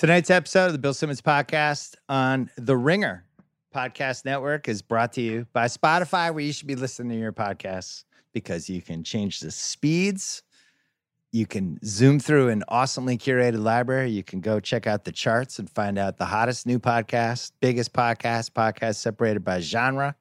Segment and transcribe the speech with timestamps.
[0.00, 3.26] Tonight's episode of the Bill Simmons podcast on the Ringer
[3.74, 7.34] Podcast Network is brought to you by Spotify, where you should be listening to your
[7.34, 10.42] podcasts because you can change the speeds.
[11.32, 14.08] You can zoom through an awesomely curated library.
[14.08, 17.92] You can go check out the charts and find out the hottest new podcast, biggest
[17.92, 20.16] podcast, podcast separated by genre.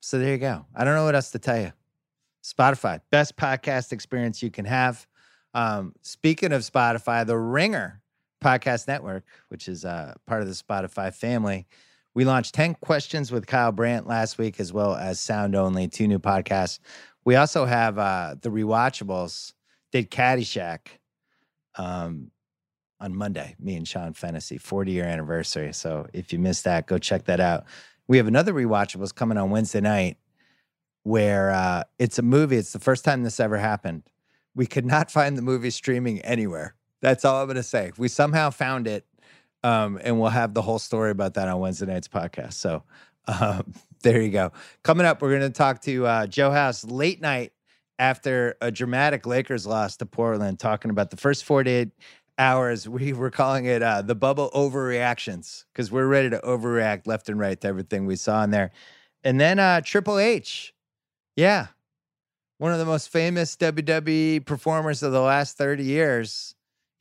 [0.00, 0.66] So there you go.
[0.74, 1.72] I don't know what else to tell you.
[2.42, 5.06] Spotify, best podcast experience you can have.
[5.54, 8.02] Um, speaking of Spotify, the Ringer
[8.44, 11.66] Podcast Network, which is uh, part of the Spotify family.
[12.14, 16.06] We launched 10 questions with Kyle Brandt last week, as well as Sound Only, two
[16.06, 16.78] new podcasts.
[17.24, 19.54] We also have uh, the Rewatchables,
[19.92, 20.80] did Caddyshack
[21.76, 22.30] um,
[23.00, 25.72] on Monday, me and Sean Fennessy, 40 year anniversary.
[25.72, 27.64] So if you missed that, go check that out.
[28.06, 30.18] We have another Rewatchables coming on Wednesday night
[31.02, 32.56] where uh, it's a movie.
[32.56, 34.02] It's the first time this ever happened.
[34.54, 36.76] We could not find the movie streaming anywhere.
[37.04, 37.92] That's all I'm going to say.
[37.98, 39.04] We somehow found it,
[39.62, 42.54] um, and we'll have the whole story about that on Wednesday night's podcast.
[42.54, 42.82] So
[43.28, 44.52] um, there you go.
[44.84, 47.52] Coming up, we're going to talk to uh, Joe House late night
[47.98, 51.90] after a dramatic Lakers loss to Portland, talking about the first 48
[52.38, 52.88] hours.
[52.94, 57.38] We were calling it uh, the bubble overreactions because we're ready to overreact left and
[57.38, 58.70] right to everything we saw in there.
[59.22, 60.72] And then uh, Triple H.
[61.36, 61.66] Yeah.
[62.56, 66.53] One of the most famous WWE performers of the last 30 years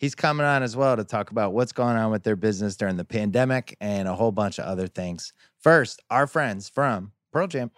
[0.03, 2.97] He's coming on as well to talk about what's going on with their business during
[2.97, 5.31] the pandemic and a whole bunch of other things.
[5.61, 7.71] First, our friends from Pearl Jam.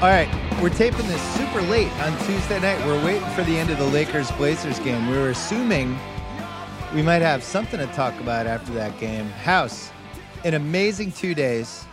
[0.00, 0.28] All right,
[0.60, 2.84] we're taping this super late on Tuesday night.
[2.84, 5.08] We're waiting for the end of the Lakers Blazers game.
[5.08, 5.96] We were assuming
[6.92, 9.26] we might have something to talk about after that game.
[9.26, 9.92] House,
[10.44, 11.84] an amazing two days,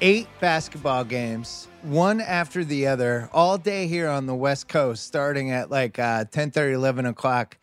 [0.00, 5.52] eight basketball games, one after the other, all day here on the West Coast, starting
[5.52, 7.56] at like uh, 10 30, 11 o'clock.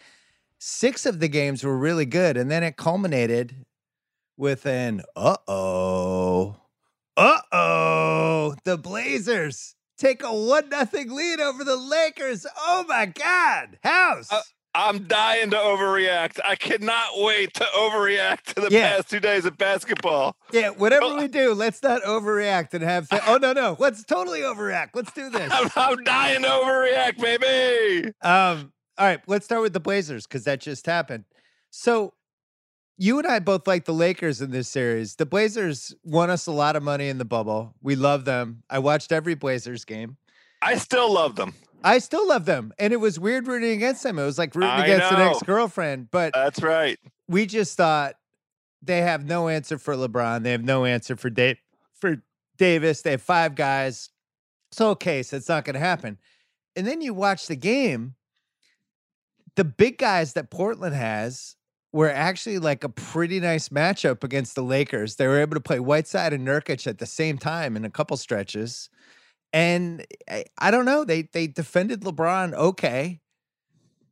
[0.57, 2.37] Six of the games were really good.
[2.37, 3.65] And then it culminated
[4.37, 6.55] with an uh oh
[7.17, 12.45] uh oh, the Blazers take a one nothing lead over the Lakers.
[12.57, 14.31] Oh my God, House.
[14.31, 14.41] Uh,
[14.75, 16.39] I'm dying to overreact.
[16.45, 18.97] I cannot wait to overreact to the yeah.
[18.97, 20.35] past two days of basketball.
[20.51, 23.07] Yeah, whatever we do, let's not overreact and have.
[23.25, 24.89] Oh no, no, let's totally overreact.
[24.93, 25.51] Let's do this.
[25.51, 28.11] I'm, I'm dying to overreact, baby.
[28.21, 28.71] Um.
[28.99, 31.25] All right, let's start with the Blazers because that just happened.
[31.69, 32.13] So
[32.97, 35.15] you and I both like the Lakers in this series.
[35.15, 37.75] The Blazers won us a lot of money in the bubble.
[37.81, 38.63] We love them.
[38.69, 40.17] I watched every Blazers game.
[40.61, 41.53] I still love them.
[41.83, 42.73] I still love them.
[42.79, 44.17] And it was weird rooting against them.
[44.17, 45.17] It was like rooting I against know.
[45.17, 46.09] an ex girlfriend.
[46.09, 46.97] But that's right.
[47.27, 48.15] We just thought
[48.81, 50.43] they have no answer for LeBron.
[50.43, 51.57] They have no answer for Dave
[51.93, 52.23] for
[52.57, 53.03] Davis.
[53.03, 54.09] They have five guys.
[54.71, 56.17] So okay, so it's not gonna happen.
[56.75, 58.15] And then you watch the game.
[59.55, 61.56] The big guys that Portland has
[61.97, 65.15] were actually like a pretty nice matchup against the Lakers.
[65.15, 68.15] They were able to play Whiteside and Nurkic at the same time in a couple
[68.17, 68.91] stretches.
[69.51, 73.19] And I, I don't know, they they defended LeBron okay.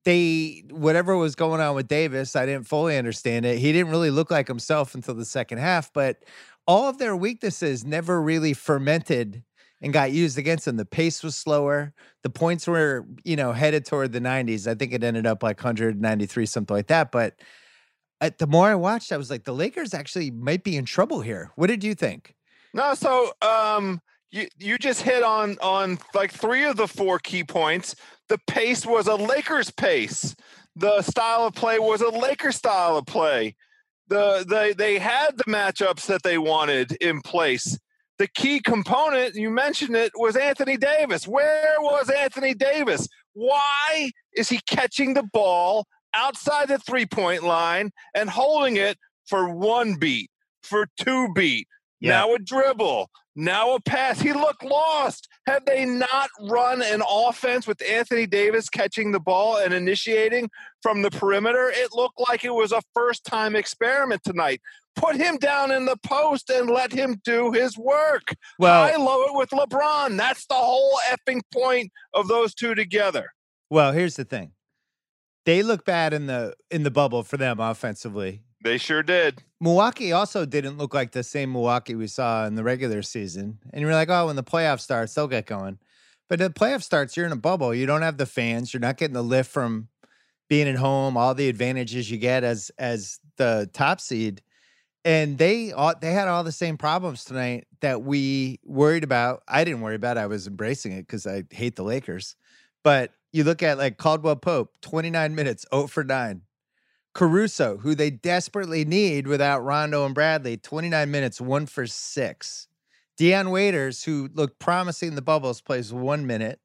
[0.03, 3.59] They whatever was going on with Davis, I didn't fully understand it.
[3.59, 6.23] He didn't really look like himself until the second half, but
[6.65, 9.43] all of their weaknesses never really fermented
[9.79, 10.77] and got used against them.
[10.77, 11.93] The pace was slower.
[12.23, 14.65] The points were, you know, headed toward the 90s.
[14.65, 17.11] I think it ended up like 193, something like that.
[17.11, 17.35] But
[18.19, 21.51] the more I watched, I was like, the Lakers actually might be in trouble here.
[21.55, 22.33] What did you think?
[22.73, 27.43] No, so um, you you just hit on on like three of the four key
[27.43, 27.95] points.
[28.27, 30.35] The pace was a Lakers pace.
[30.75, 33.55] The style of play was a Lakers style of play.
[34.09, 37.77] The they they had the matchups that they wanted in place.
[38.17, 41.27] The key component, you mentioned it, was Anthony Davis.
[41.27, 43.07] Where was Anthony Davis?
[43.33, 45.85] Why is he catching the ball
[46.15, 48.97] outside the three point line and holding it
[49.27, 50.29] for one beat,
[50.63, 51.67] for two beat,
[51.99, 52.11] yeah.
[52.11, 54.19] now a dribble, now a pass.
[54.19, 55.27] He looked lost.
[55.47, 60.49] Have they not run an offense with Anthony Davis catching the ball and initiating
[60.81, 61.71] from the perimeter?
[61.73, 64.61] It looked like it was a first time experiment tonight.
[64.95, 68.33] Put him down in the post and let him do his work.
[68.57, 70.17] Well, I love it with LeBron.
[70.17, 73.33] That's the whole effing point of those two together.
[73.69, 74.54] Well, here's the thing
[75.45, 78.41] they look bad in the in the bubble for them offensively.
[78.63, 79.43] They sure did.
[79.61, 83.59] Milwaukee also didn't look like the same Milwaukee we saw in the regular season.
[83.71, 85.77] And you're like, oh, when the playoff starts, they'll get going.
[86.27, 87.75] But the playoff starts, you're in a bubble.
[87.75, 88.73] You don't have the fans.
[88.73, 89.89] You're not getting the lift from
[90.49, 94.41] being at home, all the advantages you get as as the top seed.
[95.03, 99.43] And they all they had all the same problems tonight that we worried about.
[99.47, 100.17] I didn't worry about.
[100.17, 102.35] I was embracing it because I hate the Lakers.
[102.83, 106.41] But you look at like Caldwell Pope, 29 minutes, 0 for 9.
[107.13, 112.67] Caruso, who they desperately need without Rondo and Bradley, 29 minutes, 1 for 6.
[113.17, 116.59] Dion Waiters, who looked promising in the bubbles, plays one minute.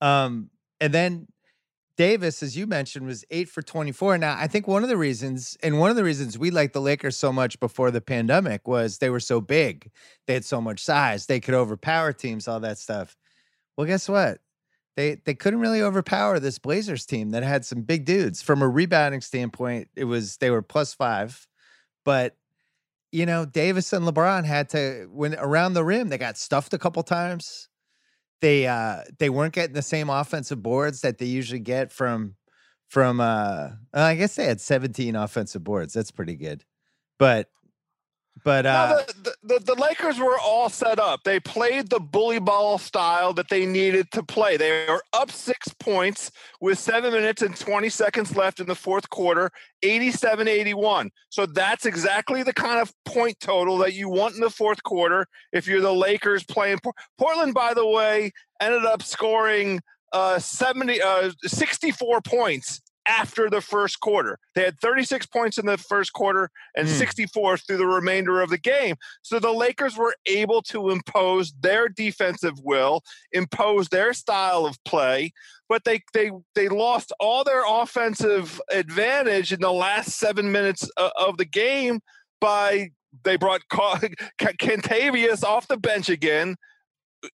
[0.00, 0.50] Um,
[0.80, 1.28] and then
[1.98, 4.16] Davis, as you mentioned, was eight for 24.
[4.16, 6.80] Now, I think one of the reasons, and one of the reasons we liked the
[6.80, 9.90] Lakers so much before the pandemic was they were so big.
[10.26, 11.26] They had so much size.
[11.26, 13.16] They could overpower teams, all that stuff.
[13.76, 14.38] Well, guess what?
[14.96, 18.42] They they couldn't really overpower this Blazers team that had some big dudes.
[18.42, 21.46] From a rebounding standpoint, it was they were plus five.
[22.04, 22.36] But
[23.10, 26.78] you know, Davis and LeBron had to when around the rim, they got stuffed a
[26.78, 27.68] couple times.
[28.40, 32.36] They uh they weren't getting the same offensive boards that they usually get from
[32.88, 35.94] from uh I guess they had 17 offensive boards.
[35.94, 36.64] That's pretty good.
[37.18, 37.48] But
[38.44, 41.22] but uh, no, the, the, the, Lakers were all set up.
[41.22, 44.56] They played the bully ball style that they needed to play.
[44.56, 46.30] They were up six points
[46.60, 49.50] with seven minutes and 20 seconds left in the fourth quarter,
[49.82, 51.10] 87 81.
[51.28, 55.26] So that's exactly the kind of point total that you want in the fourth quarter
[55.52, 56.78] if you're the Lakers playing.
[57.18, 59.80] Portland, by the way, ended up scoring
[60.12, 64.38] uh, 70, uh, 64 points after the first quarter.
[64.54, 66.90] They had 36 points in the first quarter and mm.
[66.90, 68.96] 64 through the remainder of the game.
[69.22, 73.02] So the Lakers were able to impose their defensive will,
[73.32, 75.32] impose their style of play,
[75.68, 81.38] but they they they lost all their offensive advantage in the last 7 minutes of
[81.38, 82.00] the game
[82.40, 82.90] by
[83.24, 83.60] they brought
[84.40, 86.56] Kentavious off the bench again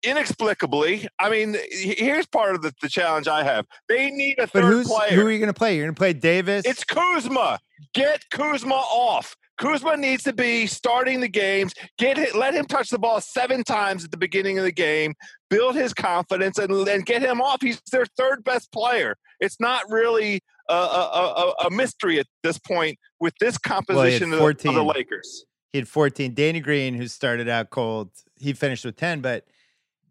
[0.02, 3.66] inexplicably, I mean, here's part of the, the challenge I have.
[3.88, 5.10] They need a but third player.
[5.10, 5.76] Who are you going to play?
[5.76, 6.64] You're going to play Davis?
[6.66, 7.58] It's Kuzma.
[7.94, 9.36] Get Kuzma off.
[9.58, 11.74] Kuzma needs to be starting the games.
[11.98, 15.14] Get hit, let him touch the ball seven times at the beginning of the game.
[15.50, 17.60] Build his confidence and, and get him off.
[17.60, 19.16] He's their third best player.
[19.40, 24.46] It's not really a, a, a, a mystery at this point with this composition well,
[24.46, 25.44] of, of the Lakers.
[25.72, 26.34] He had 14.
[26.34, 29.44] Danny Green, who started out cold, he finished with 10, but–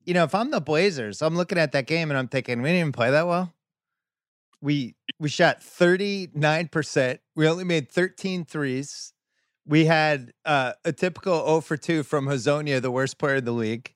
[0.08, 2.70] you know, if I'm the Blazers, I'm looking at that game and I'm thinking, we
[2.70, 3.54] didn't even play that well.
[4.62, 7.20] We we shot 39%.
[7.36, 9.14] We only made 13 threes.
[9.66, 13.52] We had uh, a typical 0 for 2 from Hezonja, the worst player in the
[13.52, 13.94] league.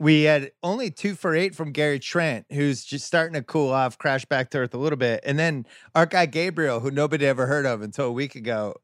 [0.00, 3.98] We had only two for eight from Gary Trent, who's just starting to cool off,
[3.98, 5.20] crash back to earth a little bit.
[5.24, 8.76] And then our guy Gabriel, who nobody ever heard of until a week ago,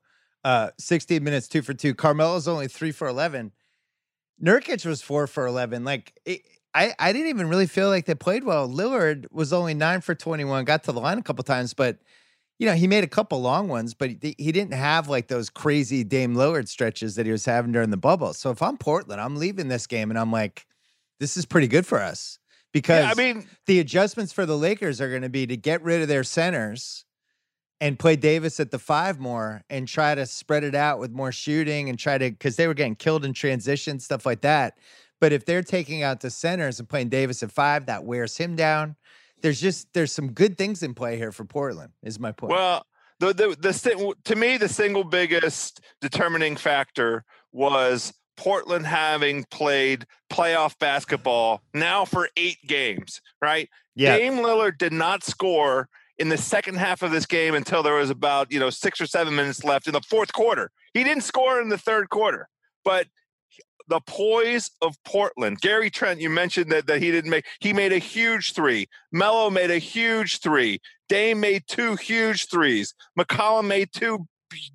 [0.43, 1.95] uh, 16 minutes, two for two.
[1.95, 3.53] Carmelo's only three for 11.
[4.43, 5.85] Nurkic was four for 11.
[5.85, 6.43] Like, it,
[6.75, 8.69] I, I didn't even really feel like they played well.
[8.69, 11.99] Lillard was only nine for 21, got to the line a couple times, but,
[12.59, 15.51] you know, he made a couple long ones, but he, he didn't have like those
[15.51, 18.33] crazy Dame Lillard stretches that he was having during the bubble.
[18.35, 20.67] So if I'm Portland, I'm leaving this game and I'm like,
[21.21, 22.39] this is pretty good for us
[22.73, 25.83] because yeah, I mean, the adjustments for the Lakers are going to be to get
[25.83, 27.05] rid of their centers
[27.85, 31.31] and play Davis at the five more and try to spread it out with more
[31.31, 34.79] shooting and try to because they were getting killed in transition stuff like that.
[35.21, 38.57] But if they're taking out the centers and playing Davis at five, that wears him
[38.57, 38.97] down.
[39.43, 41.93] There's just there's some good things in play here for Portland.
[42.03, 42.53] Is my point.
[42.53, 42.87] Well,
[43.21, 50.79] the the the to me the single biggest determining factor was Portland having played playoff
[50.79, 53.69] basketball now for eight games, right?
[53.95, 54.17] Yeah.
[54.17, 58.11] Dame Lillard did not score in the second half of this game until there was
[58.11, 60.71] about, you know, six or seven minutes left in the fourth quarter.
[60.93, 62.49] He didn't score in the third quarter,
[62.85, 63.07] but
[63.89, 65.61] the poise of Portland.
[65.61, 68.87] Gary Trent, you mentioned that, that he didn't make, he made a huge three.
[69.13, 70.81] Melo made a huge three.
[71.09, 72.95] Dame made two huge threes.
[73.19, 74.27] McCollum made two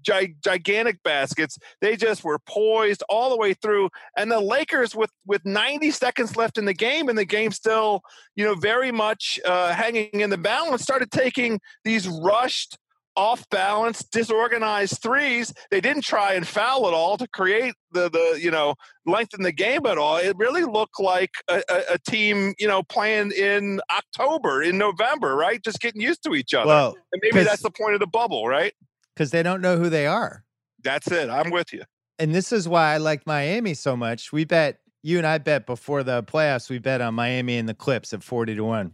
[0.03, 1.57] gigantic baskets.
[1.81, 3.89] They just were poised all the way through.
[4.17, 8.01] And the Lakers, with with 90 seconds left in the game, and the game still,
[8.35, 12.77] you know, very much uh, hanging in the balance, started taking these rushed.
[13.15, 15.51] Off balance, disorganized threes.
[15.71, 19.51] They didn't try and foul at all to create the the you know lengthen the
[19.51, 20.17] game at all.
[20.17, 25.35] It really looked like a, a, a team you know playing in October, in November,
[25.35, 25.61] right?
[25.61, 26.67] Just getting used to each other.
[26.67, 28.73] Well, and maybe that's the point of the bubble, right?
[29.19, 30.45] Because they don't know who they are.
[30.81, 31.29] That's it.
[31.29, 31.83] I'm with you.
[32.19, 34.31] And this is why I like Miami so much.
[34.31, 36.69] We bet you and I bet before the playoffs.
[36.69, 38.93] We bet on Miami and the Clips at forty to one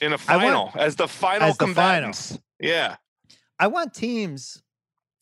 [0.00, 2.28] in a final want, as the final as combatants.
[2.28, 2.44] The final.
[2.60, 2.96] Yeah,
[3.58, 4.62] I want teams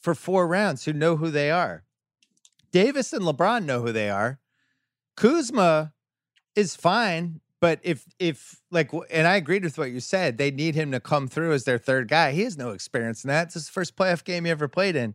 [0.03, 1.85] for four rounds who know who they are.
[2.71, 4.41] Davis and LeBron know who they are.
[5.17, 5.93] Kuzma
[6.55, 10.75] is fine, But if if like, and I agreed with what you said, they need
[10.75, 12.33] him to come through as their third guy.
[12.33, 13.45] He has no experience in that.
[13.47, 15.15] It's his first playoff game he ever played in.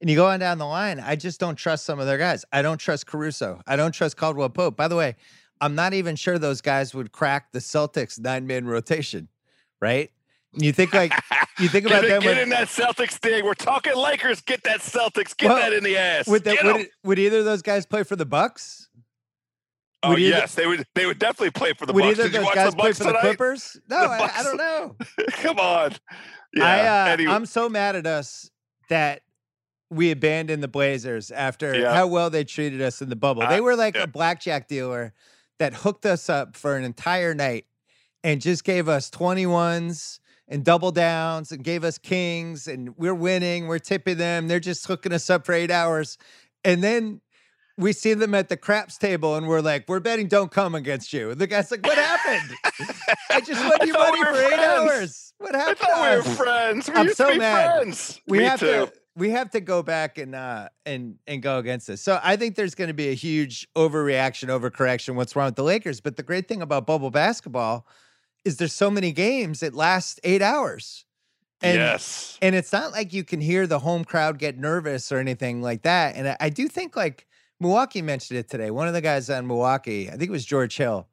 [0.00, 2.44] And you go on down the line, I just don't trust some of their guys.
[2.50, 3.60] I don't trust Caruso.
[3.66, 4.74] I don't trust Caldwell Pope.
[4.74, 5.16] By the way,
[5.60, 9.28] I'm not even sure those guys would crack the Celtics nine man rotation,
[9.80, 10.10] right?
[10.54, 11.12] You think like
[11.60, 13.44] you think about get, them get when- in that Celtics thing.
[13.44, 14.40] We're talking Lakers.
[14.40, 15.36] Get that Celtics.
[15.36, 16.26] Get Well, that in the ass.
[16.26, 18.88] would, that, would, it- would either of those guys play for the Bucks?
[20.02, 20.84] Oh yes, they would.
[20.94, 22.18] They would definitely play for the would Bucks.
[22.18, 23.20] either Did you those guys the play Bucks for the tonight?
[23.22, 23.80] Clippers?
[23.88, 24.96] No, The I, I don't know.
[25.32, 25.92] Come on.
[26.54, 26.64] Yeah.
[26.64, 28.50] I, uh, anyway, I'm so mad at us
[28.88, 29.22] that
[29.90, 31.94] we abandoned the Blazers after Yeah.
[31.94, 33.46] how well they treated us in the bubble.
[33.46, 34.04] They were like yeah.
[34.04, 35.12] a blackjack dealer
[35.58, 37.66] that hooked us up for an entire night
[38.24, 40.18] and just gave us 21s
[40.48, 44.48] and double downs and gave us kings and we're winning, we're tipping them.
[44.48, 46.18] They're just hooking us up for 8 hours.
[46.64, 47.20] And then
[47.78, 51.12] we see them at the craps table and we're like, we're betting don't come against
[51.12, 51.30] you.
[51.30, 52.56] And the guy's like, what happened?
[53.30, 55.32] I just won I you money we for eight hours.
[55.38, 55.78] What I happened?
[55.78, 56.88] thought we were friends.
[56.88, 57.74] We I'm used so to be mad.
[57.80, 58.20] friends.
[58.26, 58.66] we Me have too.
[58.66, 62.00] to we have to go back and uh and and go against this.
[62.02, 65.14] So I think there's going to be a huge overreaction, overcorrection.
[65.14, 66.00] What's wrong with the Lakers?
[66.00, 67.86] But the great thing about bubble basketball
[68.44, 71.04] is there's so many games It lasts eight hours.
[71.64, 72.38] And, yes.
[72.42, 75.82] and it's not like you can hear the home crowd get nervous or anything like
[75.82, 76.16] that.
[76.16, 77.24] And I, I do think like
[77.62, 78.70] Milwaukee mentioned it today.
[78.70, 81.06] One of the guys on Milwaukee, I think it was George Hill,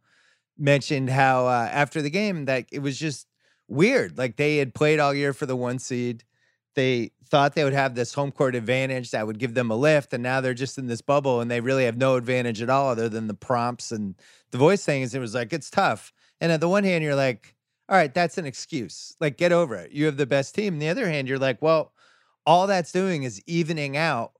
[0.57, 3.27] mentioned how uh, after the game that it was just
[3.67, 4.17] weird.
[4.17, 6.23] Like they had played all year for the one seed.
[6.73, 10.11] They thought they would have this home court advantage that would give them a lift,
[10.11, 12.89] and now they're just in this bubble and they really have no advantage at all
[12.89, 14.15] other than the prompts and
[14.49, 15.13] the voice things.
[15.13, 16.11] It was like it's tough.
[16.41, 17.53] And on the one hand, you're like,
[17.87, 19.15] all right, that's an excuse.
[19.19, 19.91] Like, get over it.
[19.91, 20.75] You have the best team.
[20.75, 21.91] On the other hand, you're like, well,
[22.45, 24.31] all that's doing is evening out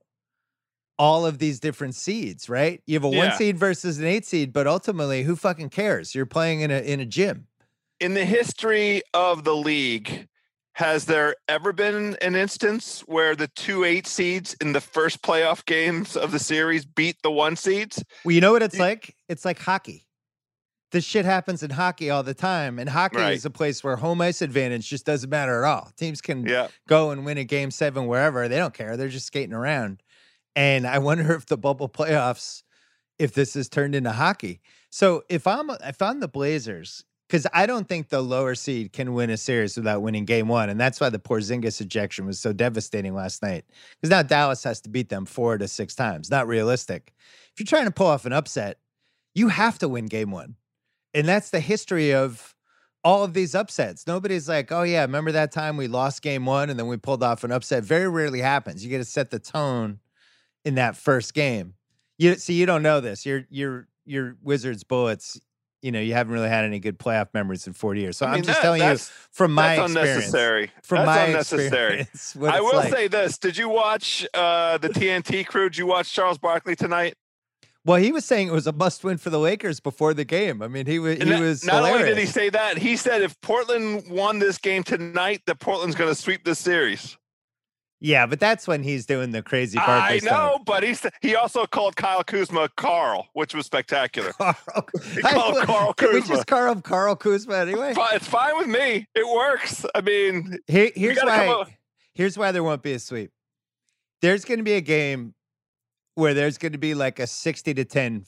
[1.00, 2.82] all of these different seeds, right?
[2.86, 6.14] You have a one seed versus an eight seed, but ultimately, who fucking cares?
[6.14, 7.46] You're playing in a in a gym.
[8.00, 10.28] In the history of the league,
[10.74, 15.64] has there ever been an instance where the two eight seeds in the first playoff
[15.64, 18.04] games of the series beat the one seeds?
[18.24, 19.16] Well, you know what it's You- like?
[19.28, 20.06] It's like hockey.
[20.92, 22.78] This shit happens in hockey all the time.
[22.78, 23.32] And hockey Right.
[23.34, 25.92] is a place where home ice advantage just doesn't matter at all.
[25.96, 26.66] Teams can Yeah.
[26.88, 28.48] go and win a game seven wherever.
[28.48, 28.96] They don't care.
[28.96, 30.02] They're just skating around.
[30.56, 32.62] And I wonder if the bubble playoffs,
[33.18, 34.60] if this is turned into hockey.
[34.90, 39.14] So if I'm if I'm the Blazers, because I don't think the lower seed can
[39.14, 40.68] win a series without winning game one.
[40.68, 43.64] And that's why the Porzingis ejection was so devastating last night.
[43.96, 46.28] Because now Dallas has to beat them four to six times.
[46.28, 47.12] Not realistic.
[47.52, 48.78] If you're trying to pull off an upset,
[49.32, 50.56] you have to win game one.
[51.14, 52.56] And that's the history of
[53.04, 54.08] all of these upsets.
[54.08, 57.22] Nobody's like, oh yeah, remember that time we lost game one and then we pulled
[57.22, 57.84] off an upset?
[57.84, 58.82] Very rarely happens.
[58.82, 60.00] You get to set the tone
[60.64, 61.74] in that first game.
[62.18, 63.24] You see, you don't know this.
[63.24, 65.40] Your your your Wizards bullets.
[65.82, 68.18] You know, you haven't really had any good playoff memories in 40 years.
[68.18, 68.96] So I I'm mean, just that- telling you
[69.30, 70.16] from my that's experience.
[70.26, 70.70] unnecessary.
[70.82, 72.00] From that's my unnecessary.
[72.00, 72.36] experience.
[72.56, 72.92] I will like.
[72.92, 75.70] say this: Did you watch uh, the TNT crew?
[75.70, 77.14] Did you watch Charles Barkley tonight?
[77.86, 80.60] Well, he was saying it was a must win for the Lakers before the game.
[80.60, 83.22] I mean, he was he that- was not only did he say that, he said
[83.22, 87.16] if Portland won this game tonight, that Portland's going to sweep this series.
[88.02, 90.02] Yeah, but that's when he's doing the crazy part.
[90.02, 94.32] I know, but he sa- he also called Kyle Kuzma Carl, which was spectacular.
[94.38, 94.54] Carl.
[95.12, 97.94] He called I- Carl Can we just call him Carl Kuzma anyway?
[98.14, 99.06] It's fine with me.
[99.14, 99.84] It works.
[99.94, 101.76] I mean, Here, here's why.
[102.14, 103.32] Here's why there won't be a sweep.
[104.22, 105.34] There's going to be a game
[106.14, 108.24] where there's going to be like a sixty to ten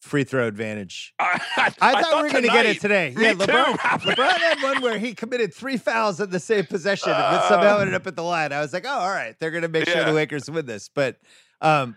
[0.00, 1.14] free throw advantage.
[1.18, 1.40] I,
[1.80, 3.14] I, thought, we were going to get it today.
[3.16, 3.34] Yeah.
[3.34, 3.74] LeBron.
[3.76, 7.80] LeBron had one where he committed three fouls in the same possession, but somehow Uh.
[7.80, 8.52] ended up at the line.
[8.52, 10.88] I was like, oh, all right, they're going to make sure the Lakers win this.
[10.88, 11.16] But,
[11.60, 11.96] um,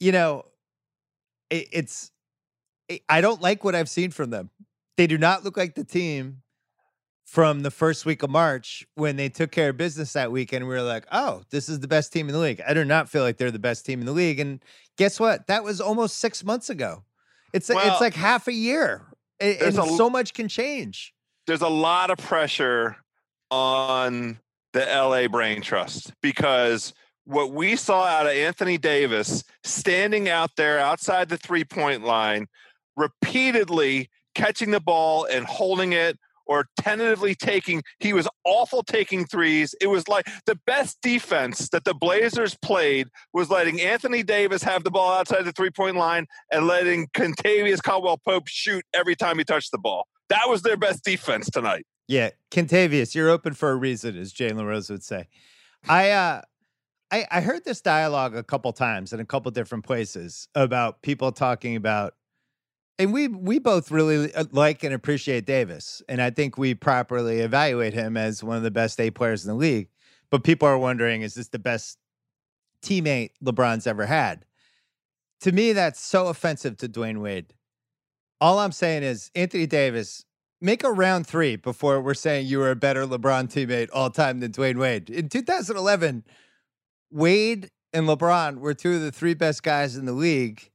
[0.00, 0.44] you know,
[1.50, 2.10] it, it's.
[2.88, 4.50] It, I don't like what I've seen from them.
[4.96, 6.42] They do not look like the team
[7.24, 10.66] from the first week of March when they took care of business that week, and
[10.66, 12.60] we were like, oh, this is the best team in the league.
[12.66, 14.40] I do not feel like they're the best team in the league.
[14.40, 14.62] And
[14.98, 15.46] guess what?
[15.46, 17.04] That was almost six months ago.
[17.52, 19.06] It's like Well, it's like half a year,
[19.40, 21.12] and a so much can change.
[21.46, 22.96] there's a lot of pressure
[23.50, 24.38] on
[24.72, 26.94] the LA Brain Trust because
[27.24, 32.46] what we saw out of Anthony Davis standing out there outside the three point line,
[32.96, 36.18] repeatedly catching the ball and holding it
[36.52, 39.74] or tentatively taking, he was awful taking threes.
[39.80, 44.84] It was like the best defense that the Blazers played was letting Anthony Davis have
[44.84, 49.38] the ball outside the three point line and letting Kentavious Caldwell Pope shoot every time
[49.38, 50.06] he touched the ball.
[50.28, 51.86] That was their best defense tonight.
[52.06, 55.28] Yeah, Kentavious, you're open for a reason, as Jalen Rose would say.
[55.88, 56.42] I uh
[57.10, 61.30] I, I heard this dialogue a couple times in a couple different places about people
[61.30, 62.14] talking about
[63.02, 67.40] and we we both really uh, like and appreciate Davis, and I think we properly
[67.40, 69.88] evaluate him as one of the best eight players in the league.
[70.30, 71.98] But people are wondering, is this the best
[72.80, 74.46] teammate LeBron's ever had?
[75.40, 77.54] To me, that's so offensive to Dwyane Wade.
[78.40, 80.24] All I'm saying is, Anthony Davis,
[80.60, 84.38] make a round three before we're saying you were a better LeBron teammate all time
[84.38, 85.10] than Dwyane Wade.
[85.10, 86.24] In 2011,
[87.10, 90.70] Wade and LeBron were two of the three best guys in the league.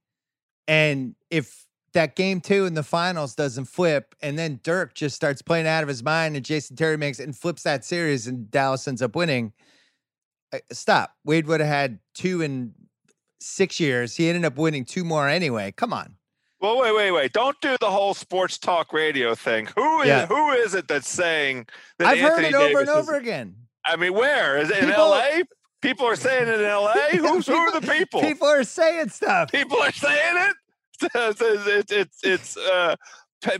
[0.68, 5.42] And if that game two in the finals doesn't flip, and then Dirk just starts
[5.42, 8.50] playing out of his mind, and Jason Terry makes it and flips that series, and
[8.52, 9.54] Dallas ends up winning.
[10.54, 11.16] Uh, stop.
[11.26, 12.74] Wade would have had two in
[13.40, 14.16] six years.
[14.16, 15.72] He ended up winning two more anyway.
[15.72, 16.16] Come on.
[16.60, 17.34] Well, wait, wait, wait!
[17.34, 19.68] Don't do the whole sports talk radio thing.
[19.76, 20.26] Who is Yeah.
[20.26, 21.68] who is it that's saying
[22.00, 23.56] that I've heard Anthony it over Davis and is- over again.
[23.86, 25.44] I mean, where is it in People- L.A.?
[25.84, 27.16] People are saying it in L.A.
[27.18, 28.20] Who's who are the people?
[28.22, 29.52] People are saying stuff.
[29.52, 30.56] People are saying it.
[31.02, 32.96] It's it's it's, uh,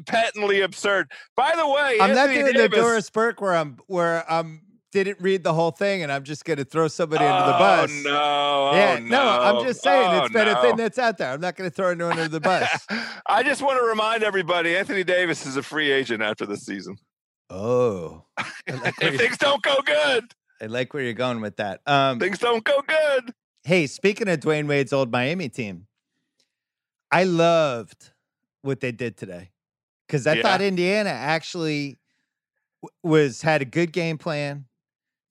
[0.06, 1.12] patently absurd.
[1.36, 4.62] By the way, I'm not Anthony doing Davis, the Doris Burke where I'm where I'm
[4.94, 7.92] didn't read the whole thing and I'm just gonna throw somebody under the Oh, bus.
[8.04, 8.72] no!
[8.74, 11.32] yeah, oh, no, I'm just saying Oh, it's been a thing that's out there.
[11.32, 12.88] I'm not gonna throw anyone under the bus.
[13.28, 16.98] I just want to remind everybody: Anthony Davis is a free agent after the season.
[17.50, 21.82] oh, like, If things don't go good, I like where you're going with that.
[21.86, 23.34] Um, things don't go good.
[23.66, 25.87] hey, speaking of Dwyane Wade's old Miami team,
[27.12, 28.12] I loved
[28.62, 29.52] what they did today
[30.08, 30.42] because I Yeah.
[30.44, 31.98] thought Indiana actually
[33.04, 34.66] was had a good game plan,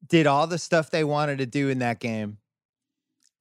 [0.06, 2.38] did all the stuff they wanted to do in that game.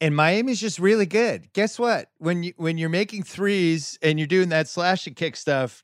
[0.02, 1.52] And Miami's just really good.
[1.54, 2.10] Guess what?
[2.18, 5.84] When you when you're making threes and you're doing that slash and kick stuff,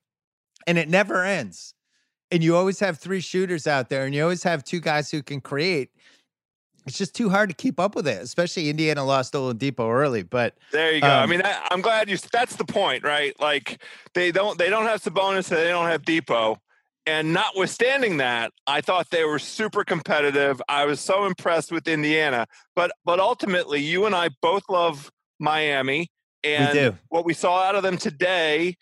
[0.68, 1.74] and it never ends,
[2.30, 5.24] and you always have three shooters out there, and you always have two guys who
[5.24, 5.92] can create.
[6.88, 10.24] It's just too hard to keep up with it, especially Indiana lost Oladipo early.
[10.24, 11.08] But There you go.
[11.08, 12.18] I Um, mean, I, I'm glad you.
[12.32, 13.40] That's the point, right?
[13.40, 13.84] Like
[14.14, 16.58] they don't they don't have Sabonis, and they don't have Dipo.
[17.08, 20.62] And notwithstanding that, I thought they were super competitive.
[20.70, 22.48] I was so impressed with Indiana.
[22.76, 26.10] But but ultimately, you and I both love Miami,
[26.44, 26.98] and do.
[27.10, 28.76] what we saw out of them today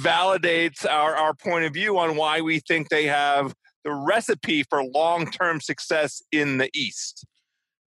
[0.00, 3.54] validates our our point of view on why we think they have
[3.88, 7.24] the recipe for long term success in the East.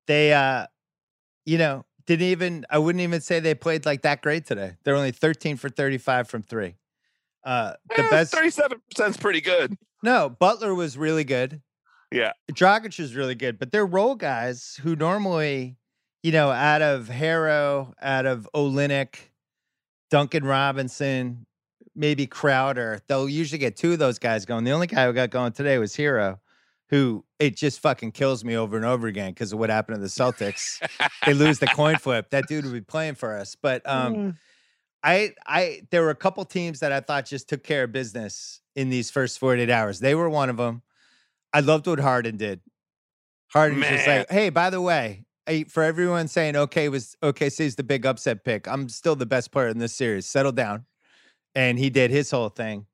[0.08, 0.66] they uh
[1.46, 4.96] you know didn't even i wouldn't even say they played like that great today they're
[4.96, 6.76] only 13 for 35 from three
[7.44, 9.76] uh the Eh, best 37% is pretty good.
[10.04, 11.62] no butler was really good
[12.12, 12.32] Yeah.
[12.52, 15.78] Dragic was really good but they're role guys who normally
[16.24, 19.16] you know out of Herro out of Olynyk,
[20.10, 21.46] duncan robinson
[22.00, 25.30] maybe crowder they'll usually get two of those guys going the only guy who got
[25.30, 26.40] going today was Herro
[26.90, 30.02] who it just fucking kills me over and over again because of what happened to
[30.02, 30.82] the celtics
[31.26, 33.56] they lose the coin flip, that dude would be playing for us.
[33.56, 34.38] But um,
[35.04, 38.62] I, I, there were a couple teams that I thought just took care of business
[38.76, 40.00] in these first 48 hours.
[40.00, 40.82] They were one of them.
[41.54, 42.62] I loved what Harden did.
[43.54, 45.26] Harden was just like, hey, by the way,
[45.70, 48.68] for everyone saying okay was OKC's the big upset pick.
[48.68, 50.28] I'm still the best player in this series.
[50.28, 50.86] Settle down.
[51.56, 52.86] And he did his whole thing.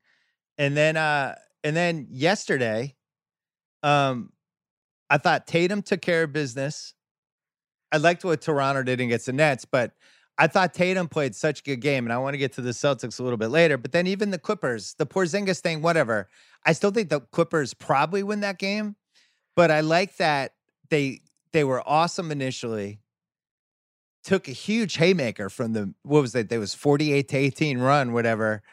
[0.58, 2.96] And then uh and then yesterday,
[3.82, 4.32] um,
[5.10, 6.94] I thought Tatum took care of business.
[7.92, 9.94] I liked what Toronto did against the Nets, but
[10.38, 12.72] I thought Tatum played such a good game, and I want to get to the
[12.72, 13.78] Celtics a little bit later.
[13.78, 16.28] But then even the Clippers, the Porzingis thing, whatever.
[16.66, 18.96] I still think the Clippers probably win that game,
[19.56, 20.54] but I like that
[20.90, 23.00] they they were awesome initially.
[24.26, 26.50] Took a huge haymaker from the what was it?
[26.50, 28.64] There was forty eight to eighteen run, whatever,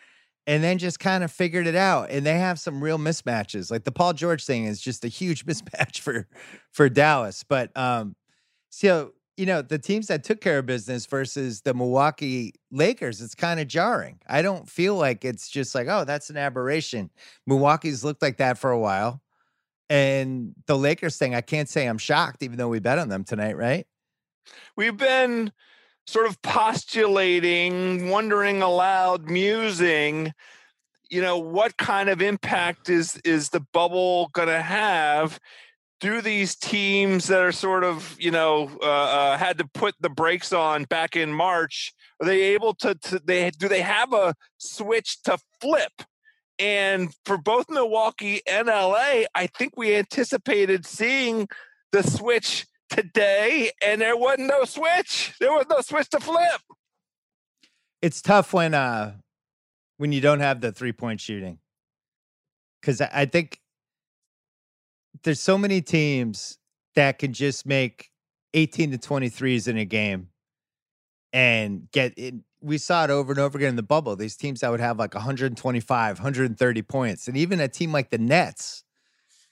[0.47, 2.11] and then just kind of figured it out.
[2.11, 3.71] And they have some real mismatches.
[3.71, 6.27] Like the Paul George thing is just a huge mismatch for
[6.73, 7.45] for Dallas.
[7.47, 8.17] But um,
[8.71, 13.35] so you know the teams that took care of business versus the Milwaukee Lakers, it's
[13.35, 14.21] kind of jarring.
[14.27, 17.11] I don't feel like it's just like oh that's an aberration.
[17.47, 19.21] Milwaukee's looked like that for a while,
[19.91, 23.25] and the Lakers thing, I can't say I'm shocked, even though we bet on them
[23.25, 23.87] tonight, right?
[24.77, 25.53] We've been
[26.07, 30.33] sort of postulating, wondering aloud, musing,
[31.13, 35.39] you know, what kind of impact is is the bubble going to have?
[36.01, 40.09] Do these teams that are sort of, you know, uh, uh, had to put the
[40.09, 44.35] brakes on back in March, are they able to, to they do they have a
[44.57, 45.93] switch to flip?
[46.59, 51.47] And for both Milwaukee and LA, I think we anticipated seeing
[51.93, 55.35] the switch today, and there wasn't no switch.
[55.41, 56.61] There was no switch to flip.
[58.01, 59.15] It's tough when uh
[59.99, 61.59] when you don't have the three point shooting.
[62.83, 63.61] Cause I, I think
[65.23, 66.59] there's so many teams
[66.95, 68.11] that can just make
[68.55, 70.29] 18 to 23s in a game
[71.33, 74.15] and get in we saw it over and over again in the bubble.
[74.15, 77.27] These teams that would have like 125, 130 points.
[77.27, 78.85] And even a team like the Nets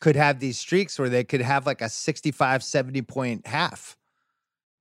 [0.01, 3.97] could have these streaks where they could have like a 65, 70 point half.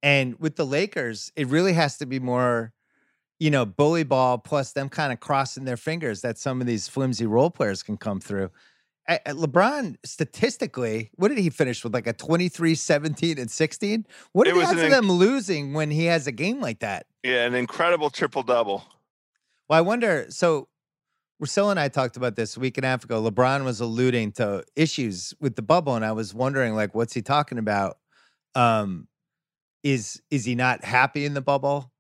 [0.02, 2.74] And with the Lakers, it really has to be more,
[3.38, 6.88] you know, bully ball plus them kind of crossing their fingers that some of these
[6.88, 8.50] flimsy role players can come through.
[9.10, 11.94] LeBron statistically, what did he finish with?
[11.94, 14.06] Like a 23, 17, and 16?
[14.34, 17.08] What are the odds of them losing when he has a game like that?
[17.24, 18.86] Yeah, an incredible triple double.
[19.68, 20.28] Well, I wonder.
[20.30, 20.68] So,
[21.42, 23.22] Russillo and I talked about this a week and a half ago.
[23.22, 27.22] LeBron was alluding to issues with the bubble, and I was wondering, like, what's he
[27.22, 27.98] talking about?
[28.56, 29.08] Um,
[29.84, 31.92] is is he not happy in the bubble?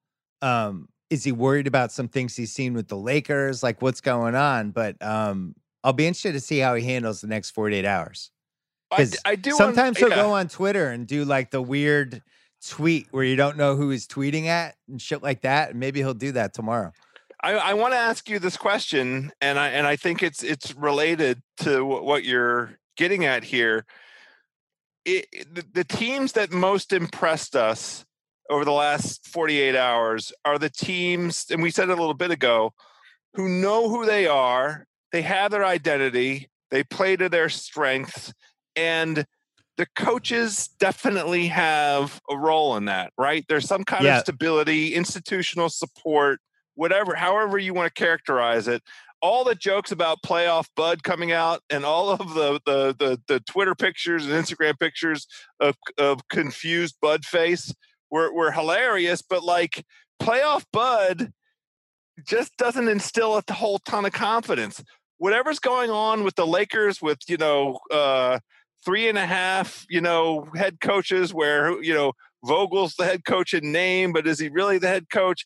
[0.42, 3.64] Um, is he worried about some things he's seen with the Lakers?
[3.64, 4.72] Like, what's going on?
[4.72, 8.32] But um, I'll be interested to see how he handles the next 48 hours.
[8.90, 9.52] Because I, I, do.
[9.52, 10.16] Sometimes he'll yeah.
[10.16, 12.22] go on Twitter and do like the weird
[12.66, 15.72] tweet where you don't know who he's tweeting at and shit like that.
[15.72, 16.92] And maybe he'll do that tomorrow.
[17.42, 20.76] I, I want to ask you this question, and I and I think it's it's
[20.76, 23.86] related to what you're getting at here.
[25.06, 28.06] It, the, the teams that most impressed us
[28.50, 32.32] over the last 48 hours are the teams, and we said it a little bit
[32.32, 32.74] ago,
[33.36, 38.34] who know who they are they have their identity, they play to their strengths,
[38.76, 39.26] and
[39.78, 43.46] the coaches definitely have a role in that, right?
[43.48, 44.18] There's some kind yeah.
[44.18, 46.40] of stability, institutional support,
[46.80, 48.82] whatever, however you want to characterize it.
[49.22, 53.40] All the jokes about playoff Bud coming out and all of the the the, the
[53.42, 55.28] Twitter pictures and Instagram pictures
[55.60, 57.74] of of confused Bud face
[58.10, 59.86] were were hilarious, but like
[60.22, 61.32] playoff Bud
[62.26, 64.84] just doesn't instill a whole ton of confidence
[65.20, 68.40] whatever's going on with the Lakers, with you know uh,
[68.84, 72.14] three and a half, you know, head coaches, where you know
[72.44, 75.46] Vogel's the head coach in name, but is he really the head coach?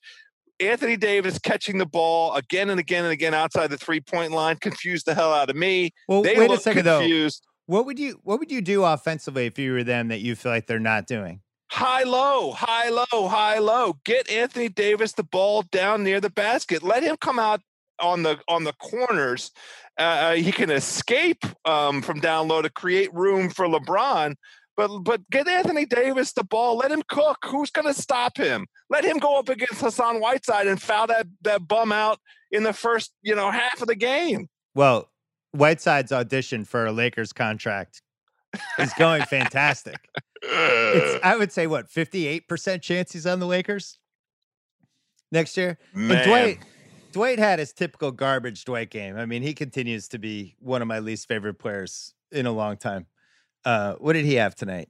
[0.69, 4.57] Anthony Davis catching the ball again and again and again outside the three point line
[4.57, 5.91] confused the hell out of me.
[6.07, 7.43] Well, they wait a second confused.
[7.43, 7.75] though.
[7.75, 10.51] What would you What would you do offensively if you were them that you feel
[10.51, 11.41] like they're not doing?
[11.71, 13.97] High low, high low, high low.
[14.05, 16.83] Get Anthony Davis the ball down near the basket.
[16.83, 17.61] Let him come out
[17.99, 19.51] on the on the corners.
[19.99, 24.35] Uh, uh, he can escape um, from down low to create room for LeBron.
[24.75, 26.77] But but get Anthony Davis the ball.
[26.77, 27.37] Let him cook.
[27.45, 28.65] Who's going to stop him?
[28.89, 32.19] Let him go up against Hassan Whiteside and foul that that bum out
[32.51, 34.47] in the first you know half of the game.
[34.73, 35.09] Well,
[35.51, 38.01] Whiteside's audition for a Lakers contract
[38.79, 39.97] is going fantastic.
[40.41, 43.99] it's, I would say what fifty eight percent chance he's on the Lakers
[45.31, 45.77] next year.
[45.93, 46.17] Man.
[46.17, 46.59] And Dwight
[47.11, 49.17] Dwight had his typical garbage Dwight game.
[49.17, 52.75] I mean, he continues to be one of my least favorite players in a long
[52.75, 53.05] time.
[53.65, 54.89] Uh, what did he have tonight?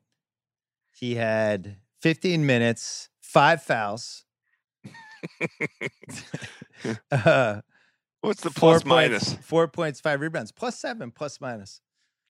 [0.91, 4.25] He had 15 minutes, five fouls.
[7.11, 7.61] uh,
[8.21, 9.33] What's the plus minus?
[9.33, 11.81] Four points, five rebounds, plus seven, plus minus.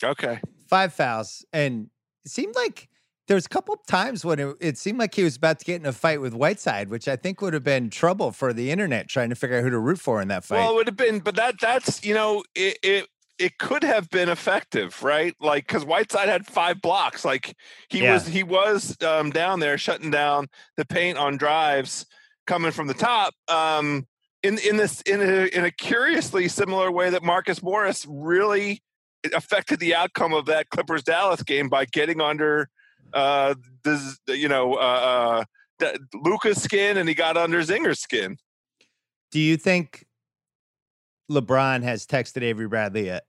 [0.03, 0.39] Okay.
[0.67, 1.45] Five fouls.
[1.53, 1.89] And
[2.25, 2.89] it seemed like
[3.27, 5.79] there was a couple times when it, it, seemed like he was about to get
[5.79, 9.07] in a fight with Whiteside, which I think would have been trouble for the internet
[9.07, 10.57] trying to figure out who to root for in that fight.
[10.57, 13.07] Well, it would have been, but that that's you know it it,
[13.39, 15.35] it could have been effective, right?
[15.39, 17.55] Like because Whiteside had five blocks, like
[17.89, 18.13] he yeah.
[18.13, 22.05] was he was um, down there shutting down the paint on drives
[22.45, 23.33] coming from the top.
[23.47, 24.07] Um,
[24.43, 28.81] in in this in a, in a curiously similar way that Marcus Morris really
[29.35, 32.69] affected the outcome of that Clippers Dallas game by getting under
[33.13, 35.43] uh, this, you know, uh,
[35.81, 38.37] uh, Luka's skin and he got under Zinger's skin.
[39.31, 40.05] Do you think
[41.31, 43.23] LeBron has texted Avery Bradley yet?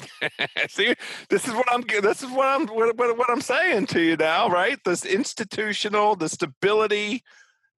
[0.68, 0.94] See,
[1.30, 1.82] this is what I'm.
[2.02, 2.66] This is what I'm.
[2.66, 4.78] What, what, I'm saying to you now, right?
[4.84, 7.22] This institutional, the stability,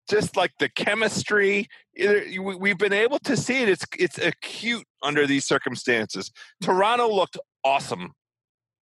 [0.08, 1.68] just like the chemistry.
[1.94, 3.68] It, we've been able to see it.
[3.68, 6.30] It's it's acute under these circumstances.
[6.62, 8.12] Toronto looked awesome,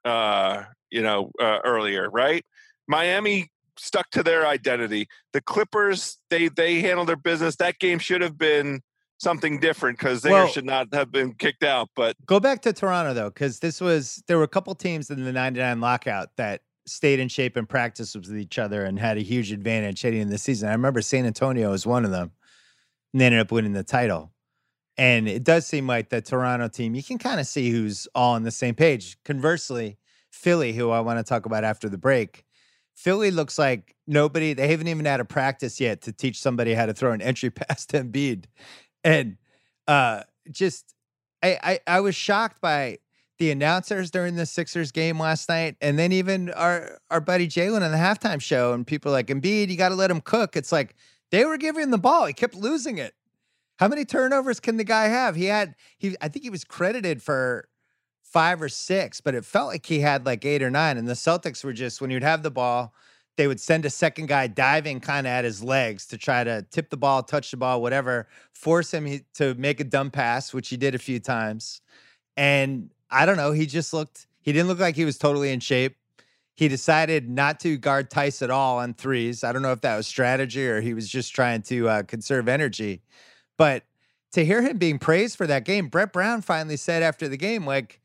[0.05, 2.45] uh, you know, uh, earlier, right?
[2.87, 5.09] Miami stuck to their identity.
[5.33, 7.57] The Clippers, they they handled their business.
[7.57, 8.81] That game should have been
[9.25, 11.89] something different because they well, should not have been kicked out.
[11.97, 15.25] But go back to Toronto though, because this was there were a couple teams in
[15.25, 19.23] the '99 lockout that stayed in shape and practiced with each other and had a
[19.23, 20.69] huge advantage heading in the season.
[20.69, 22.31] I remember San Antonio was one of them,
[23.13, 24.31] and they ended up winning the title.
[24.97, 28.35] And it does seem like the Toronto team, you can kind of see who's all
[28.35, 29.17] on the same page.
[29.25, 29.99] Conversely,
[30.31, 32.45] Philly, who I want to talk about after the break,
[32.95, 36.87] Philly looks like nobody, they haven't even had a practice yet to teach somebody how
[36.87, 38.45] to throw an entry past Embiid.
[39.05, 39.37] And
[39.87, 40.95] uh just
[41.43, 42.99] I, I I was shocked by
[43.39, 47.85] the announcers during the Sixers game last night, and then even our our buddy Jalen
[47.85, 50.57] in the halftime show, and people like Embiid, you got to let him cook.
[50.57, 50.95] It's like
[51.31, 52.27] They were giving him the ball.
[52.27, 53.15] He kept losing it.
[53.79, 55.37] How many turnovers can the guy have?
[55.37, 57.69] He had he I think he was credited for
[58.23, 60.99] five or six, but it felt like he had like eight or nine.
[60.99, 62.95] And the Celtics were just when you'd have the ball,
[63.37, 66.65] they would send a second guy diving kind of at his legs to try to
[66.71, 70.69] tip the ball, touch the ball, whatever, force him to make a dumb pass, which
[70.69, 71.81] he did a few times.
[72.37, 75.61] And I don't know, he just looked he didn't look like he was totally in
[75.61, 75.97] shape.
[76.55, 79.43] He decided not to guard Theis at all on threes.
[79.43, 82.47] I don't know if that was strategy or he was just trying to uh, conserve
[82.47, 83.03] energy.
[83.57, 83.85] But
[84.33, 87.67] to hear him being praised for that game, Brett Brown finally said after the game,
[87.67, 88.01] like,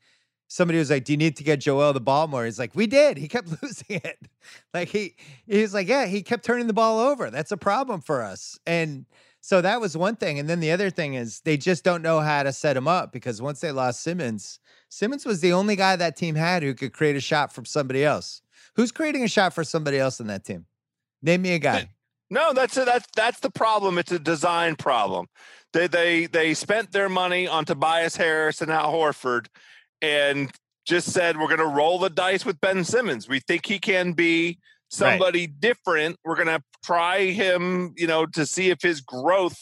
[0.50, 2.86] somebody was like, "Do you need to get Joel the ball more?" He's like, "We
[2.86, 3.16] did.
[3.16, 4.18] He kept losing it.
[4.74, 5.14] like he
[5.46, 7.30] he's like, yeah, he kept turning the ball over.
[7.30, 9.06] That's a problem for us." And
[9.40, 10.38] so that was one thing.
[10.38, 13.12] And then the other thing is they just don't know how to set him up
[13.12, 14.58] because once they lost Simmons,
[14.90, 18.04] Simmons was the only guy that team had who could create a shot from somebody
[18.04, 18.42] else.
[18.76, 20.66] Who's creating a shot for somebody else in that team?
[21.22, 21.88] Name me a guy.
[22.28, 23.98] No, that's a, that's that's the problem.
[23.98, 25.26] It's a design problem.
[25.72, 29.46] They they they spent their money on Tobias Harris and Al Horford,
[30.02, 30.50] and
[30.86, 33.28] just said we're going to roll the dice with Ben Simmons.
[33.28, 34.58] We think he can be
[34.88, 35.60] somebody right.
[35.60, 36.16] different.
[36.24, 39.56] We're going to try him, you know, to see if his growth,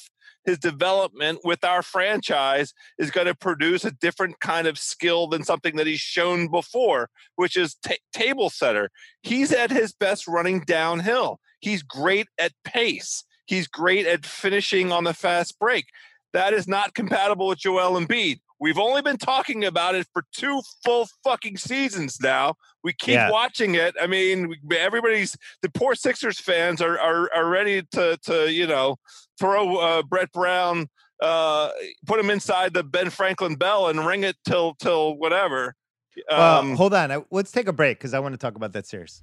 [0.45, 5.45] his development with our franchise is going to produce a different kind of skill than
[5.45, 8.91] something that he's shown before, which is t- table setter.
[9.23, 11.41] He's at his best running downhill.
[11.61, 13.25] He's great at pace.
[13.47, 15.87] He's great at finishing on the fast break.
[16.33, 18.41] That is not compatible with Joel Embiid.
[18.61, 22.55] We've only been talking about it for two full fucking seasons now.
[22.83, 23.31] We keep yeah.
[23.31, 23.95] watching it.
[24.01, 28.97] I mean, everybody's the poor Sixers fans are are, are ready to to you know
[29.39, 30.89] throw uh, Brett Brown,
[31.23, 31.71] uh,
[32.07, 35.75] put him inside the Ben Franklin bell and ring it till till whatever.
[36.31, 37.25] Um, well, hold on.
[37.31, 39.23] Let's take a break because I want to talk about that series.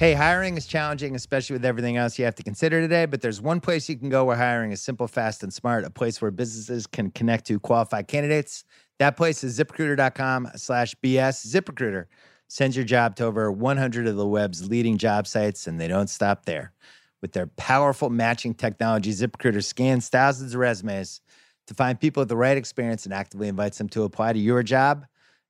[0.00, 3.04] Hey, hiring is challenging, especially with everything else you have to consider today.
[3.04, 5.84] But there's one place you can go where hiring is simple, fast, and smart.
[5.84, 8.64] A place where businesses can connect to qualified candidates.
[8.98, 11.46] That place is ZipRecruiter.com/slash BS.
[11.46, 12.06] ZipRecruiter
[12.48, 16.08] sends your job to over 100 of the web's leading job sites, and they don't
[16.08, 16.72] stop there.
[17.20, 21.20] With their powerful matching technology, ZipRecruiter scans thousands of resumes
[21.66, 24.62] to find people with the right experience and actively invites them to apply to your
[24.62, 25.04] job.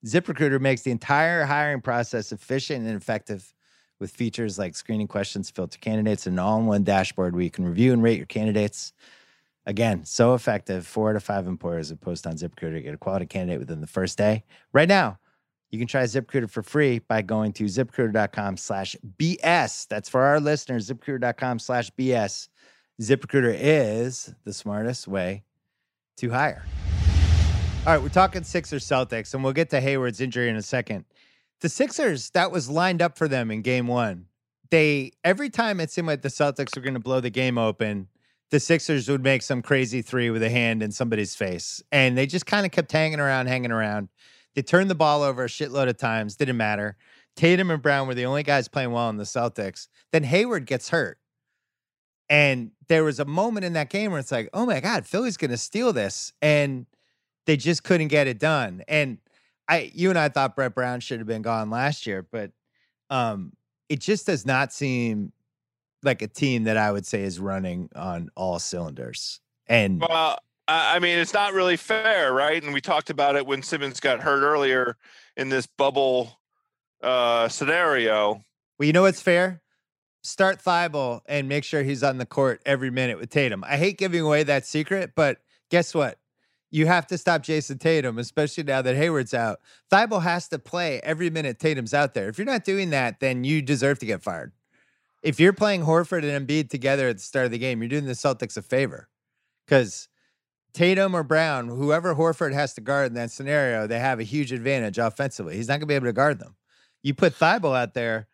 [0.04, 3.54] ZipRecruiter makes the entire hiring process efficient and effective
[4.00, 7.50] with features like screening questions, filter candidates, and an all in one dashboard where you
[7.50, 8.92] can review and rate your candidates.
[9.66, 10.86] Again, so effective.
[10.86, 13.80] Four out of five employers have posted on ZipRecruiter to get a quality candidate within
[13.80, 14.42] the first day.
[14.72, 15.18] Right now,
[15.70, 19.86] you can try ZipRecruiter for free by going to ziprecruiter.com slash BS.
[19.86, 22.48] That's for our listeners, ziprecruiter.com slash BS.
[23.00, 25.44] ZipRecruiter is the smartest way
[26.16, 26.64] to hire.
[27.86, 31.04] All right, we're talking Sixers Celtics, and we'll get to Hayward's injury in a second
[31.60, 34.26] the Sixers, that was lined up for them in game one.
[34.70, 38.08] They every time it seemed like the Celtics were going to blow the game open,
[38.50, 41.82] the Sixers would make some crazy three with a hand in somebody's face.
[41.90, 44.08] And they just kind of kept hanging around, hanging around.
[44.54, 46.96] They turned the ball over a shitload of times, didn't matter.
[47.36, 49.88] Tatum and Brown were the only guys playing well in the Celtics.
[50.12, 51.18] Then Hayward gets hurt.
[52.28, 55.36] And there was a moment in that game where it's like, oh my God, Philly's
[55.36, 56.32] going to steal this.
[56.40, 56.86] And
[57.46, 58.82] they just couldn't get it done.
[58.88, 59.18] And
[59.70, 62.50] I you and I thought Brett Brown should have been gone last year, but
[63.08, 63.52] um,
[63.88, 65.32] it just does not seem
[66.02, 69.40] like a team that I would say is running on all cylinders.
[69.68, 72.62] And well, I mean, it's not really fair, right?
[72.62, 74.96] And we talked about it when Simmons got hurt earlier
[75.36, 76.40] in this bubble
[77.02, 78.44] uh, scenario.
[78.78, 79.62] Well, you know what's fair?
[80.22, 83.64] Start Thybulle and make sure he's on the court every minute with Tatum.
[83.64, 85.38] I hate giving away that secret, but
[85.70, 86.18] guess what?
[86.70, 89.60] You have to stop Jayson Tatum, especially now that Hayward's out.
[89.90, 92.28] Thybulle has to play every minute Tatum's out there.
[92.28, 94.52] If you're not doing that, then you deserve to get fired.
[95.22, 98.06] If you're playing Horford and Embiid together at the start of the game, you're doing
[98.06, 99.08] the Celtics a favor
[99.66, 100.08] because
[100.72, 104.52] Tatum or Brown, whoever Horford has to guard in that scenario, they have a huge
[104.52, 105.56] advantage offensively.
[105.56, 106.56] He's not going to be able to guard them.
[107.02, 108.28] You put Thybulle out there,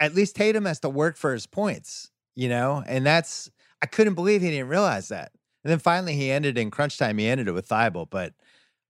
[0.00, 2.82] at least Tatum has to work for his points, you know?
[2.86, 3.50] And that's,
[3.82, 5.32] I couldn't believe he didn't realize that.
[5.64, 7.18] And then finally he ended in crunch time.
[7.18, 8.34] He ended it with Thybulle, but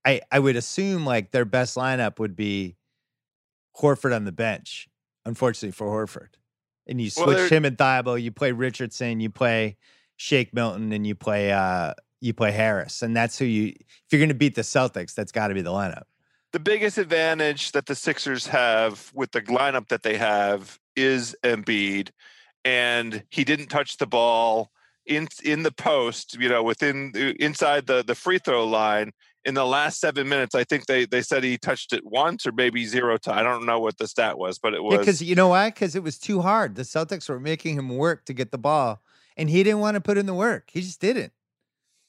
[0.03, 2.75] I I would assume like their best lineup would be
[3.79, 4.87] Horford on the bench.
[5.25, 6.35] Unfortunately for Horford,
[6.85, 8.21] and you switch well, him and Thybulle.
[8.21, 9.19] You play Richardson.
[9.19, 9.77] You play
[10.17, 13.67] Shake Milton, and you play uh you play Harris, and that's who you.
[13.69, 16.03] If you're going to beat the Celtics, that's got to be the lineup.
[16.51, 22.09] The biggest advantage that the Sixers have with the lineup that they have is Embiid,
[22.63, 24.71] and he didn't touch the ball
[25.05, 29.11] in in the post, you know, within inside the the free throw line
[29.45, 30.55] in the last seven minutes.
[30.55, 33.37] I think they they said he touched it once or maybe zero time.
[33.37, 35.69] I don't know what the stat was, but it was because you know why?
[35.69, 36.75] Because it was too hard.
[36.75, 39.01] The Celtics were making him work to get the ball,
[39.37, 40.69] and he didn't want to put in the work.
[40.71, 41.31] He just didn't.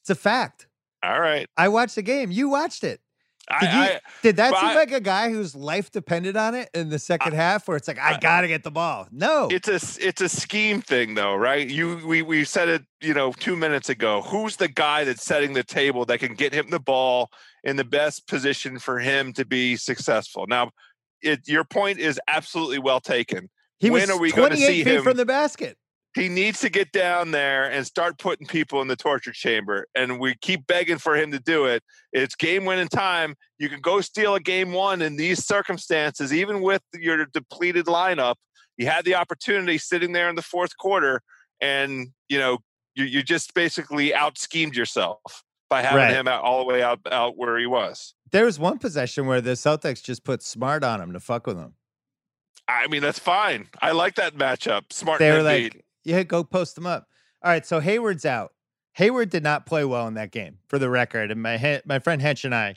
[0.00, 0.66] It's a fact.
[1.02, 1.48] All right.
[1.56, 2.30] I watched the game.
[2.30, 3.00] You watched it.
[3.48, 6.54] I, Did, you, I did that seem I- like a guy whose life depended on
[6.54, 9.06] it in the second half, where it's like, I, I- gotta get the ball?
[9.12, 11.68] No, it's a it's a scheme thing though, right?
[11.68, 14.22] You we we said it, you know, 2 minutes ago.
[14.22, 17.30] Who's the guy that's setting the table that can get him the ball
[17.62, 20.46] in the best position for him to be successful?
[20.48, 20.70] Now,
[21.22, 23.48] it, your point is absolutely well taken.
[23.78, 25.78] he when was are we gonna 28 see feet him- from the basket.
[26.16, 29.86] He needs to get down there and start putting people in the torture chamber.
[29.94, 31.82] And we keep begging for him to do it.
[32.10, 33.34] It's game winning time.
[33.58, 38.36] You can go steal a game one in these circumstances, even with your depleted lineup.
[38.78, 41.20] You had the opportunity sitting there in the fourth quarter,
[41.60, 42.58] and you know
[42.94, 45.20] you, you just basically out schemed yourself
[45.68, 46.14] by having Right.
[46.14, 48.14] him out, all the way out out where he was.
[48.32, 51.58] There was one possession where the Celtics just put smart on him to fuck with
[51.58, 51.74] him.
[52.68, 53.68] I mean, that's fine.
[53.80, 54.92] I like that matchup.
[54.92, 57.08] Smart They were like, yeah, go post them up.
[57.42, 58.52] All right, so Hayward's out.
[58.94, 61.30] Hayward did not play well in that game, for the record.
[61.30, 62.68] And my my friend Hench and I,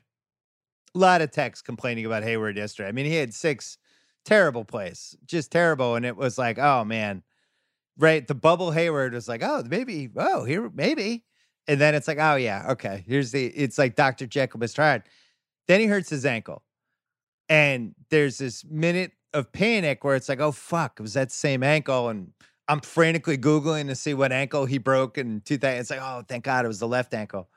[0.93, 2.89] a lot of texts complaining about Hayward yesterday.
[2.89, 3.77] I mean, he had six
[4.25, 5.95] terrible plays, just terrible.
[5.95, 7.23] And it was like, oh man,
[7.97, 8.27] right?
[8.27, 11.23] The bubble Hayward was like, oh, maybe, oh, here, maybe.
[11.67, 13.03] And then it's like, oh yeah, okay.
[13.07, 13.45] Here's the.
[13.45, 14.25] It's like Dr.
[14.25, 14.77] Jekyll Mr.
[14.77, 15.03] Hyde.
[15.67, 16.63] Then he hurts his ankle,
[17.47, 21.61] and there's this minute of panic where it's like, oh fuck, it was that same
[21.61, 22.09] ankle?
[22.09, 22.33] And
[22.69, 25.81] I'm frantically googling to see what ankle he broke two things.
[25.81, 27.49] It's like, oh, thank God it was the left ankle.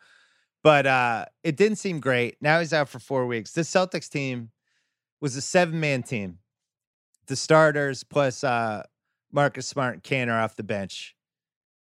[0.65, 2.37] But uh it didn't seem great.
[2.41, 3.53] Now he's out for four weeks.
[3.53, 4.51] This Celtics team
[5.21, 6.39] was a seven man team.
[7.27, 8.85] The starters plus uh
[9.31, 11.15] Marcus Smart and Kanter off the bench.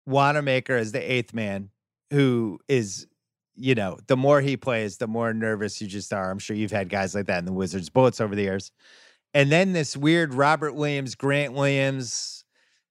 [0.05, 1.69] Wanamaker is the eighth man,
[2.11, 3.07] who is,
[3.55, 6.31] you know, the more he plays, the more nervous you just are.
[6.31, 8.71] I'm sure you've had guys like that in the Wizards Bullets over the years.
[9.33, 12.40] And then this weird Robert Williams, Grant Williams,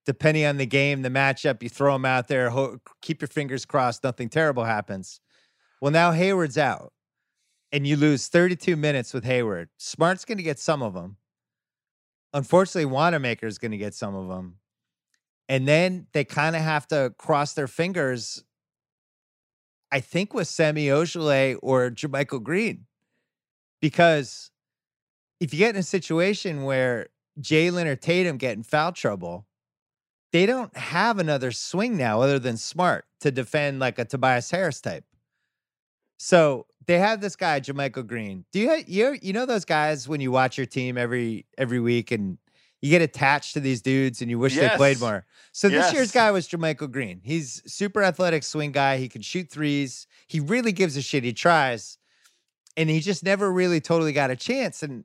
[0.07, 3.65] depending on the game, the matchup, you throw them out there, ho- keep your fingers
[3.65, 5.21] crossed, nothing terrible happens.
[5.81, 6.93] Well, now Hayward's out,
[7.73, 9.69] and you lose 32 minutes with Hayward.
[9.77, 11.17] Smart's going to get some of them.
[12.33, 14.57] Unfortunately, Wanamaker's going to get some of them.
[15.49, 18.45] And then they kind of have to cross their fingers,
[19.91, 22.87] I think, with Semi Ojeleye or Jermichael Green.
[23.81, 24.51] Because
[25.41, 27.09] if you get in a situation where
[27.41, 29.47] Jalen or Tatum get in foul trouble,
[30.33, 34.81] they don't have another swing now other than Smart to defend like a Tobias Harris
[34.81, 35.05] type.
[36.19, 38.45] So they have this guy, Jermichael Green.
[38.53, 42.11] Do you you you know those guys when you watch your team every every week
[42.11, 42.39] and
[42.81, 45.27] you get attached to these dudes and you wish they played more.
[45.53, 47.21] So this year's guy was Jermichael Green.
[47.23, 48.97] He's super athletic swing guy.
[48.97, 50.07] He can shoot threes.
[50.27, 51.23] He really gives a shit.
[51.23, 51.99] He tries,
[52.77, 54.83] and he just never really totally got a chance.
[54.83, 55.05] And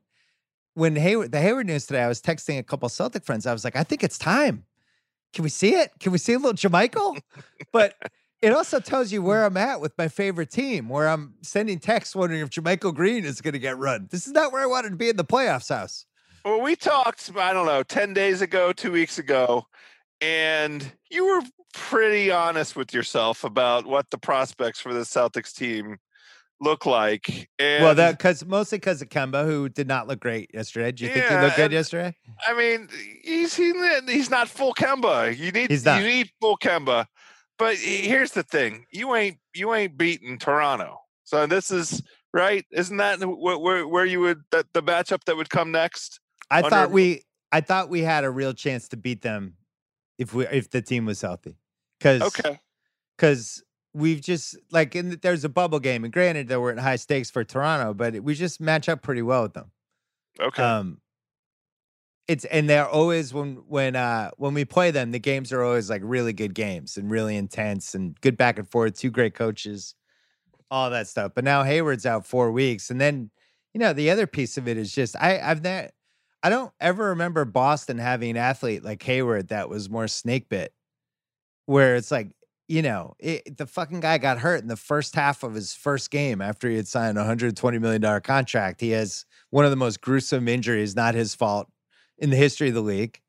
[0.74, 3.46] when Hayward, the Hayward news today, I was texting a couple Celtic friends.
[3.46, 4.64] I was like, I think it's time.
[5.36, 5.90] Can we see it?
[6.00, 7.20] Can we see a little Jermichael?
[7.70, 7.94] but
[8.40, 12.16] it also tells you where I'm at with my favorite team, where I'm sending texts
[12.16, 14.08] wondering if Jermichael Green is going to get run.
[14.10, 16.06] This is not where I wanted to be in the playoffs house.
[16.42, 19.66] Well, we talked, I don't know, 10 days ago, two weeks ago,
[20.22, 21.42] and you were
[21.74, 25.98] pretty honest with yourself about what the prospects for the Celtics team
[26.60, 27.48] look like.
[27.58, 30.92] And well, that because mostly because of Kemba, who did not look great yesterday.
[30.92, 32.14] Do you think he Yeah, looked good yesterday?
[32.46, 32.88] I mean,
[33.22, 33.72] he's he,
[34.06, 35.36] he's not full Kemba.
[35.36, 36.00] You need He's not.
[36.00, 37.06] you need full Kemba.
[37.58, 41.00] But here's the thing: you ain't you ain't beating Toronto.
[41.24, 45.36] So this is right, isn't that wh- where where you would that the matchup that
[45.36, 46.20] would come next?
[46.50, 49.54] I under- thought we, I thought we had a real chance to beat them
[50.18, 51.56] if we if the team was healthy.
[51.98, 52.58] Because Okay,
[53.16, 53.62] because
[53.96, 57.30] we've just like in the, there's a bubble game, and granted there weren't high stakes
[57.30, 59.70] for Toronto, but it- we just match up pretty well with them.
[60.40, 60.62] okay.
[60.62, 61.00] Um,
[62.28, 65.88] it's and they're always when when uh when we play them, the games are always
[65.88, 68.98] like really good games and really intense and good back and forth.
[68.98, 69.94] Two great coaches,
[70.70, 71.32] all that stuff.
[71.34, 73.30] But now Hayward's out four weeks, and then
[73.74, 75.90] you know the other piece of it is just I I've not
[76.42, 80.74] I don't ever remember Boston having an athlete like Hayward that was more snake bit,
[81.66, 82.35] where it's like
[82.68, 86.10] you know it, the fucking guy got hurt in the first half of his first
[86.10, 88.80] game after he had signed a hundred twenty million dollar contract.
[88.80, 91.70] He has one of the most gruesome injuries, not his fault,
[92.18, 93.20] in the history of the league.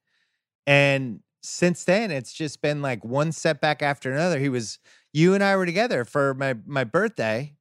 [0.67, 4.39] And since then, it's just been like one setback after another.
[4.39, 4.79] He was
[5.13, 7.55] you and I were together for my my birthday,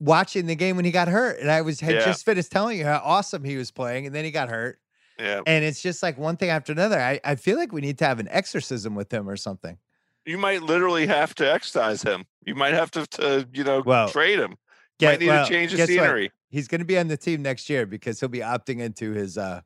[0.00, 2.04] watching the game when he got hurt, and I was had Yeah.
[2.04, 4.80] just finished telling you how awesome he was playing, and then he got hurt,
[5.18, 7.00] yeah, and it's just like one thing after another.
[7.00, 9.78] I I feel like we need to have an exorcism with him or something.
[10.26, 12.24] You might literally have to exercise him.
[12.46, 14.56] You might have to, to you know, Well, trade him.
[14.98, 15.94] Get- might need well, to change the guess what?
[15.94, 16.30] scenery.
[16.50, 19.36] He's going to be on the team next year because he'll be opting into his
[19.36, 19.60] uh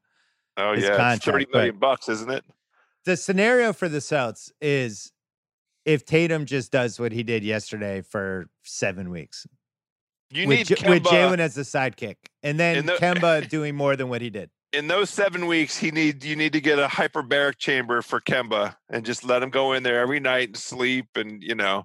[0.56, 2.44] Oh his yeah, it's thirty contract, million bucks, isn't it?
[3.04, 5.12] the scenario for the Celts is
[5.84, 9.46] if Tatum just does what he did yesterday for seven weeks.
[10.30, 13.96] You with, need J- with Jalen as the sidekick, and then the- Kemba doing more
[13.96, 14.50] than what he did.
[14.73, 15.77] In those seven weeks.
[15.77, 19.51] He need you need to get a hyperbaric chamber for Kemba and just let him
[19.51, 21.85] go in there every night and sleep and you know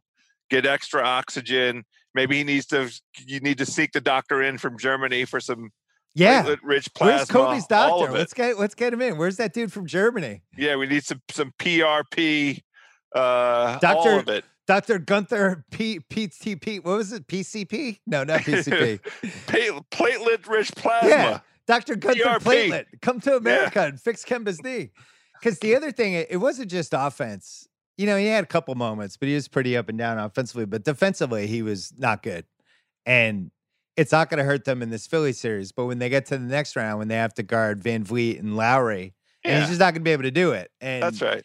[0.49, 1.83] get extra oxygen.
[2.15, 2.91] Maybe he needs to.
[3.25, 5.71] You need to seek the doctor in from Germany for some
[6.13, 7.15] Yeah, platelet-rich plasma.
[7.15, 8.11] where's Kobe's doctor?
[8.11, 9.17] Let's get let's get him in.
[9.17, 10.43] Where's that dude from Germany?
[10.57, 12.61] Yeah, we need some some PRP.
[13.15, 14.43] Uh, Doctor- all of it.
[14.65, 14.97] Dr.
[14.97, 16.83] Gunther P PTP.
[16.83, 17.27] What was it?
[17.27, 17.99] PCP?
[18.07, 18.99] No, not PCP.
[19.91, 21.09] Platelet-rich plasma.
[21.09, 21.39] Yeah.
[21.67, 21.95] Dr.
[21.95, 22.39] Gunther.
[22.39, 24.91] Platelet, come to America and fix Kemba's knee.
[25.39, 27.67] Because the other thing, it, it wasn't just offense.
[27.97, 30.65] You know, he had a couple moments, but he was pretty up and down offensively.
[30.65, 32.45] But defensively, he was not good.
[33.05, 33.51] And
[33.95, 35.71] it's not going to hurt them in this Philly series.
[35.71, 38.55] But when they get to the next round, when they have to guard VanVleet and
[38.55, 40.71] Lowry, and he's just not going to be able to do it.
[40.81, 41.43] And that's right.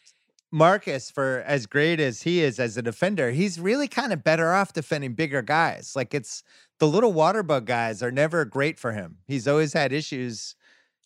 [0.51, 4.53] Marcus, for as great as he is as a defender, he's really kind of better
[4.53, 5.93] off defending bigger guys.
[5.95, 6.43] Like it's
[6.79, 9.19] the little water bug guys are never great for him.
[9.27, 10.55] He's always had issues,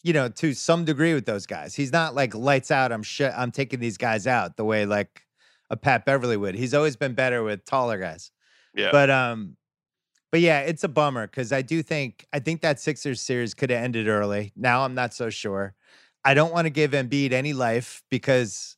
[0.02, 1.74] you know, to some degree with those guys.
[1.74, 2.92] He's not like lights out.
[2.92, 5.22] I'm sh- I'm taking these guys out the way like
[5.70, 6.54] a Pat Beverley would.
[6.54, 8.30] He's always been better with taller guys.
[8.74, 8.90] Yeah.
[8.92, 9.56] But um,
[10.30, 13.70] but yeah, it's a bummer because I do think I think that Sixers series could
[13.70, 14.52] have ended early.
[14.56, 15.74] Now I'm not so sure.
[16.24, 18.76] I don't want to give Embiid any life because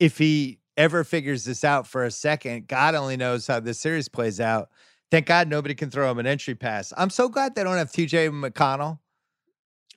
[0.00, 4.08] if he ever figures this out for a second, God only knows how this series
[4.08, 4.70] plays out.
[5.12, 6.90] Thank God nobody can throw him an entry pass.
[6.96, 8.98] I'm so glad they don't have TJ McConnell.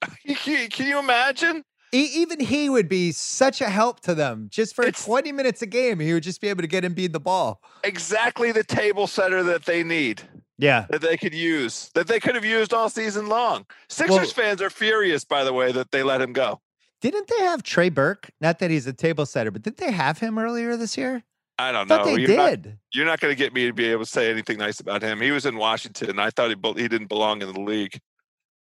[0.71, 1.63] Can you imagine?
[1.93, 4.49] Even he would be such a help to them.
[4.51, 7.13] Just for It's- 20 minutes a game, he would just be able to get Embiid
[7.13, 7.61] the ball.
[7.85, 10.21] Exactly the table setter that they need.
[10.57, 10.85] Yeah.
[10.89, 13.65] that they could use that they could have used all season long.
[13.87, 16.59] Sixers Well- fans are furious, by the way, that they let him go.
[16.99, 18.31] Didn't they have Trey Burke?
[18.41, 21.23] Not that he's a table setter, but did they have him earlier this year?
[21.57, 22.05] I don't I know.
[22.05, 22.59] they You're not,
[22.93, 25.21] you're not going to get me to be able to say anything nice about him.
[25.21, 27.99] He was in Washington, I thought he he didn't belong in the league.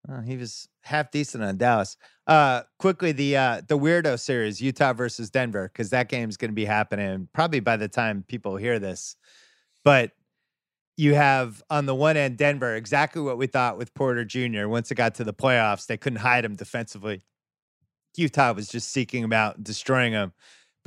[0.09, 1.97] Oh, he was half decent on Dallas.
[2.27, 6.55] Uh, quickly the uh, the weirdo series, Utah versus Denver, because that game's going to
[6.55, 9.17] be happening probably by the time people hear this.
[9.83, 10.11] But
[10.95, 14.67] you have on the one end Denver, exactly what we thought with Porter Jr.
[14.67, 17.21] Once it got to the playoffs, they couldn't hide him defensively.
[18.15, 20.33] Utah was just seeking him out and destroying him.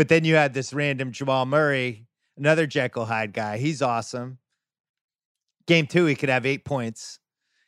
[0.01, 2.07] But then you had this random Jamal Murray,
[2.39, 3.59] another Jekyll Hyde guy.
[3.59, 4.39] He's awesome.
[5.67, 7.19] Game two, he could have eight points.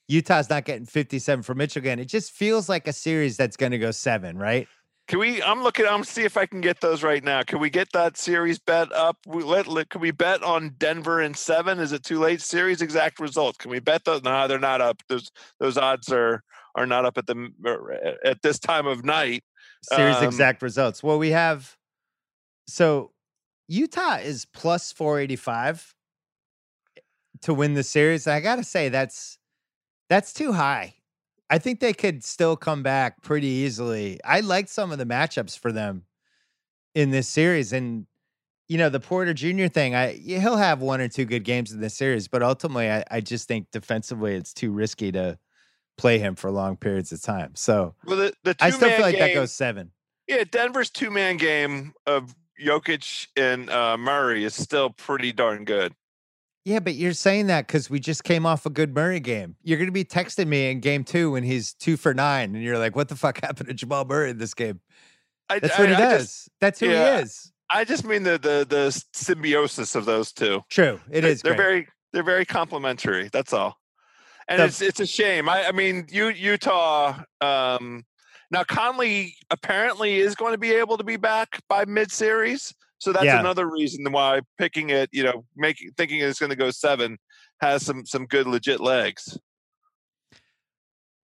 [0.08, 1.84] Utah's not getting 57 from Mitchell.
[1.84, 4.66] It just feels like a series that's going to go seven, right?
[5.08, 5.42] Can we?
[5.42, 5.84] I'm looking.
[5.84, 7.42] I'm see if I can get those right now.
[7.42, 9.18] Can we get that series bet up?
[9.26, 11.78] We let, let can we bet on Denver in seven?
[11.78, 12.40] Is it too late?
[12.40, 13.58] Series exact results.
[13.58, 14.22] Can we bet those?
[14.22, 15.02] No, they're not up.
[15.10, 15.30] Those
[15.60, 16.42] those odds are
[16.76, 19.44] are not up at the er, at this time of night.
[19.82, 21.02] Series Um, exact results.
[21.02, 21.76] Well, we have
[22.66, 23.12] so
[23.68, 25.94] Utah is plus 485
[27.42, 28.26] to win the series.
[28.26, 29.38] I got to say that's
[30.08, 30.94] that's too high.
[31.50, 34.20] I think they could still come back pretty easily.
[34.24, 36.04] I liked some of the matchups for them
[36.94, 38.06] in this series and
[38.68, 39.66] you know the Porter Jr.
[39.66, 39.94] thing.
[39.94, 43.20] I he'll have one or two good games in this series, but ultimately, I, I
[43.20, 45.38] just think defensively it's too risky to
[45.98, 47.52] play him for long periods of time.
[47.54, 49.90] So Well, the, the I still feel like that goes seven.
[50.26, 55.94] Yeah, Denver's two man game of Jokic and uh, Murray is still pretty darn good.
[56.64, 59.56] Yeah, but you're saying that because we just came off a good Murray game.
[59.64, 62.62] You're going to be texting me in game two when he's two for nine, and
[62.62, 64.80] you're like, "What the fuck happened to Jamal Murray in this game?"
[65.50, 66.22] I, That's I- what he I does.
[66.22, 67.52] just, That's who yeah, he is.
[67.68, 70.62] I just mean the the the symbiosis of those two.
[70.70, 71.42] True, it They're- is.
[71.42, 73.28] They're very they're very complementary.
[73.32, 73.76] That's all.
[74.46, 75.48] And The- it's it's a shame.
[75.48, 77.24] I I mean, you Utah.
[77.40, 78.04] Um,
[78.52, 82.72] now Conley apparently is going to be able to be back by mid series.
[82.98, 83.40] So that's Yeah.
[83.40, 87.18] another reason why picking it, you know, making thinking it's going to go seven
[87.60, 89.36] has some some good legit legs.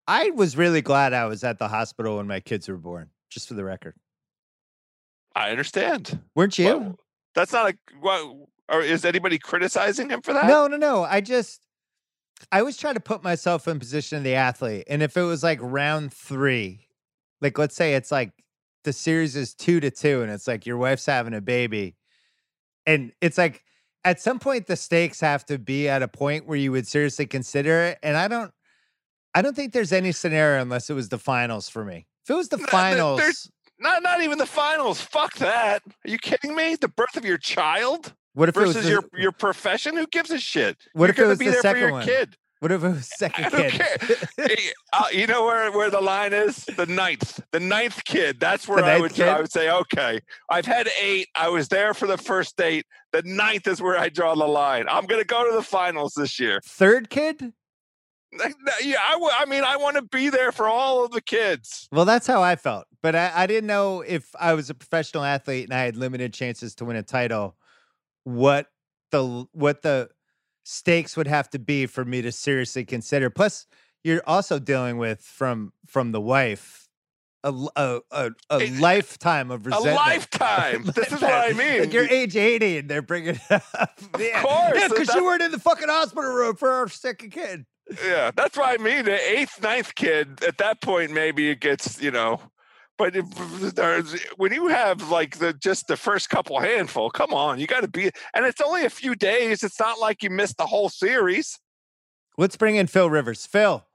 [0.08, 3.10] I was really glad I was at the hospital when my kids were born.
[3.30, 3.94] Just for the record,
[5.36, 6.22] I understand.
[6.34, 6.66] weren't you?
[6.66, 7.00] Well,
[7.36, 8.26] that's not a what
[8.70, 10.48] or is anybody criticizing him for that?
[10.48, 11.04] No, no, no.
[11.04, 11.62] I just
[12.52, 14.86] I always try to put myself in position of the athlete.
[14.90, 16.87] And if it was like round three,
[17.42, 18.32] like let's say it's like
[18.84, 21.96] the series is two to two, and it's like your wife's having a baby.
[22.86, 23.62] And it's like
[24.04, 27.26] at some point the stakes have to be at a point where you would seriously
[27.26, 28.00] consider it.
[28.02, 28.52] And I don't
[29.36, 32.08] I don't think there's any scenario unless it was the finals for me.
[32.24, 35.02] If it was the Th- th- finals, there's- Not not even the finals.
[35.02, 35.84] Fuck that.
[35.86, 36.76] Are you kidding me?
[36.76, 39.98] The birth of your child what if it was versus the, your your profession?
[39.98, 40.78] Who gives a shit?
[40.94, 42.06] What You're if it was be the there second for your one?
[42.06, 42.38] kid.
[42.60, 43.82] What if it was second kid?
[44.94, 46.66] Uh, you know where, where the line is?
[46.66, 47.40] The ninth.
[47.52, 48.40] The ninth kid.
[48.40, 49.28] That's where I would kid?
[49.28, 51.28] I would say, okay, I've had eight.
[51.36, 52.86] I was there for the first date.
[53.12, 54.86] The ninth is where I draw the line.
[54.90, 56.62] I'm gonna go to the finals this year.
[56.66, 57.54] Third kid?
[58.82, 61.88] Yeah, I, w- I mean, I want to be there for all of the kids.
[61.92, 62.86] Well, that's how I felt.
[63.02, 66.34] But I, I didn't know if I was a professional athlete and I had limited
[66.34, 67.56] chances to win a title,
[68.24, 68.68] what
[69.12, 70.10] the what the
[70.68, 73.30] stakes would have to be for me to seriously consider.
[73.30, 73.66] Plus,
[74.04, 76.90] you're also dealing with from from the wife
[77.44, 77.54] a
[78.12, 79.94] a It- eh, lifetime of resentment.
[79.94, 80.84] A lifetime.
[80.96, 81.80] this is what I mean.
[81.82, 83.92] Like you're age 80 and they're bringing it up.
[84.20, 84.42] yeah.
[84.42, 87.66] course, Yeah, because you weren't in the fucking hospital room for our second kid.
[88.06, 89.06] Yeah, that's what I mean.
[89.06, 92.42] The eighth, ninth kid, at that point, maybe it gets, you know.
[92.98, 93.26] But if
[93.76, 97.82] there's, when you have like the just the first couple handful, come on, you got
[97.82, 98.10] to be.
[98.34, 99.64] And it's only a few days.
[99.64, 101.60] It's not like you missed the whole series.
[102.38, 103.46] Let's bring in Phil Rivers.
[103.46, 103.86] Phil,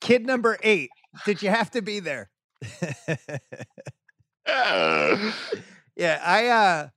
[0.00, 0.90] kid number eight.
[1.26, 2.30] Did you have to be there?
[4.46, 5.32] Uh,
[5.96, 6.88] yeah, I uh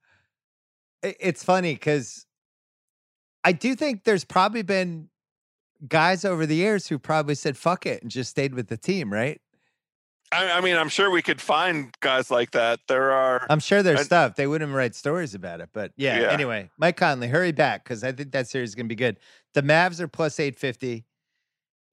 [1.03, 2.25] i- it's funny because
[3.43, 5.09] I do think there's probably been
[5.87, 9.13] guys over the years who probably said fuck it and just stayed with the team,
[9.13, 9.39] right?
[10.31, 12.79] I, I mean, I'm sure we could find guys like that.
[12.87, 13.47] There are.
[13.49, 14.35] I'm sure there's I- stuff.
[14.35, 15.69] They wouldn't write stories about it.
[15.73, 16.31] But yeah, Yeah.
[16.31, 19.19] anyway, Mike Conley, hurry back because I think that series is gonna be good.
[19.53, 21.05] The Mavs are plus 850.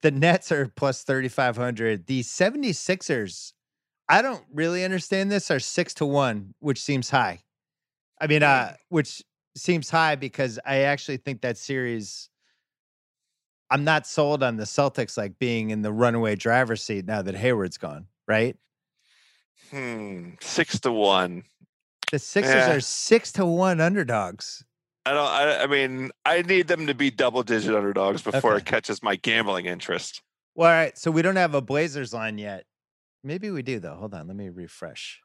[0.02, 2.06] The Nets are plus 3,500.
[2.06, 3.52] The 76ers,
[4.08, 7.42] I don't really understand this, are six to one, which seems high.
[8.20, 9.22] I mean, uh, which
[9.56, 12.28] seems high because I actually think that series.
[13.70, 17.34] I'm not sold on the Celtics like being in the runaway driver's seat now that
[17.34, 18.56] Hayward's gone, right?
[19.70, 21.44] Hmm, six to one.
[22.12, 22.74] The Sixers Yeah.
[22.74, 24.64] are six to one underdogs.
[25.06, 25.26] I don't.
[25.28, 28.58] I, I mean, I need them to be double digit underdogs before Okay.
[28.60, 30.22] it catches my gambling interest.
[30.54, 30.96] Well, all right.
[30.96, 32.64] So we don't have a Blazers line yet.
[33.22, 33.94] Maybe we do though.
[33.94, 34.26] Hold on.
[34.28, 35.20] Let me refresh.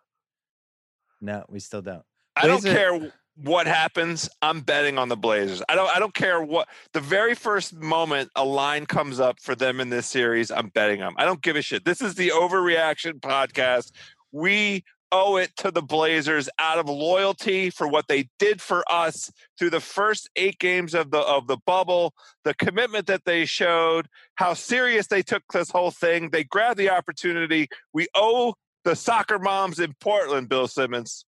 [1.21, 2.03] No, we still don't.
[2.35, 3.11] I don't care
[3.43, 4.29] what happens.
[4.41, 5.61] I'm betting on the Blazers.
[5.69, 5.89] I don't.
[5.95, 6.67] I don't care what.
[6.93, 10.99] The very first moment a line comes up for them in this series, I'm betting
[10.99, 11.13] them.
[11.17, 11.85] I don't give a shit.
[11.85, 13.91] This is the overreaction podcast.
[14.31, 19.31] We owe it to the Blazers out of loyalty for what they did for us
[19.57, 22.13] through the first eight games of the of the bubble,
[22.43, 26.29] the commitment that they showed, how serious they took this whole thing.
[26.29, 27.69] They grabbed the opportunity.
[27.93, 31.25] We owe the soccer moms in Portland, Bill Simmons.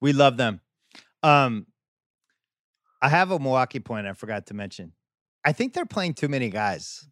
[0.00, 0.60] We love them.
[1.24, 1.66] Um,
[3.00, 4.92] I have a Milwaukee point I forgot to mention.
[5.44, 7.08] I think they're playing too many guys.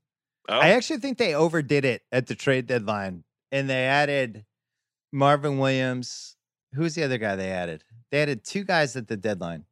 [0.48, 0.58] Oh.
[0.58, 4.44] I actually think they overdid it at the trade deadline, and they added
[5.12, 6.36] Marvin Williams.
[6.74, 7.84] Who's the other guy they added?
[8.10, 9.64] They added two guys at the deadline.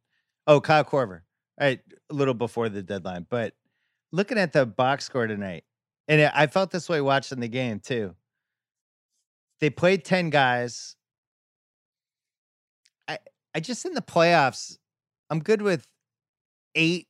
[0.47, 1.21] Oh, Kyle Korver.
[1.59, 1.79] Right,
[2.09, 3.27] a little before the deadline.
[3.29, 3.53] But
[4.11, 5.63] looking at the box score tonight,
[6.07, 8.15] and I I felt this way watching the game too.
[9.59, 10.95] They played ten guys.
[13.53, 14.77] I just in the playoffs,
[15.29, 15.87] I'm good with
[16.75, 17.07] eight,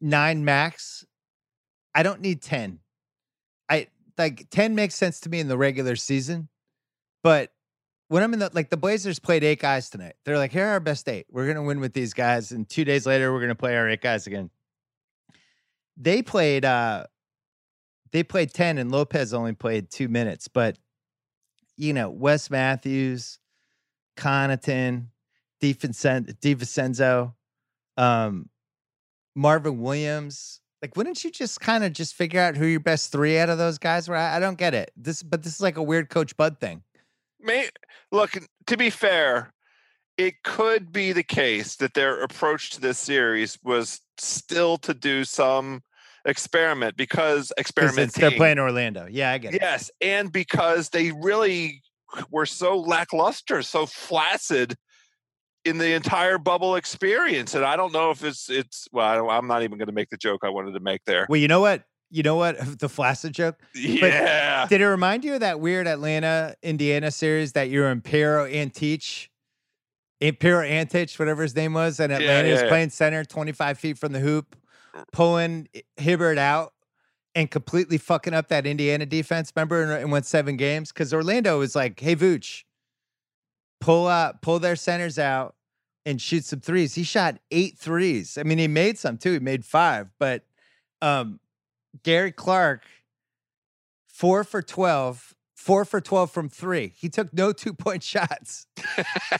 [0.00, 1.04] nine max.
[1.94, 2.80] I don't need 10.
[3.68, 6.48] I like 10 makes sense to me in the regular season,
[7.22, 7.52] but
[8.10, 10.14] when I'm in the like the Blazers played eight guys tonight.
[10.24, 11.26] They're like, here are our best eight.
[11.30, 12.50] We're gonna win with these guys.
[12.50, 14.50] And two days later, we're gonna play our eight guys again.
[15.96, 17.06] They played uh
[18.10, 20.76] they played 10 and Lopez only played two minutes, but
[21.76, 23.38] you know, Wes Matthews,
[24.16, 25.06] Connaughton,
[25.60, 27.34] DiVincenzo,
[27.96, 28.48] um,
[29.34, 30.60] Marvin Williams.
[30.82, 33.58] Like, wouldn't you just kind of just figure out who your best three out of
[33.58, 34.16] those guys were?
[34.16, 34.90] I, I don't get it.
[34.96, 36.82] This, but this is like a weird Coach Bud thing.
[37.38, 37.68] May
[38.12, 38.32] look
[38.66, 39.52] to be fair,
[40.16, 45.24] it could be the case that their approach to this series was still to do
[45.24, 45.82] some
[46.26, 48.20] experiment because experimenting.
[48.20, 49.06] They're playing Orlando.
[49.10, 49.60] Yeah, I get it.
[49.62, 51.82] Yes, and because they really
[52.30, 54.76] were so lackluster, so flaccid
[55.64, 58.88] in the entire bubble experience, and I don't know if it's it's.
[58.92, 61.04] Well, I don't, I'm not even going to make the joke I wanted to make
[61.04, 61.26] there.
[61.28, 61.84] Well, you know what?
[62.10, 62.56] You know what?
[62.78, 63.56] The flaccid joke.
[63.74, 68.52] Yeah, Did it remind you of that weird Atlanta, Indiana series that you're in Impero
[68.52, 69.28] Antic?
[70.20, 72.68] Impero Antic, whatever his name was, and Atlanta yeah, was yeah.
[72.68, 74.56] playing center 25 feet from the hoop,
[75.12, 76.72] pulling Hibbert out
[77.34, 79.52] and completely fucking up that Indiana defense.
[79.54, 80.92] Remember, and, and went seven games?
[80.92, 82.64] Because Orlando was like, hey, Vooch,
[83.80, 85.54] pull out, pull their centers out
[86.06, 86.94] and shoot some threes.
[86.94, 88.38] He shot eight threes.
[88.38, 89.32] I mean, he made some too.
[89.32, 90.44] He made five, but
[91.02, 91.40] um,
[92.02, 92.84] Gary Clark,
[94.08, 96.92] four for 12, four for 12 from three.
[96.96, 98.66] He took no two point shots.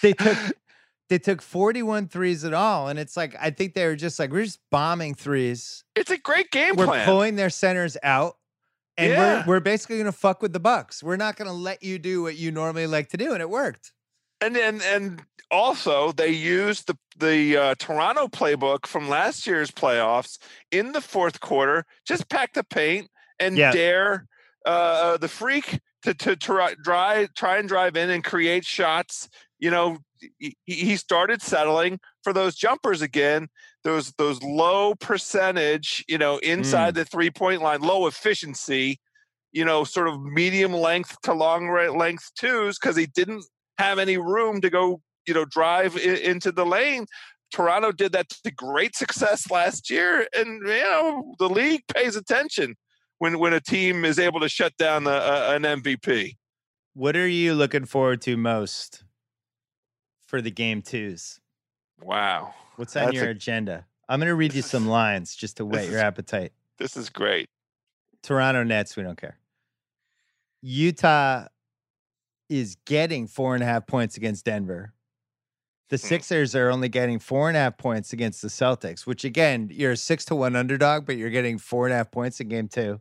[0.02, 0.36] they took
[1.08, 2.86] they took 41 threes at all.
[2.88, 5.82] And it's like, I think they were just like, we're just bombing threes.
[5.96, 7.04] It's a great game we're plan.
[7.04, 8.36] pulling their centers out.
[8.96, 9.44] And Yeah.
[9.44, 11.02] we're, we're basically going to fuck with the Bucks.
[11.02, 13.32] We're not going to let you do what you normally like to do.
[13.32, 13.92] And it worked.
[14.40, 20.38] And and and also they used the the uh, Toronto playbook from last year's playoffs
[20.70, 21.84] in the fourth quarter.
[22.06, 23.70] Just pack the paint and Yeah.
[23.70, 24.26] dare
[24.64, 29.28] uh, the freak to to try try try and drive in and create shots.
[29.58, 29.98] You know,
[30.38, 33.48] he, he started settling for those jumpers again.
[33.84, 39.00] Those those low percentage, you know, inside the three point line, low efficiency.
[39.52, 43.44] You know, sort of medium length to long length twos because he didn't
[43.78, 47.06] have any room to go, you know, drive i- into the lane.
[47.52, 52.76] Toronto did that to great success last year, and you know the league pays attention
[53.18, 56.36] when when a team is able to shut down a, a, an MVP.
[56.94, 59.02] What are you looking forward to most
[60.26, 61.40] for the game twos?
[62.00, 63.86] Wow, What's on That's your a- agenda?
[64.08, 66.52] I'm going to read you some lines just to whet your is- appetite.
[66.78, 67.48] this is great.
[68.22, 69.38] Toronto Nets, we don't care.
[70.62, 71.46] Utah
[72.50, 74.92] is getting four and a half points against Denver.
[75.88, 76.06] The Hmm.
[76.06, 79.92] Sixers are only getting four and a half points against the Celtics, which again, you're
[79.92, 82.68] a six to one underdog, but you're getting four and a half points in game
[82.68, 83.00] two.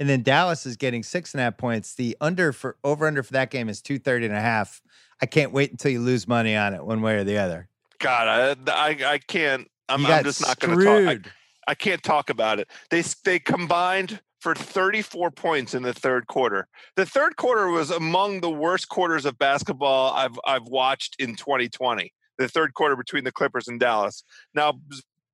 [0.00, 1.94] And then Dallas is getting six and a half points.
[1.94, 4.82] The under for over under for that game is 230 and a half.
[5.22, 7.68] I can't wait until you lose money on it one way or the other.
[7.98, 8.26] God,
[8.66, 9.70] I I, I can't.
[9.90, 11.26] I'm, I'm just not going to talk.
[11.26, 11.30] I.
[11.68, 12.68] I can't talk about it.
[12.90, 16.66] They they combined for 34 points in the third quarter.
[16.96, 22.12] The third quarter was among the worst quarters of basketball I've I've watched in 2020.
[22.38, 24.24] The third quarter between the Clippers and Dallas.
[24.54, 24.80] Now,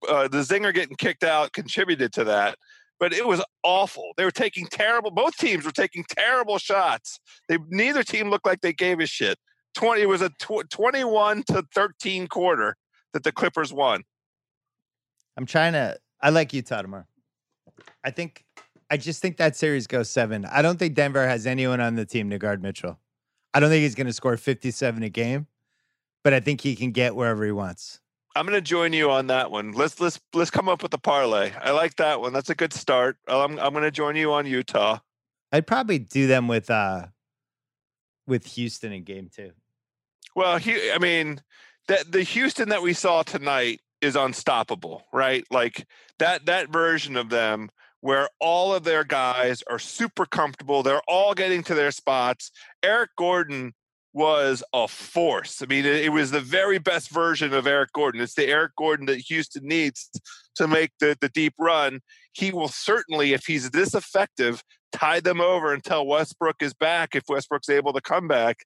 [0.08, 2.58] uh, the zinger getting kicked out contributed to that,
[2.98, 4.12] but it was awful.
[4.16, 5.10] They were taking terrible.
[5.10, 7.20] Both teams were taking terrible shots.
[7.48, 9.38] They neither team looked like they gave a shit.
[9.76, 10.02] 20.
[10.02, 12.76] It was a tw- 21 to 13 quarter
[13.12, 14.02] that the Clippers won.
[15.36, 15.96] I'm trying to.
[16.20, 17.04] I like Utah tomorrow.
[18.02, 18.45] I think.
[18.90, 20.44] I just think that series goes seven.
[20.44, 22.98] I don't think Denver has anyone on the team to guard Mitchell.
[23.52, 25.46] I don't think he's going to score 57 a game,
[26.22, 28.00] but I think he can get wherever he wants.
[28.36, 29.72] I'm going to join you on that one.
[29.72, 31.52] Let's let's let's come up with a parlay.
[31.60, 32.34] I like that one.
[32.34, 33.16] That's a good start.
[33.26, 34.98] I'm I'm going to join you on Utah.
[35.52, 37.06] I'd probably do them with uh
[38.26, 39.52] with Houston in game two.
[40.34, 41.40] Well, he, I mean,
[41.88, 45.44] that the Houston that we saw tonight is unstoppable, right?
[45.50, 45.86] Like
[46.18, 47.70] that that version of them
[48.06, 50.84] where all of their guys are super comfortable.
[50.84, 52.52] They're all getting to their spots.
[52.80, 53.74] Eric Gordon
[54.12, 55.60] was a force.
[55.60, 58.20] I mean, it, was the very best version of Eric Gordon.
[58.20, 60.08] It's the Eric Gordon that Houston needs
[60.54, 61.98] to make the, the deep run.
[62.32, 67.24] He will certainly, if he's this effective, tie them over until Westbrook is back, if
[67.28, 68.58] Westbrook's able to come back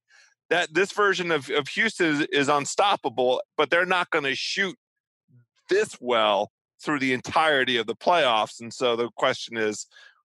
[0.51, 4.76] that this version of, of Houston is, is unstoppable, but they're not going to shoot
[5.70, 6.51] this well
[6.83, 8.61] through the entirety of the playoffs.
[8.61, 9.87] And so the question is,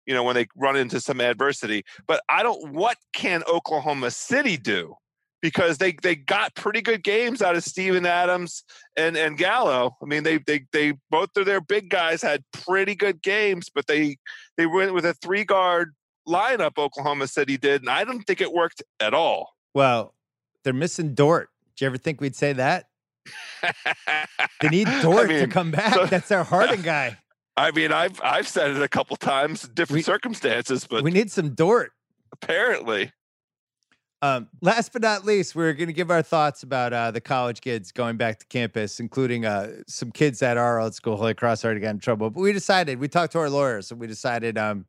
[0.05, 4.57] you know, when they run into some adversity, but I don't, what can Oklahoma City
[4.57, 4.95] do?
[5.41, 8.63] Because they, they got pretty good games out of Steven Adams
[8.95, 9.97] and, and Gallo.
[10.01, 13.87] I mean, they, they, they, both of their big guys had pretty good games, but
[13.87, 14.17] they,
[14.57, 15.93] they went with a three guard
[16.27, 17.81] lineup Oklahoma City did.
[17.81, 19.55] And I don't think it worked at all.
[19.73, 20.13] Well,
[20.63, 21.49] they're missing Dort.
[21.75, 22.85] Did you ever think we'd say that?
[24.61, 25.93] They need Dort to mean, come back.
[25.93, 27.17] so- That's their Harden guy.
[27.57, 31.29] I mean, I've I've said it a couple times, different We- circumstances, but we need
[31.31, 31.91] some Dort.
[32.31, 33.11] apparently,
[34.21, 37.59] Um, last but not least, we're going to give our thoughts about uh, the college
[37.61, 41.65] kids going back to campus, including uh, some kids at our old school, Holy Cross,
[41.65, 42.29] already got in trouble.
[42.29, 44.85] But we decided, we talked to our lawyers, and we decided um,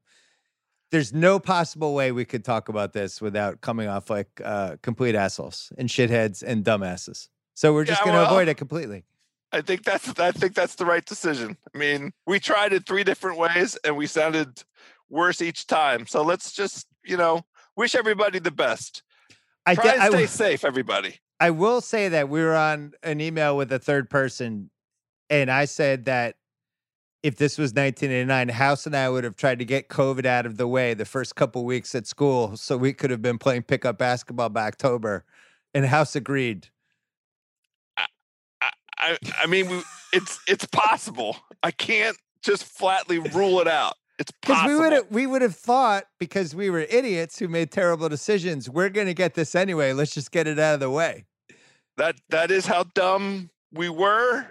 [0.93, 5.15] there's no possible way we could talk about this without coming off like uh, complete
[5.17, 7.29] assholes and shitheads and dumbasses.
[7.63, 9.05] So we're just Yeah, going to well- avoid it completely.
[9.53, 11.57] I think that's I think that's the right decision.
[11.73, 14.65] I mean, we tried it three different ways, and we sounded
[15.11, 16.07] worse each time.
[16.09, 17.43] So let's just you know
[17.77, 19.05] wish everybody the best.
[19.65, 21.21] I, Try and stay w- safe, everybody.
[21.39, 24.71] I will say that we were on an email with a third person,
[25.31, 26.35] and I said that
[27.23, 30.57] if this was 1989, House and I would have tried to get COVID out of
[30.57, 33.99] the way the first couple weeks at school, so we could have been playing pickup
[33.99, 35.25] basketball by October.
[35.75, 36.69] And House agreed.
[39.03, 39.83] I I mean, we,
[40.13, 41.37] it's it's possible.
[41.63, 43.95] I can't just flatly rule it out.
[44.19, 44.75] It's Because possible.
[44.75, 48.69] we would have we would have thought because we were idiots who made terrible decisions,
[48.71, 49.93] we're gonna get this anyway.
[49.93, 51.25] Let's just get it out of the way.
[51.97, 54.47] that that is how dumb we were.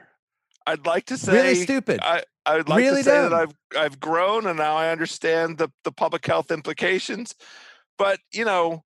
[0.68, 1.99] I'd like to say really stupid.
[2.04, 3.34] I I would like Really to say that.
[3.34, 7.36] I've I've grown and now I understand the the public health implications.
[7.97, 8.84] But you know,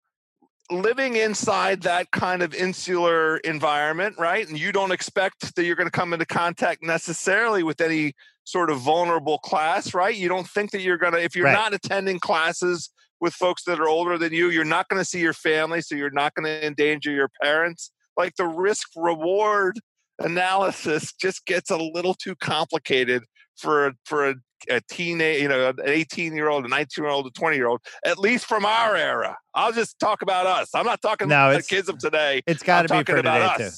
[0.70, 4.48] living inside that kind of insular environment, right?
[4.48, 8.70] And you don't expect that you're going to come into contact necessarily with any sort
[8.70, 10.14] of vulnerable class, right?
[10.14, 11.52] You don't think that you're going to, if you're Right.
[11.52, 12.90] not attending classes
[13.20, 15.94] with folks that are older than you, you're not going to see your family, so
[15.94, 17.90] you're not going to endanger your parents.
[18.16, 19.78] Like the risk reward
[20.18, 23.24] analysis just gets a little too complicated
[23.56, 24.34] for a, for a,
[24.70, 27.66] a teenage, you know, an 18 year old, a 19 year old, a 20 year
[27.66, 29.36] old, at least from our era.
[29.54, 30.74] I'll just talk about us.
[30.74, 32.42] I'm not talking No, about the kids of today.
[32.46, 33.70] It's got to be for today too.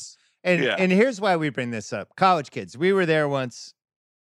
[0.44, 0.76] And Yeah.
[0.78, 2.10] and here's why we bring this up.
[2.16, 3.74] College kids, we were there once.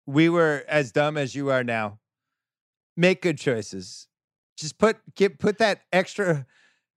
[0.07, 2.01] We were as dumb as you are now.
[2.97, 4.09] Make good choices.
[4.57, 6.47] Just put get put that extra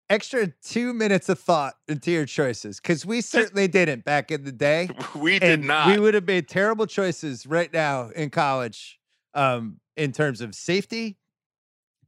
[0.09, 4.51] extra 2 minutes of thought into your choices cuz we certainly didn't back in the
[4.51, 4.89] day.
[5.15, 5.87] We did not.
[5.87, 8.98] we would have made terrible choices right now in college
[9.33, 11.17] um in terms of safety,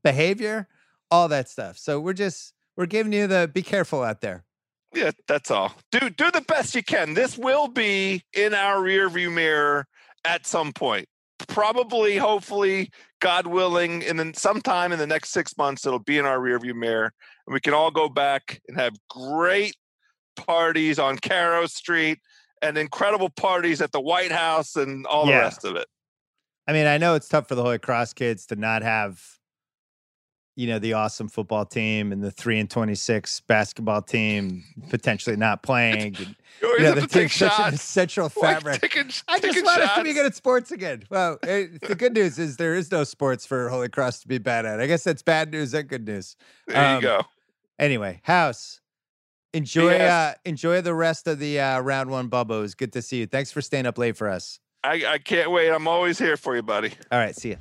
[0.04, 0.68] behavior,
[1.10, 1.78] all that stuff.
[1.78, 4.46] So we're just we're giving you the be careful out there.
[4.94, 5.74] Yeah, that's all.
[5.92, 7.14] Do do the best you can.
[7.14, 9.88] This will be in our rear view mirror
[10.26, 11.08] at some point.
[11.48, 16.26] Probably, hopefully, God willing, and then sometime in the next six months, it'll be in
[16.26, 17.12] our rear view mirror,
[17.48, 19.76] and we can all go back and have great
[20.36, 22.20] parties on Caro Street
[22.62, 25.88] and incredible parties at the White House and all the rest of it.
[26.68, 29.22] I mean, I know it's tough for the Holy Cross kids to not have,
[30.56, 35.36] you know, the awesome football team and the three and twenty six basketball team potentially
[35.36, 36.16] not playing.
[36.18, 37.76] And, You know, the team's such an shots.
[37.76, 38.82] essential Like, fabric.
[38.82, 41.04] taking- I just want us to be good at sports again.
[41.10, 44.38] Well, eh, the good news is there is no sports for Holy Cross to be
[44.38, 44.80] bad at.
[44.80, 46.36] I guess that's bad news and good news.
[46.68, 47.22] There um, you go.
[47.80, 48.80] Anyway, House,
[49.54, 50.12] enjoy Yes.
[50.36, 52.60] uh, enjoy the rest of the uh, round one bubble.
[52.60, 53.26] It was good to see you.
[53.26, 54.60] Thanks for staying up late for us.
[54.84, 55.70] I, I can't wait.
[55.70, 56.92] I'm always here for you, buddy.
[57.12, 57.56] All right, see ya.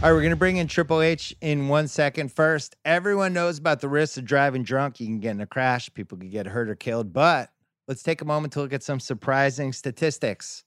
[0.00, 2.30] All right, we're gonna bring in Triple H in one second.
[2.30, 5.00] First, everyone knows about the risks of driving drunk.
[5.00, 7.12] You can get in a crash, people can get hurt or killed.
[7.12, 7.50] But
[7.88, 10.62] let's take a moment to look at some surprising statistics.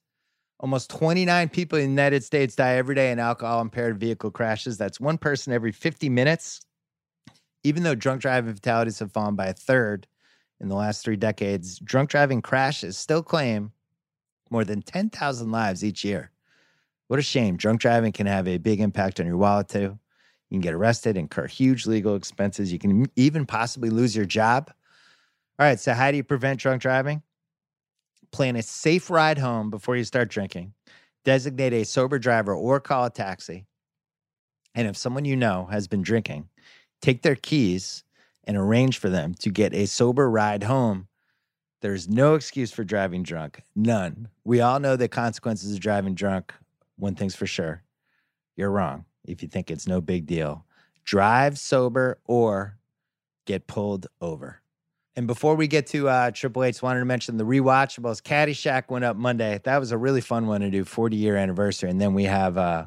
[0.59, 4.77] Almost 29 people in the United States die every day in alcohol impaired vehicle crashes.
[4.77, 6.61] That's one person every 50 minutes.
[7.63, 10.07] Even though drunk driving fatalities have fallen by a third
[10.59, 13.71] in the last three decades, drunk driving crashes still claim
[14.51, 16.31] more than 10,000 lives each year.
[17.07, 17.57] What a shame.
[17.57, 19.97] Drunk driving can have a big impact on your wallet, too.
[20.49, 22.71] You can get arrested, incur huge legal expenses.
[22.71, 24.71] You can even possibly lose your job.
[25.57, 27.23] All right, so how do you prevent drunk driving?
[28.31, 30.73] Plan a safe ride home before you start drinking.
[31.23, 33.65] Designate a sober driver or call a taxi.
[34.73, 36.49] And if someone you know has been drinking,
[37.01, 38.03] take their keys
[38.45, 41.07] and arrange for them to get a sober ride home.
[41.81, 43.63] There's no excuse for driving drunk.
[43.75, 44.29] None.
[44.43, 46.53] We all know the consequences of driving drunk.
[46.97, 47.83] One thing's for sure
[48.55, 50.65] you're wrong if you think it's no big deal.
[51.03, 52.77] Drive sober or
[53.45, 54.61] get pulled over.
[55.15, 58.21] And before we get to uh, Triple H, wanted to mention the rewatchables.
[58.21, 59.59] Caddyshack went up Monday.
[59.63, 61.89] That was a really fun one to do, 40 year anniversary.
[61.89, 62.85] And then we have uh,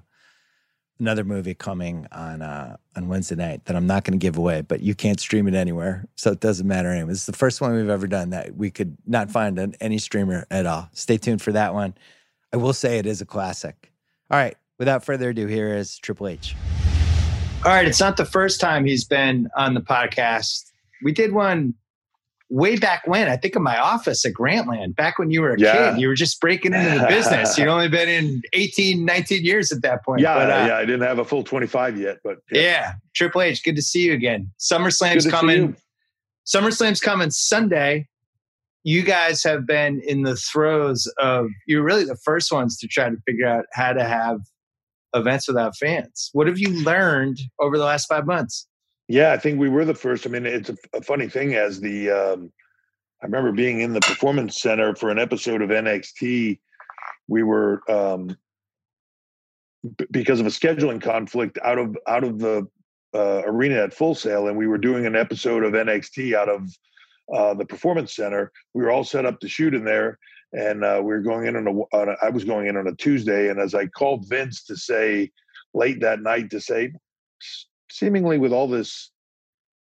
[1.04, 4.62] another movie coming on uh, on Wednesday night that I'm not going to give away,
[4.62, 7.12] but you can't stream it anywhere, so it doesn't matter anyway.
[7.12, 10.46] It's the first one we've ever done that we could not find on any streamer
[10.50, 10.88] at all.
[10.94, 11.94] Stay tuned for that one.
[12.54, 13.92] I will say it is a classic.
[14.30, 16.56] All right, without further ado, here is Triple H.
[17.66, 20.72] All right, it's not the first time he's been on the podcast.
[21.02, 21.74] We did one
[22.54, 25.58] way back when, I think in my office at Grantland, back when you were a
[25.58, 25.90] Yeah.
[25.90, 26.00] kid.
[26.00, 27.58] You were just breaking into the business.
[27.58, 30.20] You'd only been in 18, 19 years at that point.
[30.20, 30.76] Yeah, But, uh, yeah.
[30.76, 32.92] I didn't have a full 25 yet, but yeah.
[33.12, 34.52] Triple H, good to see you again.
[34.60, 35.74] SummerSlam's coming.
[36.46, 38.06] SummerSlam's coming Sunday.
[38.84, 43.08] You guys have been in the throes of, you're really the first ones to try
[43.10, 44.38] to figure out how to have
[45.12, 46.30] events without fans.
[46.34, 48.68] What have you learned over the last five months?
[49.08, 50.26] Yeah, I think we were the first.
[50.26, 52.52] I mean, it's a, a funny thing as the um,
[53.22, 56.58] I remember being in the performance center for an episode of NXT.
[57.28, 58.36] We were um,
[59.96, 62.66] b- because of a scheduling conflict out of out of the
[63.14, 66.68] uh, arena at Full Sail, and we were doing an episode of NXT out of
[67.32, 68.52] uh, the performance center.
[68.74, 70.18] We were all set up to shoot in there,
[70.52, 72.16] and uh, we were going in on a, on a.
[72.22, 75.30] I was going in on a Tuesday, and as I called Vince to say
[75.74, 76.92] late that night to say,
[77.42, 79.12] "S- seemingly with all this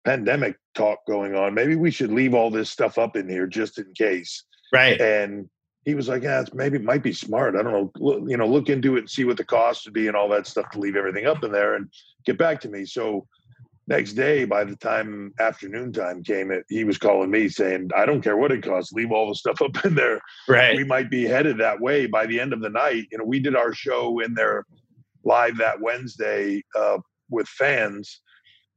[0.04, 3.78] pandemic talk going on, maybe we should leave all this stuff up in here just
[3.78, 4.44] in case.
[4.70, 5.00] Right.
[5.00, 5.48] And
[5.86, 7.56] he was like, "Yeah, it's maybe it might be smart.
[7.56, 7.90] I don't know.
[7.98, 10.28] Look, you know, look into it and see what the cost would be and all
[10.28, 11.88] that stuff to leave everything up in there and
[12.26, 13.26] get back to me." So
[13.88, 18.06] next day, by the time afternoon time came, it he was calling me saying, "I
[18.06, 18.92] don't care what it costs.
[18.92, 20.20] Leave all the stuff up in there.
[20.46, 20.76] Right.
[20.76, 23.40] We might be headed that way by the end of the night." You know, we
[23.40, 24.66] did our show in there
[25.24, 26.98] live that Wednesday uh,
[27.32, 28.20] with fans.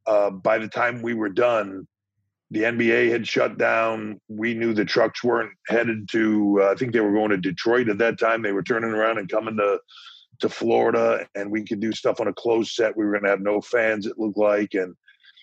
[0.08, 1.88] Uh, by the time we were done,
[2.52, 4.20] the NBA had shut down.
[4.28, 6.62] We knew the trucks weren't headed to.
[6.62, 8.42] Uh, I think they were going to Detroit at that time.
[8.42, 9.80] They were turning around and coming to
[10.40, 12.96] to Florida, and we could do stuff on a closed set.
[12.96, 14.06] We were going to have no fans.
[14.06, 14.94] It looked like, and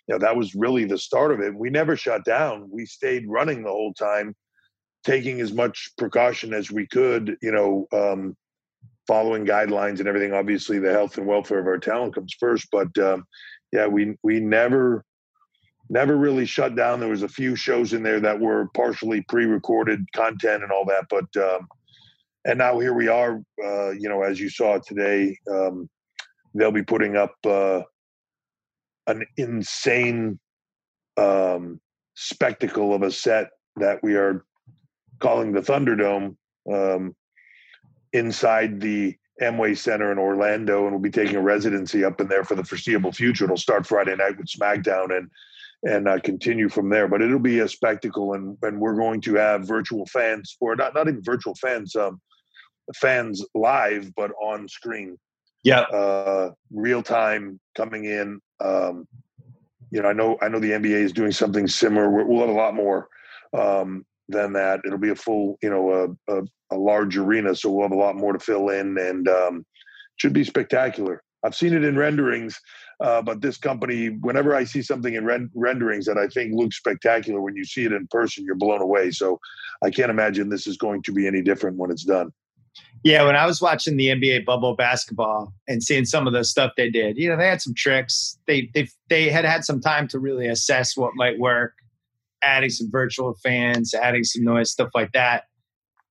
[0.07, 1.55] you know that was really the start of it.
[1.55, 2.69] We never shut down.
[2.71, 4.35] We stayed running the whole time,
[5.05, 7.37] taking as much precaution as we could.
[7.43, 8.37] You know, um,
[9.07, 10.33] following guidelines and everything.
[10.33, 13.25] Obviously, the health and welfare of our talent comes first, but um,
[13.73, 15.05] yeah, we we never
[15.89, 17.01] never really shut down.
[17.01, 21.07] There was a few shows in there that were partially pre-recorded content and all that,
[21.11, 21.69] but um,
[22.45, 23.43] and now here we are.
[23.63, 25.89] Uh, you know, as you saw today, um,
[26.55, 27.83] they'll be putting up uh,
[29.07, 30.39] an insane
[31.17, 31.81] um,
[32.15, 34.45] spectacle of a set that we are
[35.21, 36.37] calling the Thunderdome
[36.73, 37.15] um,
[38.13, 42.45] inside the Amway Center in Orlando, and we'll be taking a residency up in there
[42.45, 43.45] for the foreseeable future.
[43.45, 45.31] It'll start Friday night with SmackDown, and
[45.85, 47.09] and uh, continue from there.
[47.09, 50.95] But it'll be a spectacle, and and we're going to have virtual fans, or not
[50.95, 52.21] not even virtual fans, um,
[52.95, 55.19] fans live, but on screen.
[55.65, 58.41] Yeah, uh, real time coming in.
[58.61, 59.07] Um,
[59.91, 62.09] you know, I know I know the NBA is doing something similar.
[62.11, 63.09] We'll have a lot more
[63.53, 64.81] um, than that.
[64.85, 66.43] It'll be a full, you know, a, a,
[66.73, 69.67] a, large arena, so we'll have a lot more to fill in, and um,
[70.17, 71.23] should be spectacular.
[71.45, 72.59] I've seen it in renderings
[73.03, 76.77] uh, but this company, whenever I see something in ren- renderings that I think looks
[76.77, 79.11] spectacular, when you see it in person, you're blown away.
[79.11, 79.41] So
[79.85, 82.31] I can't imagine this is going to be any different when it's done.
[83.03, 86.73] Yeah, when I was watching the NBA bubble basketball and seeing some of the stuff
[86.77, 88.39] they did, you know, they had some tricks.
[88.47, 91.75] They they they had had some time to really assess what might work,
[92.41, 95.47] adding some virtual fans, adding some noise, stuff like that.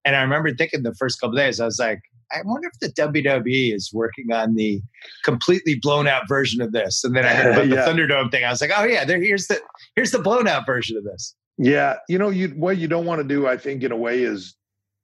[0.05, 3.01] And I remember thinking the first couple days, I was like, I wonder if the
[3.01, 4.81] WWE is working on the
[5.23, 7.03] completely blown out version of this.
[7.03, 7.85] And then I heard about yeah.
[7.85, 8.43] the Thunderdome thing.
[8.43, 9.59] I was like, oh yeah, there, here's the
[9.95, 11.35] here's the blown out version of this.
[11.57, 14.23] Yeah, you know, you what you don't want to do, I think, in a way,
[14.23, 14.55] is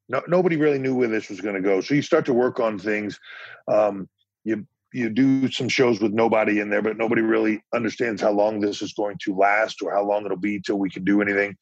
[0.10, 1.82] no, nobody really knew where this was going to go.
[1.82, 3.20] So you start to work on things.
[3.68, 4.08] Um,
[4.44, 8.62] you you do some shows with nobody in there, but nobody really understands how long
[8.62, 11.56] this is going to last or how long it'll be till we can do anything.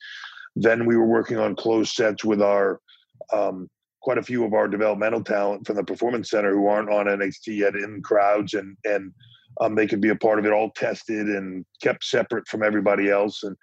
[0.56, 2.80] Then we were working on closed sets with our
[3.34, 3.70] um,
[4.02, 7.58] quite a few of our developmental talent from the performance center who aren't on NXT
[7.58, 9.12] yet in crowds and and
[9.62, 13.10] um, they could be a part of it all tested and kept separate from everybody
[13.10, 13.42] else.
[13.44, 13.56] And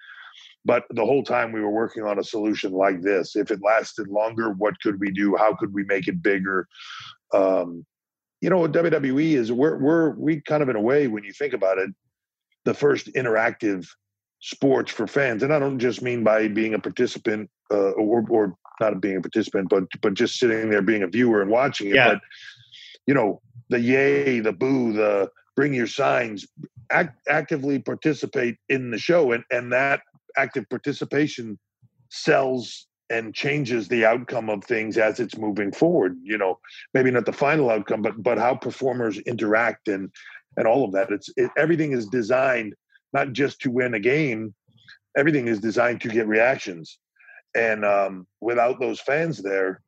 [0.65, 4.07] but the whole time we were working on a solution like this if it lasted
[4.07, 5.35] longer what could we do?
[5.35, 6.67] How could we make it bigger?
[7.33, 7.85] Um,
[8.41, 11.53] you know wwe is we're we're we kind of in a way when you think
[11.53, 11.89] about it
[12.65, 13.87] the first interactive
[14.41, 15.43] sports for fans.
[15.43, 19.21] And i don't just mean by being a participant uh, or, or not being a
[19.21, 21.95] participant, but but just sitting there being a viewer and watching it.
[21.95, 22.13] Yeah.
[22.13, 22.21] But
[23.05, 26.47] you know, the yay, the boo, the bring your signs,
[26.91, 30.01] act, actively participate in the show, and and that
[30.37, 31.59] active participation
[32.09, 36.17] sells and changes the outcome of things as it's moving forward.
[36.23, 36.59] You know,
[36.93, 40.09] maybe not the final outcome, but but how performers interact and
[40.57, 41.11] and all of that.
[41.11, 42.75] It's it, everything is designed
[43.11, 44.53] not just to win a game.
[45.15, 46.97] Everything is designed to get reactions
[47.55, 49.81] and um, without those fans there,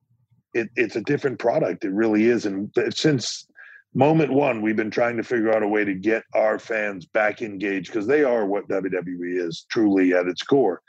[0.54, 1.86] it, it's a different product.
[1.86, 2.46] It really is.
[2.46, 3.48] And since
[3.94, 7.42] moment one, we've been trying to figure out a way to get our fans back
[7.42, 10.82] engaged because they are what WWE is truly at its core.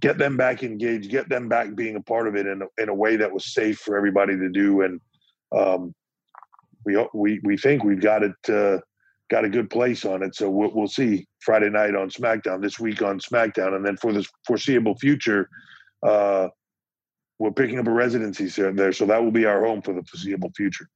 [0.00, 2.88] Get them back engaged, get them back being a part of it in a, in
[2.88, 4.82] a way that was safe for everybody to do.
[4.82, 5.00] And
[5.52, 5.94] um,
[6.84, 8.78] we we we think we've got it uh,
[9.30, 10.34] got a good place on it.
[10.34, 14.12] So we'll, we'll see Friday night on SmackDown, this week on SmackDown, and then for
[14.12, 15.48] the foreseeable future
[16.02, 16.48] uh,
[17.38, 20.52] we're picking up a residency there, so that will be our home for the foreseeable
[20.56, 20.88] future.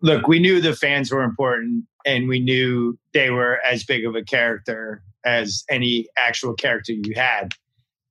[0.00, 4.16] Look, we knew the fans were important, and we knew they were as big of
[4.16, 7.50] a character as any actual character you had.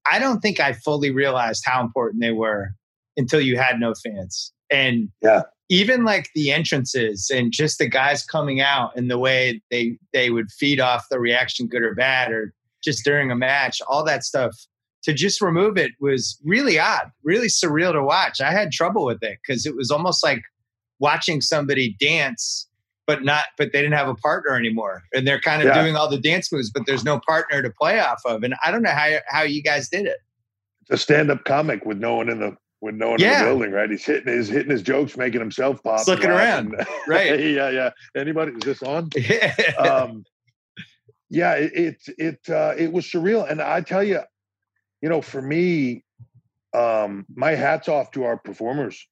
[0.10, 2.70] I don't think I fully realized how important they were
[3.18, 4.54] until you had no fans.
[4.70, 9.62] And yeah, even like the entrances and just the guys coming out and the way
[9.70, 13.82] they they would feed off the reaction, good or bad, or just during a match,
[13.88, 14.56] all that stuff
[15.04, 18.40] to just remove it was really odd, really surreal to watch.
[18.42, 20.44] I had trouble with it because it was almost like
[21.00, 22.68] watching somebody dance,
[23.08, 25.82] but not, but they didn't have a partner anymore, and they're kind of yeah.
[25.82, 28.44] doing all the dance moves, but there's no partner to play off of.
[28.44, 30.18] And I don't know how how you guys did it.
[30.82, 33.40] It's a stand-up comic with no one in the with no one yeah.
[33.40, 33.90] in the building, right?
[33.90, 36.76] He's hitting his hitting his jokes, making himself pop, looking around,
[37.08, 37.40] right?
[37.40, 37.90] yeah, yeah.
[38.16, 38.54] Anybody?
[38.54, 39.10] Is this on?
[39.78, 40.24] um,
[41.30, 44.20] yeah, it it it, uh, it was surreal, and I tell you,
[45.02, 46.04] you know, for me,
[46.74, 49.08] um, my hats off to our performers.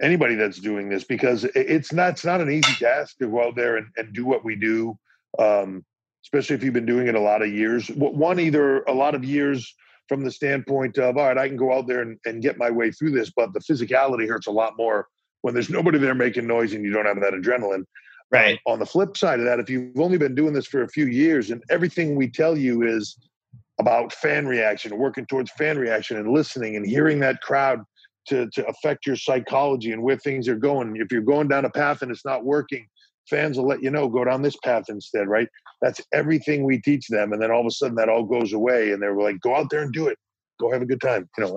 [0.00, 3.54] Anybody that's doing this because it's not it's not an easy task to go out
[3.54, 4.98] there and, and do what we do.
[5.38, 5.84] Um,
[6.24, 7.88] especially if you've been doing it a lot of years.
[7.88, 9.74] One, either a lot of years
[10.08, 12.70] from the standpoint of, all right, I can go out there and, and get my
[12.70, 15.08] way through this, but the physicality hurts a lot more
[15.42, 17.84] when there's nobody there making noise and you don't have that adrenaline.
[18.30, 18.58] Right.
[18.66, 21.06] On the flip side of that, if you've only been doing this for a few
[21.06, 23.18] years and everything we tell you is
[23.82, 27.80] about fan reaction, working towards fan reaction and listening and hearing that crowd
[28.28, 30.96] to, to affect your psychology and where things are going.
[30.96, 32.86] If you're going down a path and it's not working,
[33.28, 35.48] fans will let you know, go down this path instead, right?
[35.80, 37.32] That's everything we teach them.
[37.32, 39.70] And then all of a sudden that all goes away and they're like, go out
[39.70, 40.18] there and do it.
[40.60, 41.28] Go have a good time.
[41.36, 41.56] You know,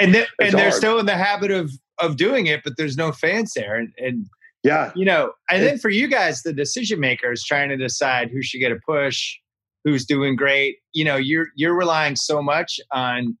[0.00, 1.70] and, they, and they're still in the habit of,
[2.00, 3.76] of doing it, but there's no fans there.
[3.76, 4.26] And, and
[4.62, 8.42] yeah, you know, and then for you guys, the decision makers trying to decide who
[8.42, 9.38] should get a push,
[9.86, 13.38] who's doing great, you know, you're, you're relying so much on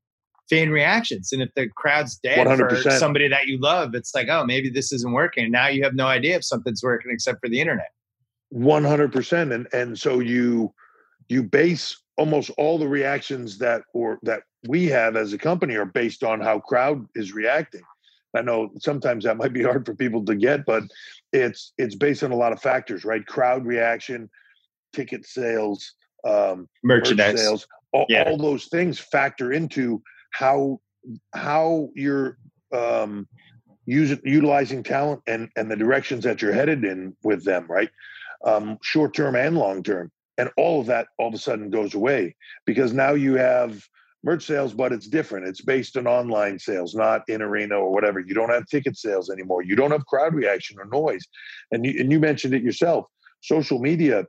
[0.48, 1.32] fan reactions.
[1.32, 2.82] And if the crowd's dead 100%.
[2.84, 5.50] for somebody that you love, it's like, oh, maybe this isn't working.
[5.50, 7.88] Now you have no idea if something's working except for the internet.
[8.50, 9.52] One hundred percent.
[9.52, 10.72] And and so you
[11.28, 15.84] you base almost all the reactions that or that we have as a company are
[15.84, 17.82] based on how crowd is reacting.
[18.36, 20.84] I know sometimes that might be hard for people to get, but
[21.32, 23.26] it's it's based on a lot of factors, right?
[23.26, 24.30] Crowd reaction,
[24.92, 25.92] ticket sales,
[26.26, 28.24] um, merchandise sales, all, yeah.
[28.24, 30.02] all those things factor into
[30.32, 30.80] how
[31.34, 32.36] how you're
[32.74, 33.28] um,
[33.86, 37.90] using utilizing talent and and the directions that you're headed in with them, right?
[38.44, 41.94] Um, short term and long term, and all of that all of a sudden goes
[41.94, 43.82] away because now you have
[44.24, 45.46] merch sales, but it's different.
[45.46, 48.18] It's based on online sales, not in arena or whatever.
[48.18, 49.62] You don't have ticket sales anymore.
[49.62, 51.24] You don't have crowd reaction or noise,
[51.70, 53.06] and you and you mentioned it yourself.
[53.42, 54.26] Social media,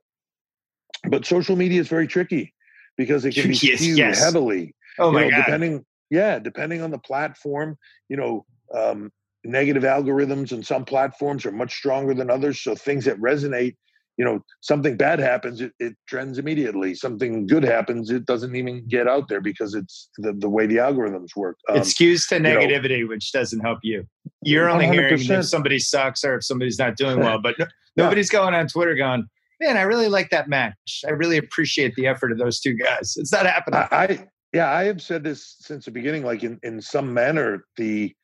[1.10, 2.54] but social media is very tricky
[2.98, 4.24] because it can be yes, skewed yes.
[4.24, 4.76] heavily.
[5.00, 5.38] Oh my know, god!
[5.46, 7.78] Depending yeah, depending on the platform,
[8.10, 9.12] you know, um,
[9.44, 12.62] negative algorithms and some platforms are much stronger than others.
[12.62, 13.76] So things that resonate,
[14.18, 16.96] you know, something bad happens, it, it trends immediately.
[16.96, 20.78] Something good happens, it doesn't even get out there because it's the, the way the
[20.78, 21.58] algorithms work.
[21.70, 24.08] Um, it skews to negativity, you know, which doesn't help you.
[24.44, 24.94] You're only 100%.
[24.94, 28.68] hearing if somebody sucks or if somebody's not doing well, but no, nobody's going on
[28.68, 29.28] Twitter going,
[29.60, 31.04] man, I really like that match.
[31.08, 33.16] I really appreciate the effort of those two guys.
[33.18, 33.80] It's not happening.
[33.92, 36.24] I, yeah, I have said this since the beginning.
[36.24, 38.16] Like in, in some manner, the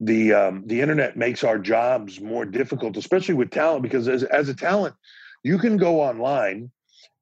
[0.00, 4.48] the um, the internet makes our jobs more difficult, especially with talent, because as as
[4.48, 4.94] a talent,
[5.42, 6.70] you can go online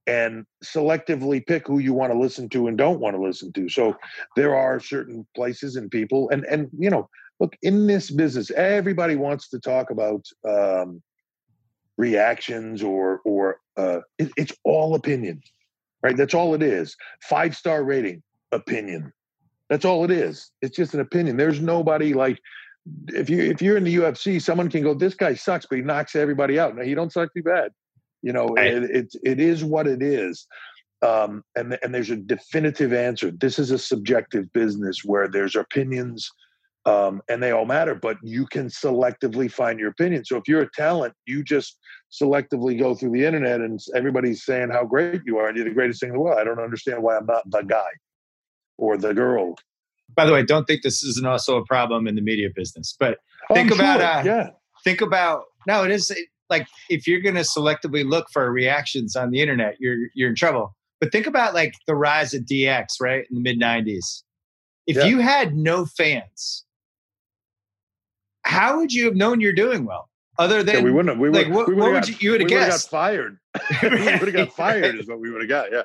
[0.07, 3.68] and selectively pick who you want to listen to and don't want to listen to.
[3.68, 3.96] So
[4.36, 7.09] there are certain places and people, and and you know,
[7.40, 11.02] look in this business, everybody wants to talk about um,
[11.97, 15.40] reactions or or uh, it, it's all opinion,
[16.03, 16.16] right?
[16.16, 16.97] That's all it is.
[17.22, 18.22] Five star rating
[18.53, 19.12] opinion.
[19.70, 20.51] That's all it is.
[20.62, 21.36] It's just an opinion.
[21.36, 22.38] There's nobody like
[23.09, 25.82] if you if you're in the UFC, someone can go, "This guy sucks," but he
[25.82, 26.76] knocks everybody out.
[26.76, 27.72] No, he don't suck too bad.
[28.22, 28.72] You know, right.
[28.72, 30.47] it, it, it is what it is.
[31.03, 33.30] Um, and and there's a definitive answer.
[33.30, 36.30] This is a subjective business where there's opinions,
[36.87, 37.95] um, and they all matter.
[37.95, 40.24] But you can selectively find your opinion.
[40.24, 41.78] So if you're a talent, you just
[42.12, 45.74] selectively go through the internet, and everybody's saying how great you are, and you're the
[45.74, 46.39] greatest thing in the world.
[46.39, 47.91] I don't understand why I'm not the guy
[48.76, 49.57] or the girl.
[50.14, 53.18] By the way, don't think this isn't also a problem in the media business, but
[53.51, 54.09] oh, think about sure.
[54.09, 54.51] uh, yeah.
[54.85, 56.12] Think about no, it is
[56.51, 60.37] like if you're going to selectively look for reactions on the internet, you're you're in
[60.37, 60.74] trouble.
[61.01, 64.22] But think about like the rise of DX, right in the mid '90s.
[64.87, 65.05] If yeah.
[65.05, 66.64] you had no fans,
[68.45, 70.09] how would you have known you're doing well?
[70.36, 71.18] Other than yeah, we wouldn't have.
[71.18, 72.90] We like, what, we what would you, you would have guessed?
[72.90, 73.38] got fired.
[73.82, 75.70] we would have got fired is what we would have got.
[75.70, 75.82] Yeah,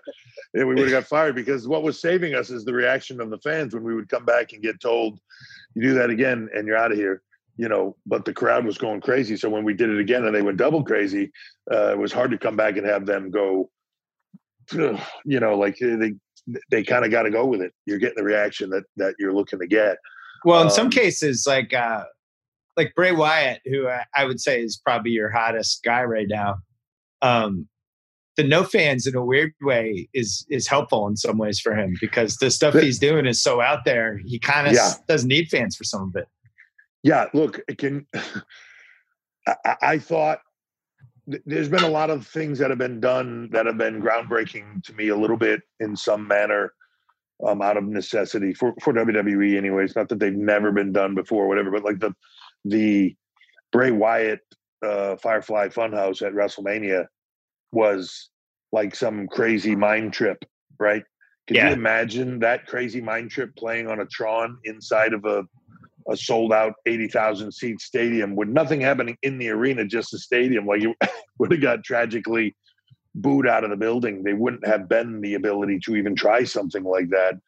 [0.56, 3.30] yeah we would have got fired because what was saving us is the reaction of
[3.30, 5.20] the fans when we would come back and get told,
[5.76, 7.22] "You do that again, and you're out of here."
[7.58, 9.38] You know, but the crowd was going crazy.
[9.38, 11.32] So when we did it again and they went double crazy,
[11.72, 13.70] uh, it was hard to come back and have them go.
[14.72, 16.14] You know, like they
[16.72, 17.72] they kind of got to go with it.
[17.86, 19.98] You're getting the reaction that that you're looking to get.
[20.44, 22.06] Well, in um, some cases, like uh,
[22.80, 26.56] like Bray Wyatt, who I, I would say is probably your hottest guy right now.
[27.22, 27.68] Um,
[28.38, 31.98] the no fans in a weird way is is helpful in some ways for him
[32.00, 34.22] because the stuff he's doing is so out there.
[34.26, 34.94] He kind of yeah.
[35.10, 36.28] doesn't need fans for some of it.
[37.04, 38.08] Yeah, look, it can.
[39.66, 40.40] I, I thought
[41.46, 44.94] there's been a lot of things that have been done that have been groundbreaking to
[44.94, 46.72] me a little bit in some manner
[47.46, 49.96] um, out of necessity for, for WWE anyways.
[49.96, 52.14] Not that they've never been done before, whatever, but like the
[52.66, 53.16] the
[53.72, 54.42] Bray Wyatt
[54.84, 57.06] uh, Firefly Funhouse at WrestleMania
[57.72, 58.30] was
[58.72, 60.44] like some crazy mind trip,
[60.80, 61.04] right?
[61.48, 61.68] Can yeah.
[61.70, 65.44] you imagine that crazy mind trip playing on a Tron inside of a
[66.10, 70.66] a sold out 80,000 seat stadium with nothing happening in the arena, just the stadium?
[70.66, 70.96] Like you
[71.40, 72.56] would have got tragically
[73.16, 74.24] booed out of the building.
[74.24, 77.40] They wouldn't have been the ability to even try something like that.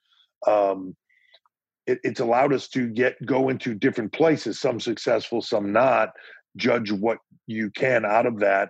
[0.48, 0.96] Um,
[1.88, 6.10] it, it's allowed us to get go into different places, some successful, some not.
[6.58, 8.70] Judge what you can out of that.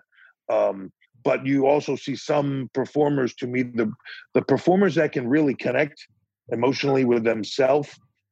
[0.50, 0.92] Um,
[1.24, 3.92] but you also see some performers to me the
[4.34, 6.06] the performers that can really connect
[6.50, 7.90] emotionally with themselves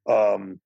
[0.09, 0.59] um,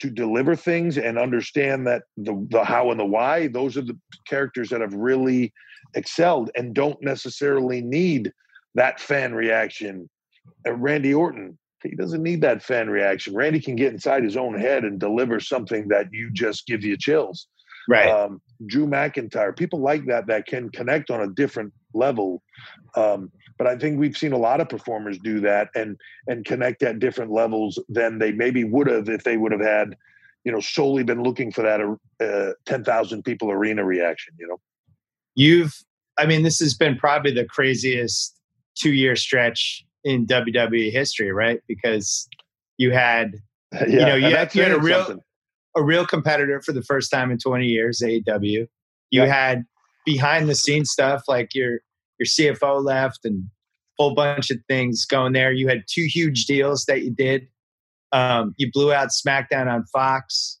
[0.00, 3.98] to deliver things and understand that the the how and the why those are the
[4.26, 5.52] characters that have really
[5.94, 8.32] excelled and don't necessarily need
[8.74, 10.08] that fan reaction
[10.66, 14.58] uh, randy orton he doesn't need that fan reaction randy can get inside his own
[14.58, 17.48] head and deliver something that you just give you chills
[17.88, 18.08] Right.
[18.08, 22.42] um, Drew McIntyre, people like that that can connect on a different level.
[22.96, 26.82] Um, but I think we've seen a lot of performers do that and and connect
[26.82, 29.96] at different levels than they maybe would have if they would have had,
[30.44, 31.80] you know, solely been looking for that
[32.24, 34.34] uh, ten thousand people arena reaction.
[34.38, 34.60] You know,
[35.34, 35.74] You've,
[36.18, 38.36] I mean, this has been probably the craziest
[38.74, 41.60] two year stretch in WWE history, right?
[41.68, 42.28] Because
[42.78, 43.34] you had
[43.88, 45.24] yeah, know, you had- you had a real- something.
[45.76, 48.66] a real competitor for the first time in 20 years, AEW.
[49.10, 49.64] You had
[50.06, 51.80] behind the scenes stuff like your
[52.18, 55.52] your CFO left and a whole bunch of things going there.
[55.52, 57.48] You had two huge deals that you did.
[58.12, 60.58] Um, you blew out SmackDown on Fox.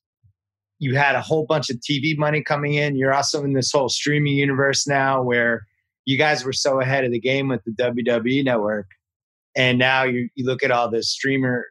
[0.78, 2.96] You had a whole bunch of TV money coming in.
[2.96, 5.66] You're also in this whole streaming universe now where
[6.04, 8.86] you guys were so ahead of the game with the WWE network.
[9.54, 11.66] And now you, you look at all this streamer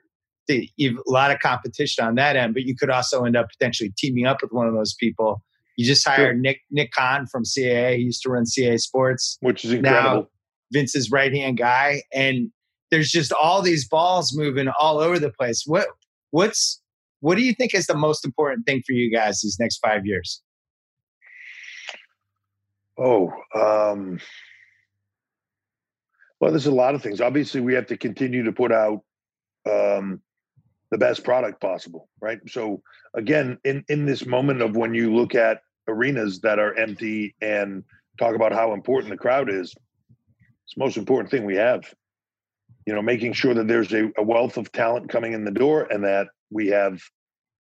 [0.48, 3.48] the, you've a lot of competition on that end, but you could also end up
[3.50, 5.44] potentially teaming up with one of those people.
[5.78, 7.98] You just hired Nick Nick Khan from CAA.
[7.98, 9.38] He used to run CAA Sports.
[9.42, 10.22] which is incredible.
[10.22, 10.28] Now
[10.72, 12.52] Vince's right hand guy, and
[12.92, 15.64] there's just all these balls moving all over the place.
[15.66, 15.88] What
[16.32, 16.82] what's
[17.22, 20.06] what do you think is the most important thing for you guys these next five
[20.06, 20.42] years?
[22.98, 24.20] Oh, um,
[26.42, 27.22] well, there's a lot of things.
[27.22, 29.04] Obviously, we have to continue to put out
[29.70, 30.20] um,
[30.90, 32.40] the best product possible, right?
[32.50, 32.82] So,
[33.14, 37.84] again, in in this moment of when you look at arenas that are empty and
[38.20, 39.76] talk about how important the crowd is,
[40.66, 41.86] it's the most important thing we have.
[42.88, 45.84] You know, making sure that there's a, a wealth of talent coming in the door
[45.92, 47.00] and that we have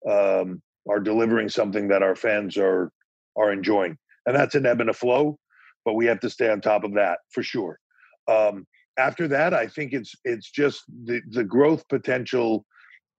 [0.10, 2.92] um, are delivering something that our fans are
[3.38, 5.38] are enjoying and that's an ebb and a flow
[5.86, 7.80] but we have to stay on top of that for sure
[8.30, 8.66] um,
[9.00, 12.66] after that i think it's it's just the the growth potential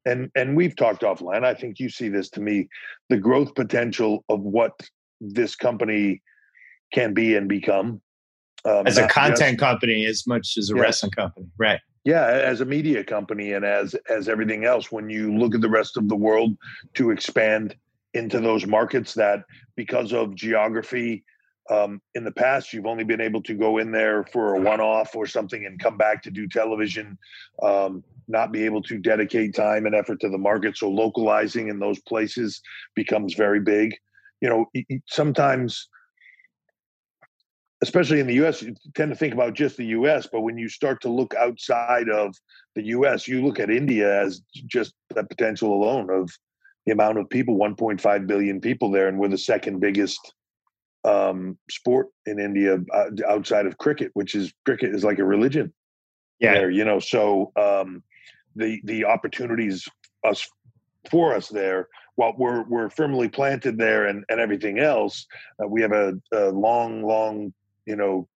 [0.06, 2.68] and and we've talked offline i think you see this to me
[3.10, 4.74] the growth potential of what
[5.22, 6.22] this company
[6.94, 8.02] can be and become
[8.66, 10.82] um, As a content just- company, as much as a Yes.
[10.84, 11.80] wrestling company, right?
[12.06, 15.70] yeah as a media company and as as everything else when you look at the
[15.70, 16.52] rest of the world
[16.94, 17.76] to expand
[18.14, 19.40] into those markets that
[19.76, 21.24] because of geography
[21.70, 25.16] um, in the past you've only been able to go in there for a one-off
[25.16, 27.18] or something and come back to do television
[27.62, 30.78] um, not be able to dedicate time and effort to the market.
[30.78, 32.62] So localizing in those places
[32.96, 33.96] becomes very big.
[34.42, 34.66] You know
[35.08, 35.90] sometimes
[37.82, 40.68] especially in the US, you tend to think about just the US, but when you
[40.68, 42.36] start to look outside of
[42.76, 46.30] the US, you look at India as just the potential alone of
[46.86, 50.34] the amount of people 1.5 billion people there, and we're the second biggest
[51.04, 55.74] um, sport in India uh, outside of cricket, which is cricket is like a religion
[56.40, 56.54] Yeah.
[56.54, 57.00] there, you know.
[57.00, 58.04] So um,
[58.56, 59.88] the the opportunities
[60.24, 60.48] us
[61.10, 65.26] for us there, while we're we're firmly planted there and and everything else,
[65.64, 67.54] uh, we have a, a long, long,
[67.86, 68.28] you know,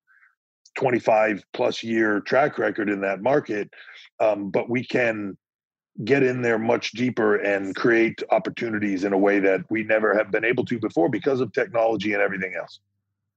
[0.76, 3.70] twenty five plus year track record in that market.
[4.20, 5.38] Um, but we can
[6.04, 10.32] get in there much deeper and create opportunities in a way that we never have
[10.32, 12.80] been able to before because of technology and everything else.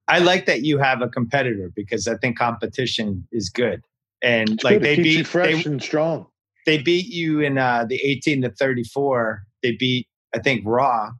[0.07, 3.83] I like that you have a competitor because I think competition is good.
[4.23, 4.83] And It's like good.
[4.83, 6.27] They keeps you beat fresh they, and strong.
[6.65, 9.43] they beat you in uh, the 18 to 34.
[9.61, 11.11] They beat I think Raw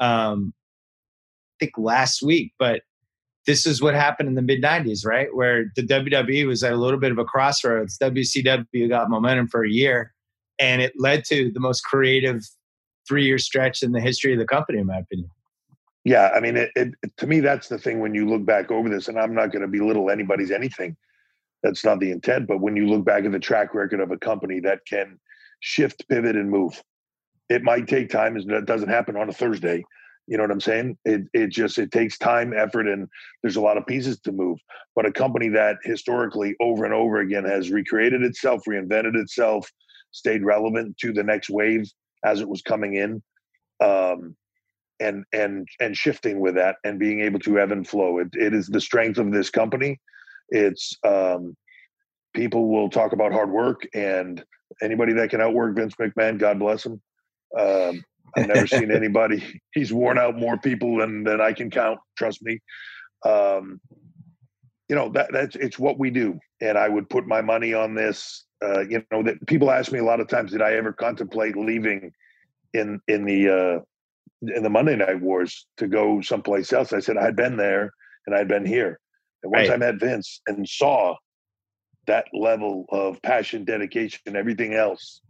[0.00, 0.52] um
[1.60, 2.82] I think last week, but
[3.46, 5.28] this is what happened in the mid 90s, right?
[5.34, 7.98] Where the WWE was at a little bit of a crossroads.
[7.98, 10.12] WCW got momentum for a year
[10.62, 12.40] and it led to the most creative
[13.06, 15.28] three year stretch in the history of the company, in my opinion.
[16.04, 18.88] Yeah, I mean, it, it, to me, that's the thing when you look back over
[18.88, 20.96] this, and I'm not going to belittle anybody's anything.
[21.62, 22.46] That's not the intent.
[22.46, 25.18] But when you look back at the track record of a company that can
[25.60, 26.80] shift, pivot, and move,
[27.48, 28.36] it might take time.
[28.36, 29.84] It doesn't happen on a Thursday.
[30.28, 30.96] You know what I'm saying?
[31.04, 33.08] It it just it takes time, effort, and
[33.42, 34.58] there's a lot of pieces to move.
[34.94, 39.68] But a company that historically over and over again has recreated itself, reinvented itself,
[40.12, 41.90] stayed relevant to the next wave
[42.24, 43.22] as it was coming in.
[43.80, 44.36] Um,
[45.00, 48.18] and and and shifting with that and being able to ebb and flow.
[48.18, 50.00] It, it is the strength of this company.
[50.50, 51.56] It's um,
[52.34, 54.44] people will talk about hard work and
[54.80, 57.00] anybody that can outwork Vince McMahon, God bless him.
[57.58, 58.04] Um,
[58.36, 59.60] I've never seen anybody.
[59.74, 61.98] He's worn out more people than than I can count.
[62.16, 62.60] Trust me.
[63.24, 63.80] Um,
[64.88, 67.94] you know that that's it's what we do, and I would put my money on
[67.94, 68.44] this.
[68.62, 71.56] Uh, you know that people ask me a lot of times, did I ever contemplate
[71.56, 72.12] leaving
[72.72, 73.80] in in the uh,
[74.54, 76.92] in the Monday Night Wars to go someplace else?
[76.92, 77.92] I said I'd been there
[78.26, 79.00] and I'd been here.
[79.42, 79.74] And once Right.
[79.74, 81.16] I met Vince and saw
[82.06, 85.20] that level of passion, dedication, everything else,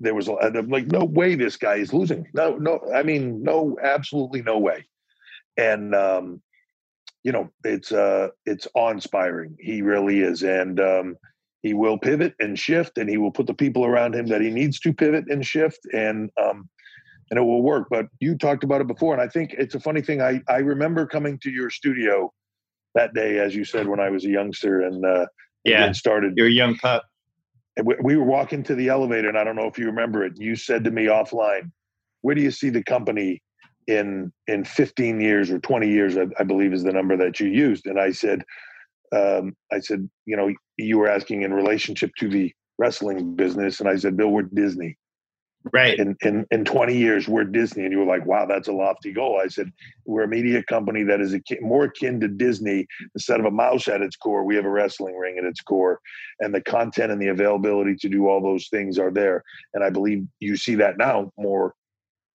[0.00, 2.26] there was I'm like, no way, this guy is losing.
[2.34, 4.86] No, no, I mean, no, absolutely no way.
[5.58, 6.42] And um,
[7.22, 9.56] you know, it's uh, it's awe-inspiring.
[9.58, 11.16] He really is, and um,
[11.66, 14.50] he will pivot and shift, and he will put the people around him that he
[14.50, 16.68] needs to pivot and shift, and um,
[17.30, 17.88] and it will work.
[17.90, 20.22] But you talked about it before, and I think it's a funny thing.
[20.22, 22.32] I I remember coming to your studio
[22.94, 25.26] that day, as you said, when I was a youngster, and uh,
[25.64, 26.34] Yeah, it started.
[26.36, 27.02] you're a young pup.
[27.76, 30.24] And we, we were walking to the elevator, and I don't know if you remember
[30.24, 30.34] it.
[30.36, 31.72] You said to me offline,
[32.22, 33.42] "Where do you see the company
[33.88, 37.48] in in 15 years or 20 years?" I, I believe is the number that you
[37.48, 37.86] used.
[37.86, 38.44] And I said,
[39.12, 43.88] um, "I said, you know, you were asking in relationship to the wrestling business, and
[43.88, 44.96] I said, Bill, we're Disney.
[45.72, 45.98] Right.
[45.98, 49.12] In in in 20 years, we're Disney." And you were like, "Wow, that's a lofty
[49.12, 49.72] goal." I said,
[50.04, 52.86] "We're a media company that is akin, more akin to Disney.
[53.14, 56.00] Instead of a mouse at its core, we have a wrestling ring at its core."
[56.40, 59.42] and the content and the availability to do all those things are there.
[59.74, 61.74] And I believe you see that now more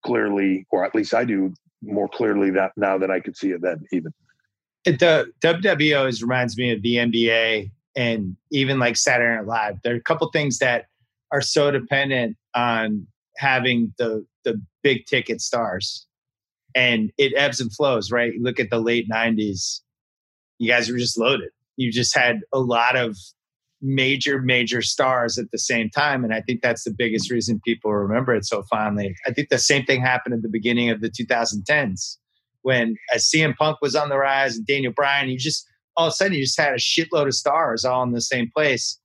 [0.06, 3.62] clearly, or at least I do more clearly that now than I could see it
[3.62, 3.84] then.
[3.92, 4.14] Even
[4.86, 9.76] the WWE always reminds me of the NBA and even like Saturday Night Live.
[9.84, 10.86] There are a couple things that
[11.32, 16.06] are so dependent on having the the big ticket stars,
[16.76, 18.12] and it ebbs and flows.
[18.12, 18.34] Right?
[18.40, 19.82] Look at the late '90s.
[20.58, 21.50] You guys were just loaded.
[21.78, 23.18] You just had a lot of
[23.82, 27.92] major major stars at the same time and i think that's the biggest reason people
[27.92, 31.10] remember it so fondly i think the same thing happened at the beginning of the
[31.10, 32.18] 2010s
[32.64, 35.66] when as CM Punk was on the rise and Daniel Bryan, you just
[35.98, 38.50] all of a sudden you just had a shitload of stars all in the same
[38.56, 39.00] place.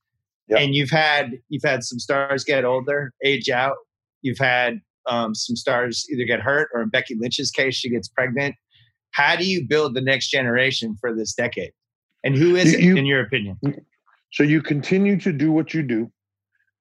[0.48, 0.60] Yep.
[0.60, 3.76] And you've had you've had some stars get older, age out.
[4.22, 8.08] You've had um, some stars either get hurt or in Becky Lynch's case, she gets
[8.08, 8.54] pregnant.
[9.12, 11.72] How do you build the next generation for this decade?
[12.24, 13.58] And who is You- it, in your opinion?
[14.32, 16.10] so you continue to do what you do.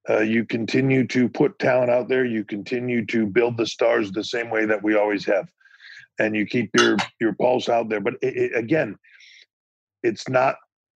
[0.10, 2.26] Uh, you continue to put talent out there.
[2.26, 5.48] You continue to build the stars the same way that we always have,
[6.20, 8.02] and you keep your your pulse out there.
[8.02, 8.98] But it, it, again,
[10.04, 10.56] it's not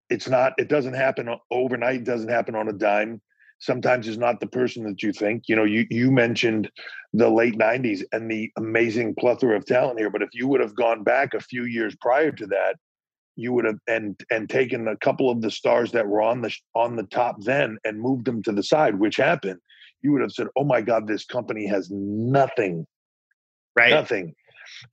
[0.09, 1.97] it's not it doesn't happen overnight.
[1.97, 3.21] It doesn't happen on a dime.
[3.59, 5.43] Sometimes it's not the person that you think.
[5.47, 6.69] You know, you you mentioned
[7.13, 10.09] the late '90s and the amazing plethora of talent here.
[10.09, 12.75] But if you would have gone back a few years prior to that,
[13.35, 16.53] you would have and and taken a couple of the stars that were on the
[16.75, 19.59] on the top then and moved them to the side, which happened.
[20.01, 22.85] You would have said, "Oh my God, this company has nothing,
[23.75, 23.89] Right?
[23.89, 24.35] nothing."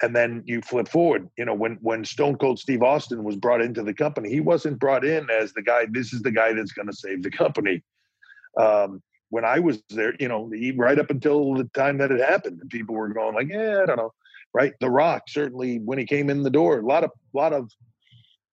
[0.03, 1.29] And then you flip forward.
[1.37, 4.79] You know, when when Stone Cold Steve Austin was brought into the company, he wasn't
[4.79, 5.87] brought in as the guy.
[5.91, 7.83] This is the guy that's going to save the company.
[8.57, 12.63] Um, when I was there, you know, right up until the time that it happened,
[12.71, 14.13] people were going like, "Yeah, I don't know."
[14.53, 14.75] Right?
[14.79, 17.71] The Rock certainly when he came in the door, a lot of lot of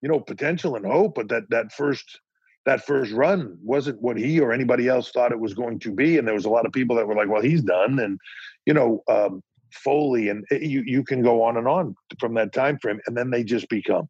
[0.02, 2.20] you know potential and hope but that that first
[2.66, 6.18] that first run wasn't what he or anybody else thought it was going to be
[6.18, 8.18] and there was a lot of people that were like well he's done and
[8.66, 9.42] you know um
[9.74, 13.16] foley and eh, you you can go on and on from that time frame and
[13.16, 14.08] then they just become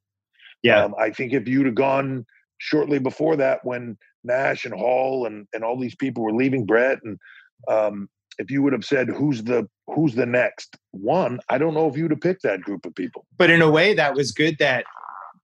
[0.62, 0.84] Yeah.
[0.84, 2.24] um, i think if you'd have gone
[2.58, 6.98] shortly before that when nash and hall and and all these people were leaving bret
[7.04, 7.18] and
[7.68, 8.08] um
[8.38, 11.96] if you would have said who's the who's the next one i don't know if
[11.96, 14.84] you'd have picked that group of people But in a way, that was good that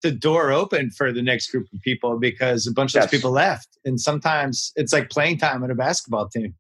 [0.03, 3.05] the door opened for the next group of people because a bunch of Yes.
[3.11, 3.69] those people left.
[3.85, 6.55] And sometimes it's like playing time on a basketball team.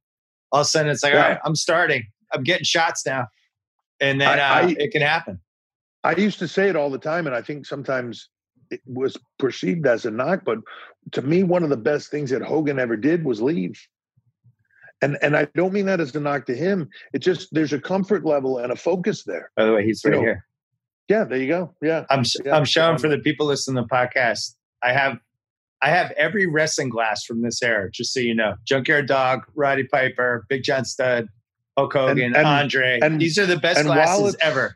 [0.50, 1.22] All of a sudden, it's like, Yeah.
[1.22, 2.02] all right, I'm starting.
[2.32, 3.28] I'm getting shots now.
[4.00, 5.40] And then I- uh, I- it can happen.
[6.04, 8.28] I used to say it all the time, and I think sometimes
[8.70, 10.42] it was perceived as a knock.
[10.44, 10.58] But
[11.12, 13.80] to me, one of the best things that Hogan ever did was leave.
[15.00, 16.88] And and I don't mean that as a knock to him.
[17.12, 19.50] It just there's a comfort level and a focus there.
[19.56, 20.44] By the way, he's You right know, here.
[21.08, 21.74] Yeah, there you go.
[21.80, 24.54] Yeah, I'm yeah, I'm showing um, for the people listening to the podcast.
[24.82, 25.18] I have
[25.80, 28.54] I have every wrestling glass from this era, just so you know.
[28.64, 31.28] Junkyard Dog, Roddy Piper, Big John Studd,
[31.78, 32.98] Hulk Hogan, and- Andre.
[33.02, 34.74] and- These are the best and glasses ever.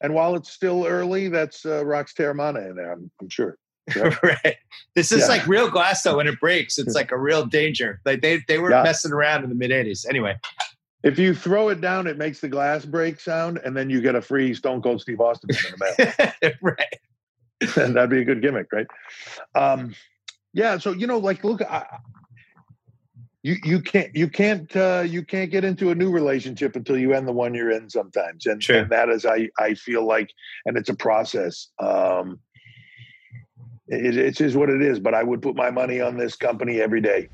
[0.00, 2.92] and while it's still early, that's uh, Rox Terramana in there.
[2.92, 3.56] I'm, I'm sure.
[3.96, 4.56] right.
[4.94, 5.26] This is Yeah.
[5.26, 6.16] like real glass though.
[6.16, 8.00] When it breaks, it's like a real danger.
[8.04, 8.82] Like they they were Yeah.
[8.84, 10.06] messing around in the mid '80s.
[10.08, 10.36] Anyway,
[11.02, 14.14] If you throw it down, it makes the glass break sound, and then you get
[14.14, 16.52] a free Stone Cold Steve Austin in the mail.
[16.62, 16.98] right.
[17.76, 18.86] And that'd be a good gimmick, right?
[19.56, 19.94] Um,
[20.54, 21.84] Yeah, so you know, like, look, I,
[23.42, 27.12] you you can't you can't uh, you can't get into a new relationship until you
[27.12, 28.78] end the one you're in sometimes, and, True.
[28.78, 30.30] and that is I I feel like,
[30.64, 31.68] and it's a process.
[31.78, 32.38] Um,
[33.88, 36.80] it, it is what it is, but I would put my money on this company
[36.80, 37.28] every day.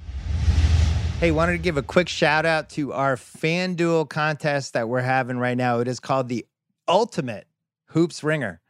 [1.21, 5.39] Hey, wanted to give a quick shout out to our FanDuel contest that we're having
[5.39, 5.81] right now.
[5.81, 6.47] It is called the
[6.87, 7.47] Ultimate
[7.87, 8.61] Hoops Ringer.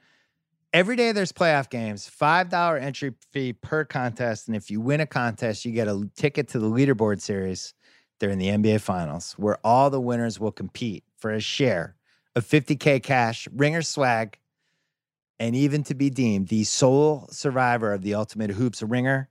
[0.74, 4.48] Every day there's playoff games, $5 entry fee per contest.
[4.48, 7.72] And if you win a contest, you get a ticket to the leaderboard series
[8.20, 11.96] during the NBA Finals, where all the winners will compete for a share
[12.36, 14.38] of 50K cash, ringer swag,
[15.38, 19.30] and even to be deemed the sole survivor of the Ultimate Hoops Ringer.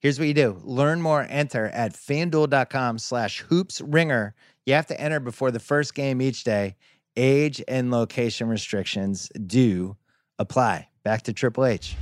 [0.00, 0.60] Here's what you do.
[0.62, 4.34] Learn more, enter at fanduel.com slash hoops ringer.
[4.66, 6.76] You have to enter before the first game each day.
[7.16, 9.96] Age and location restrictions do
[10.38, 10.88] apply.
[11.04, 11.96] Back to Triple H.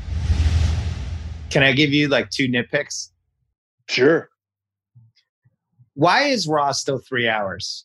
[1.51, 3.11] Can I give you like two nitpicks?
[3.89, 4.31] Sure,
[5.93, 7.85] Why is Raw still three hours?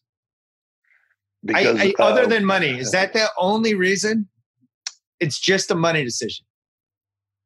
[1.44, 4.28] Because I, other uh, than money, is that the only reason?
[5.20, 6.46] It's just a money decision.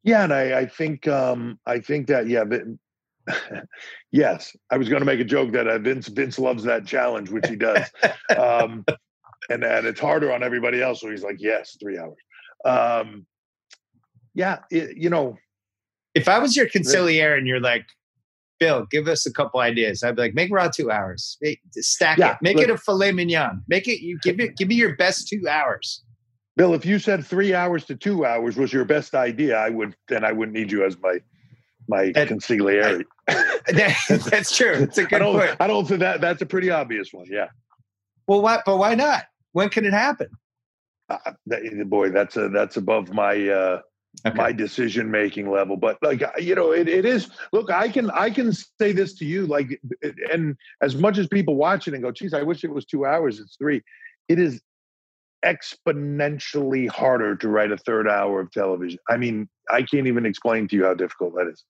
[0.03, 2.79] Yeah, and I, I think um, I think that yeah, Vin-
[4.11, 4.55] yes.
[4.71, 7.47] I was going to make a joke that uh, Vince Vince loves that challenge, which
[7.47, 7.89] he does,
[8.37, 8.85] um,
[9.49, 11.01] and and it's harder on everybody else.
[11.01, 12.17] So he's like, yes, three hours.
[12.65, 13.25] Um,
[14.33, 15.37] yeah, it, you know,
[16.15, 17.85] If I was your consigliere and you're like,
[18.59, 21.37] Bill, give us a couple ideas, I'd be like, make Raw two hours.
[21.41, 22.37] Make, stack Yeah, it.
[22.41, 23.61] Make look- it a filet mignon.
[23.67, 24.01] Make it.
[24.01, 24.55] You give it.
[24.57, 26.03] Give me your best two hours.
[26.55, 29.95] Bill, if you said three hours to two hours was your best idea, I would
[30.07, 31.19] then I wouldn't need you as my
[31.87, 33.03] my That- consigliere.
[33.65, 34.73] That- that's true.
[34.73, 35.55] It's a good don't point.
[35.59, 37.25] I don't think that that's a pretty obvious one.
[37.29, 37.47] Yeah.
[38.27, 38.61] Well, why?
[38.65, 39.25] But why not?
[39.53, 40.27] When can it happen?
[41.09, 41.17] Uh,
[41.47, 43.81] that, boy, that's a that's above my uh
[44.27, 44.37] Okay.
[44.37, 48.11] my decision making level but like uh, you know it, it is look i can
[48.11, 49.81] i can say this to you like
[50.31, 53.07] and as much as people watch it and go geez i wish it was two
[53.07, 53.81] hours it's three
[54.29, 54.61] it is
[55.43, 60.67] exponentially harder to write a third hour of television i mean i can't even explain
[60.67, 61.65] to you how difficult that is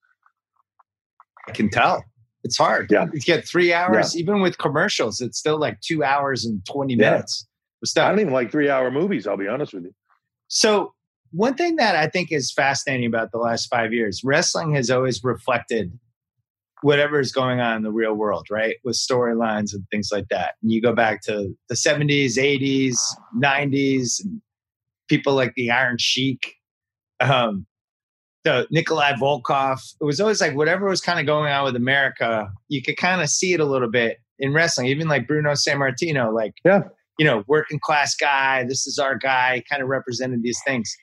[1.47, 2.03] I can tell.
[2.43, 2.91] It's hard.
[2.91, 3.05] Yeah.
[3.14, 7.11] You get three hours, even with commercials, it's still like two hours and 20 Yeah.
[7.11, 7.47] minutes.
[7.84, 9.93] Of i don't even like three hour movies i'll be honest with you
[10.47, 10.93] So,
[11.31, 15.23] one thing that I think is fascinating about the last five years, wrestling has always
[15.23, 15.97] reflected
[16.84, 18.76] whatever is going on in the real world, right?
[18.84, 20.55] With storylines and things like that.
[20.61, 22.95] And you go back to the 70s, 80s,
[23.35, 24.41] 90s, and
[25.07, 26.55] people like the Iron Sheik,
[27.19, 27.65] um,
[28.43, 29.80] the Nikolai Volkov.
[29.99, 33.22] It was always like whatever was kind of going on with America, you could kind
[33.23, 36.81] of see it a little bit in wrestling, even like Bruno Sammartino, like, Yeah.
[37.18, 40.95] You know, working class guy, this is our guy, kind of represented these things.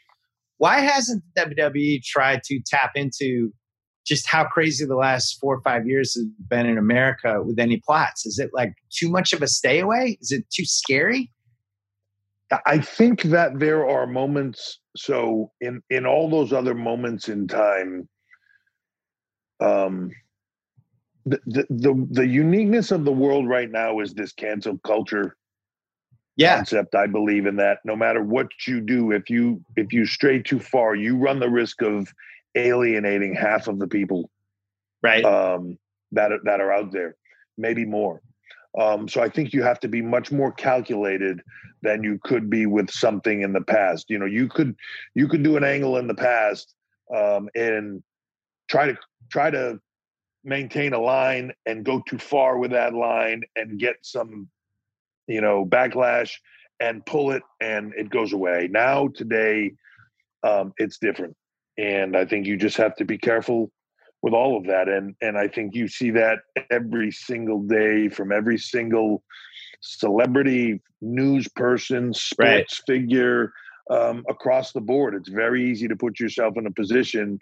[0.58, 3.52] Why hasn't WWE tried to tap into
[4.06, 7.80] just how crazy the last four or five years has been in America with any
[7.84, 8.26] plots?
[8.26, 10.18] Is it like too much of a stay away?
[10.20, 11.30] Is it too scary?
[12.66, 14.80] I think that there are moments.
[14.96, 18.08] So in in all those other moments in time,
[19.60, 20.10] um,
[21.24, 25.36] the the the, the uniqueness of the world right now is this cancel culture
[26.36, 26.94] Yeah, concept.
[26.94, 27.78] I believe in that.
[27.84, 31.50] No matter what you do, if you if you stray too far, you run the
[31.50, 32.12] risk of
[32.54, 34.30] alienating half of the people
[35.02, 35.24] right.
[35.24, 35.78] um,
[36.12, 37.16] that are, that are out there,
[37.56, 38.20] maybe more.
[38.78, 41.40] Um, so I think you have to be much more calculated
[41.82, 44.08] than you could be with something in the past.
[44.08, 44.76] You know, you could
[45.14, 46.74] you could do an angle in the past
[47.14, 48.02] um, and
[48.68, 48.96] try to
[49.30, 49.80] try to
[50.44, 54.48] maintain a line and go too far with that line and get some
[55.30, 56.32] you know backlash
[56.80, 58.68] and pull it and it goes away.
[58.70, 59.72] Now today
[60.42, 61.36] um, it's different,
[61.78, 63.70] and I think you just have to be careful
[64.22, 66.40] with all of that and and i think you see that
[66.70, 69.22] every single day from every single
[69.80, 72.70] celebrity news person sports Right.
[72.86, 73.52] figure
[73.90, 77.38] um, across the board it's very easy to put yourself in a position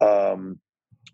[0.00, 0.58] um,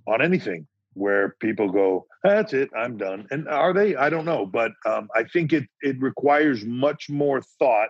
[0.06, 4.44] on anything where people go that's it i'm done and are they i don't know
[4.44, 7.88] but um, i think it it requires much more thought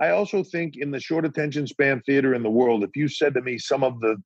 [0.00, 3.34] i also think in the short attention span theater in the world if you said
[3.34, 4.16] to me some of the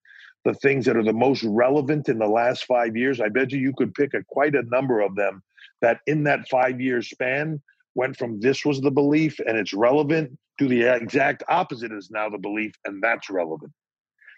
[0.44, 3.20] the things that are the most relevant in the last five years.
[3.20, 5.42] I bet you you could pick a quite a number of them
[5.80, 7.60] that in that five year span
[7.94, 12.28] went from this was the belief and it's relevant to the exact opposite is now
[12.28, 13.72] the belief and that's relevant.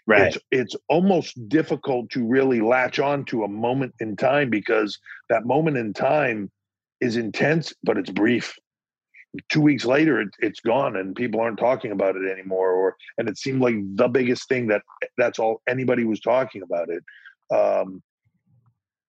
[0.07, 0.27] Right.
[0.27, 4.97] It's it's almost difficult to really latch on to a moment in time because
[5.29, 6.51] that moment in time
[7.01, 8.55] is intense, but it's brief.
[9.49, 12.71] Two weeks later, it, it's gone, and people aren't talking about it anymore.
[12.71, 14.81] Or and it seemed like the biggest thing that
[15.17, 17.03] that's all anybody was talking about it.
[17.53, 18.01] Um,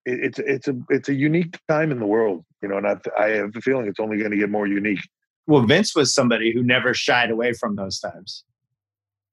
[0.05, 2.97] it, it's it's a it's a unique time in the world, you know, and I,
[3.19, 5.01] I have a feeling it's only going to get more unique.
[5.47, 8.43] Well, Vince was somebody who never shied away from those times,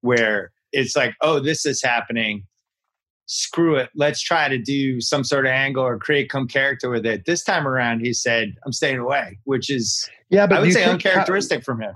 [0.01, 2.45] where it's like, oh, this is happening.
[3.25, 3.89] Screw it.
[3.95, 7.25] Let's try to do some sort of angle or create some character with it.
[7.25, 10.83] This time around, he said, "I'm staying away," which is, Yeah, but I would say,
[10.83, 11.95] uncharacteristic from him.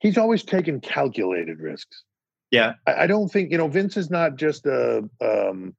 [0.00, 2.02] He's always taken calculated risks.
[2.50, 2.74] Yeah.
[2.86, 5.74] I, I don't think you know Vince is not just a um,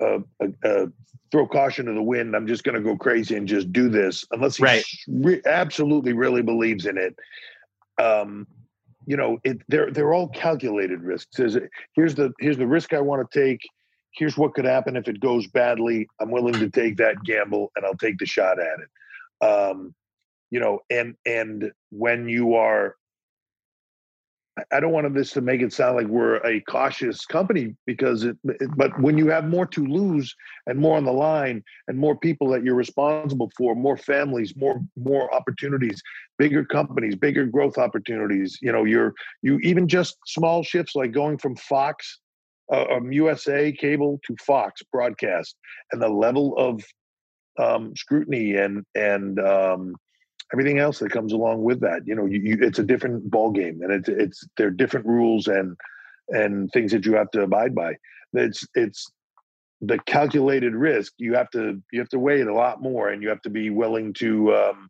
[0.00, 0.86] a, a, a
[1.32, 2.34] throw caution to the wind.
[2.36, 4.84] I'm just going to go crazy and just do this unless he Right.
[5.08, 7.14] re- absolutely really believes in it.
[8.02, 8.46] Um,
[9.06, 11.38] you know, it they're they're all calculated risks.
[11.38, 13.60] A- here's the here's the risk I want to take.
[14.12, 16.08] Here's what could happen if it goes badly.
[16.20, 19.46] I'm willing to take that gamble and I'll take the shot at it.
[19.46, 19.94] Um,
[20.50, 22.96] you know, and and when you are
[24.72, 28.36] I- don't want this to make it sound like we're a cautious company because it,
[28.44, 30.34] it- but when you have more to lose
[30.66, 34.80] and more on the line and more people that you're responsible for, more families, more
[34.96, 36.02] more opportunities,
[36.38, 41.38] bigger companies, bigger growth opportunities, you know, you're you even just small shifts like going
[41.38, 42.20] from Fox
[42.72, 45.56] uh, um, USA cable to Fox broadcast
[45.92, 46.82] and the level of
[47.58, 49.94] um, scrutiny and and um,
[50.52, 52.02] everything else that comes along with that.
[52.06, 55.06] You know, you, you, it's a different ball game, and it's it's there are different
[55.06, 55.76] rules and
[56.28, 57.94] and things that you have to abide by.
[58.32, 59.10] It's it's
[59.80, 61.12] the calculated risk.
[61.18, 63.50] You have to you have to weigh it a lot more, and you have to
[63.50, 64.54] be willing to.
[64.54, 64.88] Um,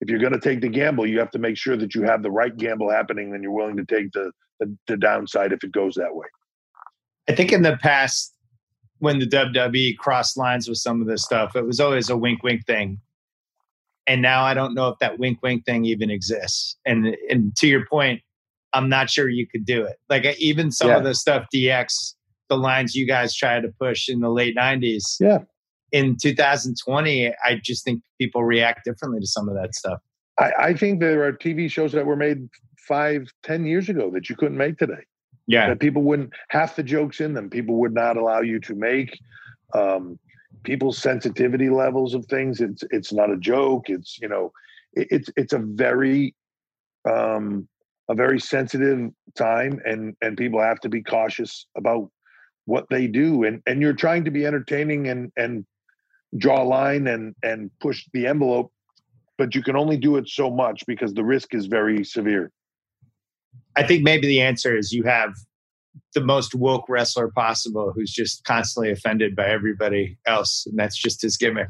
[0.00, 2.22] if you're going to take the gamble, you have to make sure that you have
[2.22, 5.72] the right gamble happening, and you're willing to take the, the the downside if it
[5.72, 6.26] goes that way.
[7.28, 8.34] I think in the past,
[8.98, 12.42] when the WWE crossed lines with some of this stuff, it was always a wink,
[12.42, 12.98] wink thing.
[14.06, 16.76] And now I don't know if that wink, wink thing even exists.
[16.84, 18.22] And and to your point,
[18.72, 19.96] I'm not sure you could do it.
[20.08, 22.14] Like even some of the stuff DX,
[22.48, 25.16] the lines you guys tried to push in the late '90s.
[25.20, 25.38] Yeah.
[25.92, 29.98] In 2020, I just think people react differently to some of that stuff.
[30.38, 32.48] I, I think there are TV shows that were made
[32.78, 35.04] five, ten years ago that you couldn't make today.
[35.46, 35.68] Yeah.
[35.68, 39.18] that people wouldn't half the jokes in them people would not allow you to make
[39.74, 40.16] um,
[40.62, 44.52] people's sensitivity levels of things it's it's not a joke it's you know
[44.92, 46.34] it, it's it's a very
[47.08, 47.68] um
[48.08, 52.10] a very sensitive time and and people have to be cautious about
[52.66, 55.64] what they do and and you're trying to be entertaining and and
[56.36, 58.70] draw a line and and push the envelope
[59.40, 62.52] but you can only do it so much because the risk is very severe.
[63.74, 65.32] I think maybe the answer is you have
[66.14, 70.64] the most woke wrestler possible who's just constantly offended by everybody else.
[70.66, 71.68] And that's just his gimmick.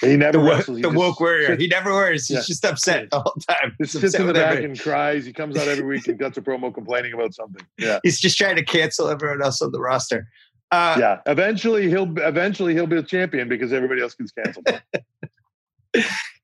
[0.00, 1.46] he never The, wrestles he the woke warrior.
[1.48, 2.26] sits- He never worries.
[2.26, 2.42] He's Yeah.
[2.46, 3.70] just upset the whole time.
[3.78, 4.64] He He's sits in the back everybody.
[4.66, 5.24] and cries.
[5.24, 7.64] He comes out every week and cuts a promo complaining about something.
[7.78, 10.26] Yeah, He's just trying to cancel everyone else on the roster.
[10.72, 11.20] Uh, yeah.
[11.26, 14.66] Eventually, he'll eventually he'll be a champion because everybody else gets canceled.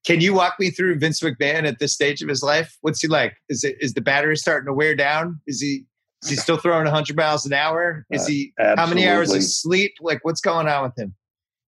[0.07, 2.77] Can you walk me through Vince McMahon at this stage of his life?
[2.81, 3.35] What's he like?
[3.49, 5.41] Is it is the battery starting to wear down?
[5.47, 5.85] Is he
[6.23, 8.05] is he still throwing 100 miles an hour?
[8.11, 9.95] Is Uh, he how many hours of sleep?
[10.01, 11.15] Like what's going on with him?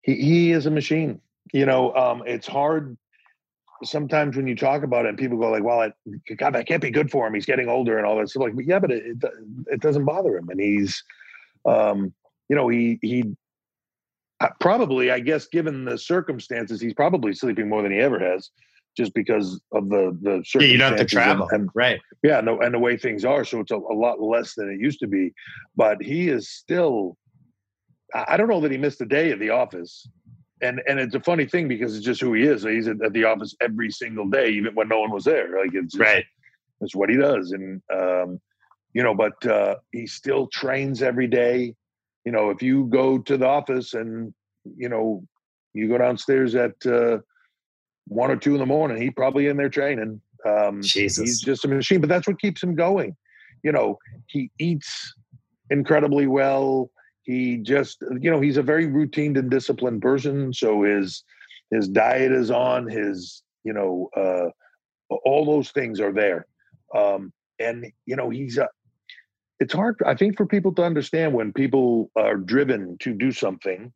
[0.03, 1.21] he he is a machine.
[1.53, 2.97] You know, um, it's hard
[3.83, 6.81] sometimes when you talk about it and people go like, "Well, it, God, that can't
[6.81, 7.33] be good for him.
[7.33, 8.43] He's getting older and all that." stuff.
[8.43, 9.31] like, but yeah, but it, it
[9.67, 11.03] it doesn't bother him, and he's,
[11.65, 12.13] um,
[12.49, 13.35] you know, he he
[14.39, 18.49] uh, probably, I guess, given the circumstances, he's probably sleeping more than he ever has,
[18.97, 20.61] just because of the the circumstances.
[20.61, 21.47] Yeah, you don't have to and- travel.
[21.51, 21.99] and right.
[22.23, 24.79] yeah no and the way things are so it's a, a lot less than it
[24.79, 25.33] used to be
[25.75, 27.17] but he is still
[28.13, 29.93] i I don't know that he missed a day at the office
[30.61, 33.13] and and it's a funny thing because it's just who he is he's at, at
[33.13, 36.25] the office every single day even when no one was there like it's just, Right.
[36.81, 38.39] it's what he does and um
[38.93, 41.73] you know but uh he still trains every day
[42.25, 44.33] you know if you go to the office and
[44.83, 45.23] you know
[45.73, 47.17] you go downstairs at uh
[48.07, 50.21] one or two in the morning he probably in there training.
[50.45, 51.23] Um Jesus.
[51.23, 53.15] he's just a machine but that's what keeps him going.
[53.63, 53.97] You know
[54.27, 55.13] he eats
[55.69, 56.89] incredibly well.
[57.23, 60.53] He just you know he's a very routine and disciplined person.
[60.53, 61.23] So his
[61.69, 64.49] his diet is on his you know uh
[65.25, 66.47] all those things are there.
[66.95, 68.67] Um and you know he's a
[69.59, 73.93] it's hard i think for people to understand when people are driven to do something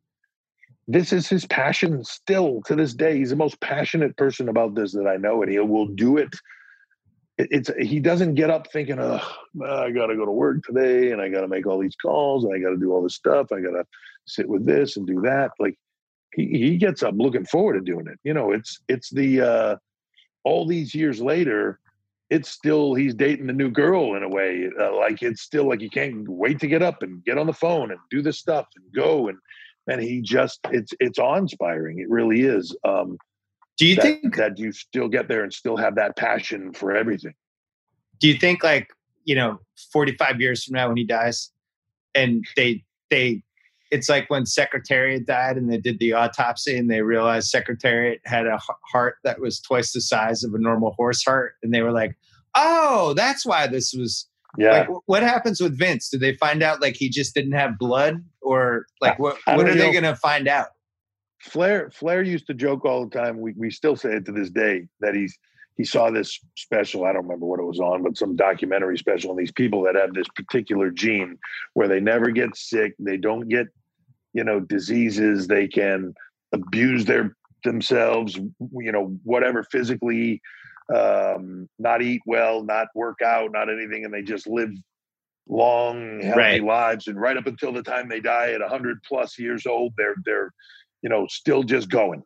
[0.88, 4.92] this is his passion still to this day he's the most passionate person about this
[4.92, 6.34] that i know and he will do it
[7.38, 9.20] it- it's he doesn't get up thinking, "Oh,
[9.62, 12.44] I got to go to work today, and I got to make all these calls,
[12.44, 13.52] and I got to do all this stuff.
[13.52, 13.84] I got to
[14.26, 15.76] sit with this and do that." Like
[16.34, 18.18] he he gets up looking forward to doing it.
[18.24, 19.76] You know, it's it's the uh,
[20.44, 21.80] all these years later,
[22.30, 24.70] it's still he's dating the new girl in a way.
[24.78, 27.52] Uh, like it's still like you can't wait to get up and get on the
[27.52, 29.38] phone and do this stuff and go and
[29.86, 31.98] and he just it's it's awe inspiring.
[31.98, 32.76] It really is.
[32.84, 33.18] Um,
[33.76, 34.36] Do you that, think?
[34.36, 37.34] that you still get there and still have that passion for everything?
[38.20, 38.88] Do you think like
[39.24, 39.60] you know,
[39.92, 41.50] forty five years from now when he dies,
[42.14, 43.42] and they they,
[43.90, 48.46] it's like when Secretariat died and they did the autopsy and they realized Secretariat had
[48.46, 48.58] a
[48.90, 52.16] heart that was twice the size of a normal horse heart, and they were like,
[52.54, 54.26] oh, that's why this was.
[54.58, 56.08] Yeah, Like, what happens with Vince?
[56.08, 59.38] Do they find out like he just didn't have blood, or like what?
[59.44, 60.68] What are they going to find out?
[61.40, 63.40] Flair Flair used to joke all the time.
[63.40, 65.38] We we still say it to this day that he's
[65.76, 67.04] he saw this special.
[67.04, 69.94] I don't remember what it was on, but some documentary special on these people that
[69.94, 71.38] have this particular gene
[71.74, 73.66] where they never get sick, they don't get
[74.32, 76.14] you know diseases, they can
[76.52, 80.40] abuse their themselves, you know whatever physically,
[80.94, 84.70] um, not eat well, not work out, not anything, and they just live
[85.48, 86.62] long healthy Right.
[86.62, 90.16] lives and right up until the time they die at 100 plus years old they're
[90.24, 90.50] they're
[91.02, 92.22] you know, still just going.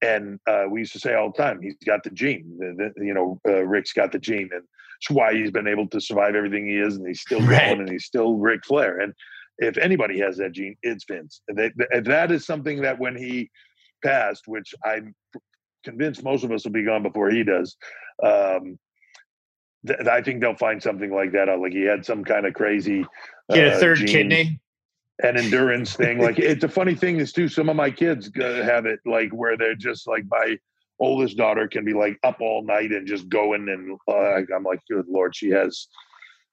[0.00, 2.56] And uh, we used to say all the time, he's got the gene.
[2.58, 4.62] The, the, you know, uh, Ric's got the gene, and
[5.00, 7.66] it's why he's been able to survive everything he is, and he's still Right.
[7.66, 9.00] going, and he's still Ric Flair.
[9.00, 9.12] And
[9.58, 11.40] if anybody has that gene, it's Vince.
[11.48, 13.50] And that, that- that is something that when he
[14.04, 15.14] passed, which I'm
[15.82, 17.76] convinced most of us will be gone before he does.
[18.22, 18.78] Um,
[19.86, 21.60] th- I think they'll find something like that out.
[21.60, 23.04] Like he had some kind of crazy.
[23.50, 24.60] Get a uh, third gene kidney.
[25.22, 26.18] an endurance thing.
[26.18, 27.48] Like it's a funny thing is too.
[27.48, 30.58] Some of my kids uh, have it like where they're just like my
[30.98, 34.80] oldest daughter can be like up all night and just going and uh, I'm like,
[34.88, 35.88] good lord, she has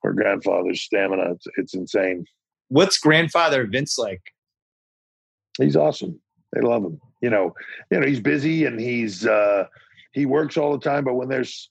[0.02, 1.34] her grandfather's stamina.
[1.34, 2.26] It's, it's insane.
[2.70, 4.22] What's grandfather Vince like?
[5.58, 6.20] He's awesome.
[6.54, 7.00] They love him.
[7.22, 7.54] You know,
[7.92, 9.66] you know he's busy and he's uh,
[10.14, 11.04] he works all the time.
[11.04, 11.70] But when there's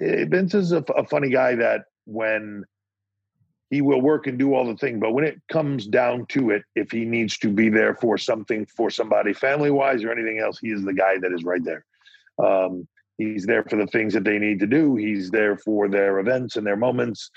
[0.00, 2.64] eh, Vince is a, a funny guy that when
[3.70, 6.62] he will work and do all the thing, but when it comes down to it,
[6.74, 10.58] if he needs to be there for something for somebody family wise or anything else,
[10.58, 11.84] he is the guy that is right there.
[12.42, 12.88] Um,
[13.18, 14.96] he's there for the things that they need to do.
[14.96, 17.30] He's there for their events and their moments.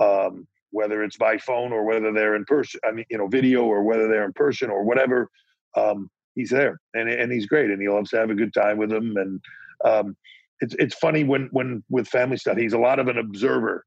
[0.00, 3.64] Um, whether it's by phone or whether they're in person, I mean, you know, video
[3.64, 5.30] or whether they're in person or whatever,
[5.76, 8.76] um, he's there and, and he's great and he loves to have a good time
[8.78, 9.16] with them.
[9.16, 9.40] And
[9.84, 10.16] um,
[10.60, 13.84] it's it's funny when when with family stuff, he's a lot of an observer,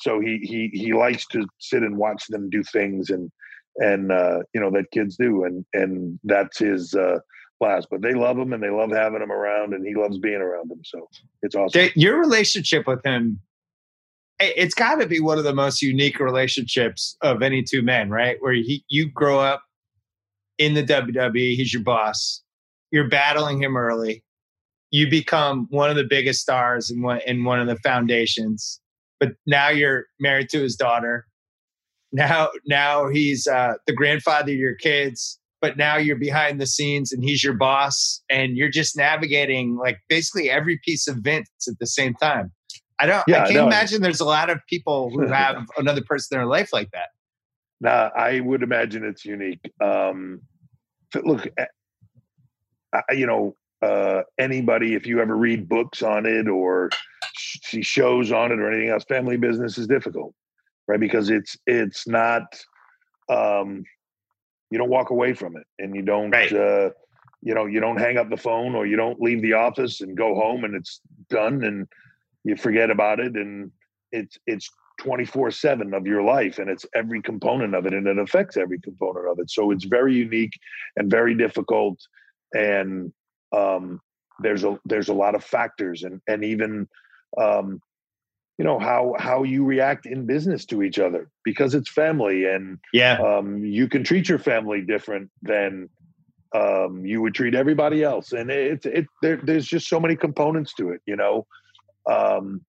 [0.00, 3.30] so he he he likes to sit and watch them do things and
[3.76, 7.18] and uh, you know that kids do and and that's his uh,
[7.58, 7.88] blast.
[7.90, 10.70] But they love him and they love having him around and he loves being around
[10.70, 10.80] them.
[10.84, 11.08] So
[11.42, 11.90] it's awesome.
[11.96, 13.40] Your relationship with him,
[14.38, 18.36] it's got to be one of the most unique relationships of any two men, right?
[18.40, 19.62] Where he, you grow up
[20.64, 22.42] in the WWE, he's your boss.
[22.92, 24.22] You're battling him early.
[24.90, 28.80] You become one of the biggest stars in one in one of the foundations.
[29.18, 31.26] But now you're married to his daughter.
[32.12, 35.38] Now, now he's uh, the grandfather of your kids.
[35.62, 39.98] But now you're behind the scenes and he's your boss, and you're just navigating like
[40.08, 42.50] basically every piece of Vince at the same time.
[42.98, 43.22] I don't.
[43.28, 43.66] Yeah, I can't no.
[43.66, 47.08] imagine there's a lot of people who have another person in their life like that.
[47.80, 49.72] Nah, I would imagine it's unique.
[49.80, 50.42] Um,
[51.14, 51.66] look, eh,
[52.92, 56.90] I- you know, uh, anybody, if you ever read books on it or
[57.34, 60.34] sh- see shows on it or anything else, family business is difficult,
[60.86, 61.00] right?
[61.00, 62.42] Because it's it's not.
[63.28, 63.84] Um,
[64.70, 66.30] you don't walk away from it, and you don't.
[66.30, 66.52] Right.
[66.52, 66.90] Uh,
[67.42, 70.16] you know, you don't hang up the phone or you don't leave the office and
[70.16, 71.88] go home and it's done and
[72.44, 73.72] you forget about it and
[74.12, 74.70] it's it's
[75.02, 78.78] 24 7 of your life and it's every component of it and it affects every
[78.80, 80.52] component of it so it's very unique
[80.96, 81.98] and very difficult
[82.52, 83.12] and
[83.52, 84.00] um,
[84.40, 86.88] there's a there's a lot of factors and and even
[87.36, 87.80] um,
[88.58, 92.78] you know how how you react in business to each other because it's family and
[92.92, 93.18] Yeah.
[93.18, 95.88] um, you can treat your family different than
[96.54, 100.74] um, you would treat everybody else and it's it there, there's just so many components
[100.74, 101.44] to it you know
[102.08, 102.64] um,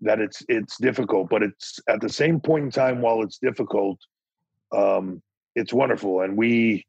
[0.00, 3.98] that it's it's difficult but it's at the same point in time while it's difficult
[4.76, 5.22] um,
[5.54, 6.84] it's wonderful and we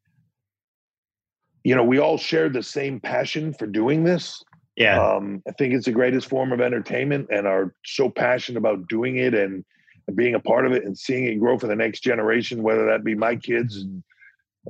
[1.63, 4.43] you know we all share the same passion for doing this
[4.75, 4.99] Yeah.
[5.15, 9.17] um, I think it's the greatest form of entertainment and are so passionate about doing
[9.17, 9.65] it and,
[10.07, 12.85] and being a part of it and seeing it grow for the next generation, whether
[12.85, 14.03] that be my kids and,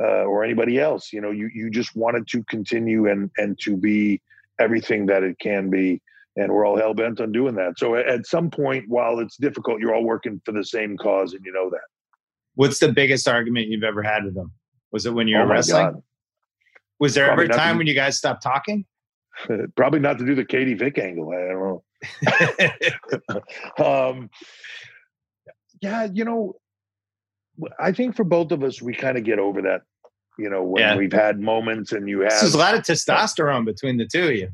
[0.02, 1.14] uh, or anybody else.
[1.14, 4.20] You know, you, you just want it to continue and, and to be
[4.60, 6.02] everything that it can be.
[6.36, 7.74] And we're all hell bent on doing that.
[7.78, 11.44] So at, some point, while it's difficult, you're all working for the same cause and
[11.44, 11.82] you know that.
[12.56, 14.52] What's the biggest argument you've ever had with them?
[14.92, 15.92] Was it when you were Oh wrestling?
[15.92, 16.04] God.
[17.00, 18.86] Was there Probably ever a time when you guys stopped talking?
[19.76, 21.32] Probably not to do the Katie Vick angle.
[21.32, 21.82] I don't
[23.78, 24.10] know.
[24.10, 24.30] um,
[25.82, 26.56] yeah, you know,
[27.80, 29.82] I think for both of us, we kind of get over that.
[30.38, 30.96] You know, when Yeah.
[30.96, 34.36] we've had moments and you have There's a lot of testosterone between the two of
[34.36, 34.50] you.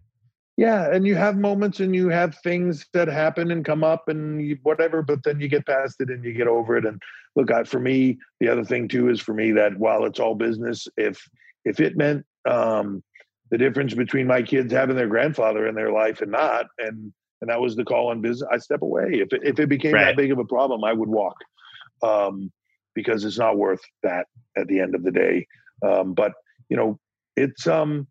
[0.57, 4.41] Yeah, and you have moments and you have things that happen and come up and
[4.41, 6.85] you, whatever, but then you get past it and you get over it.
[6.85, 7.01] And
[7.35, 10.33] look, I, for me, the other thing too is for me that while it's all
[10.35, 11.21] business, if
[11.65, 13.03] if it meant um,
[13.51, 17.11] the difference between my kids having their grandfather in their life and not, and
[17.41, 19.09] and that was the call on business, I step away.
[19.15, 20.05] If it, if it became Right.
[20.05, 21.35] that big of a problem, I would walk
[22.01, 22.49] um,
[22.93, 25.47] because it's not worth that at the end of the day.
[25.85, 26.31] Um, but
[26.69, 26.97] you know,
[27.35, 28.07] it's um,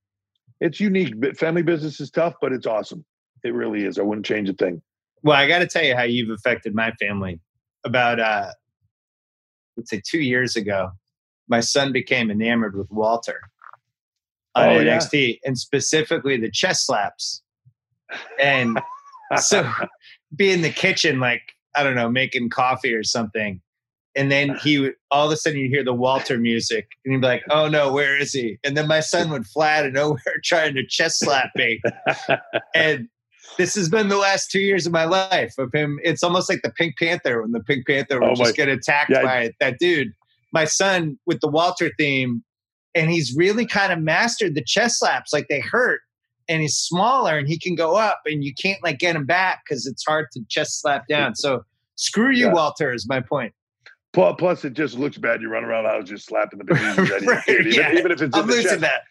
[0.60, 1.20] it's unique.
[1.20, 3.05] But family business is tough, but it's awesome.
[3.43, 3.98] It really is.
[3.98, 4.81] I wouldn't change a thing.
[5.22, 7.40] Well, I got to tell you how you've affected my family.
[7.85, 8.52] About uh,
[9.76, 10.90] let's say two years ago,
[11.48, 13.40] my son became enamored with Walter
[14.55, 14.98] on Oh, yeah.
[14.98, 17.43] NXT, and specifically the chest slaps.
[18.40, 18.81] And
[19.39, 19.68] so,
[20.36, 21.43] be in the kitchen, like
[21.74, 23.60] I don't know, making coffee or something,
[24.16, 27.20] and then he would all of a sudden you hear the Walter music, and he'd
[27.20, 29.93] be like, "Oh no, where is he?" And then my son would fly out of
[29.93, 31.81] nowhere trying to chest slap me,
[32.74, 33.09] and
[33.57, 36.01] this has been the last two years of my life of him.
[36.03, 38.69] It's almost like the Pink Panther when the Pink Panther oh, would Oh, just get
[38.69, 39.23] attacked Yeah.
[39.23, 40.12] by that dude.
[40.53, 42.43] My son with the Walter theme,
[42.95, 45.32] and he's really kind of mastered the chest slaps.
[45.32, 46.01] Like they hurt,
[46.49, 49.62] and he's smaller, and he can go up, and you can't like get him back
[49.65, 51.35] because it's hard to chest slap down.
[51.35, 51.65] So
[51.97, 52.53] screw you, Yeah.
[52.55, 53.53] Walter, is my point.
[54.15, 55.43] Plus, plus, it just looks bad.
[55.43, 57.73] You run around the house just slapping the bejesus out of your Right, kid, even,
[57.73, 57.93] yeah.
[57.93, 58.81] even if it's I'm in the losing chest.
[58.82, 59.03] that.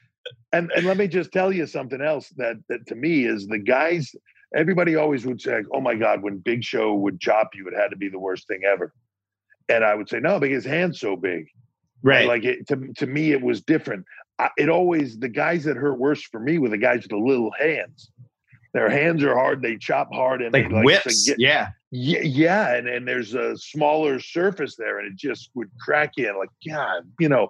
[0.53, 3.59] And and let me just tell you something else that that to me is the
[3.59, 4.15] guys.
[4.55, 7.89] Everybody always would say, "Oh my God, when Big Show would chop you, it had
[7.89, 8.93] to be the worst thing ever."
[9.67, 11.47] And I would say, "No, because his hand's so big."
[12.01, 12.27] Right.
[12.27, 14.05] Like it, to to me, it was different.
[14.39, 17.17] I, it always the guys that hurt worse for me were the guys with the
[17.17, 18.09] little hands.
[18.73, 19.61] Their hands are hard.
[19.61, 21.27] They chop hard and like they, like, whips.
[21.27, 21.69] like, yeah.
[21.91, 26.35] yeah, yeah, and and there's a smaller surface there, and it just would crack you.
[26.37, 27.49] Like, God, you know.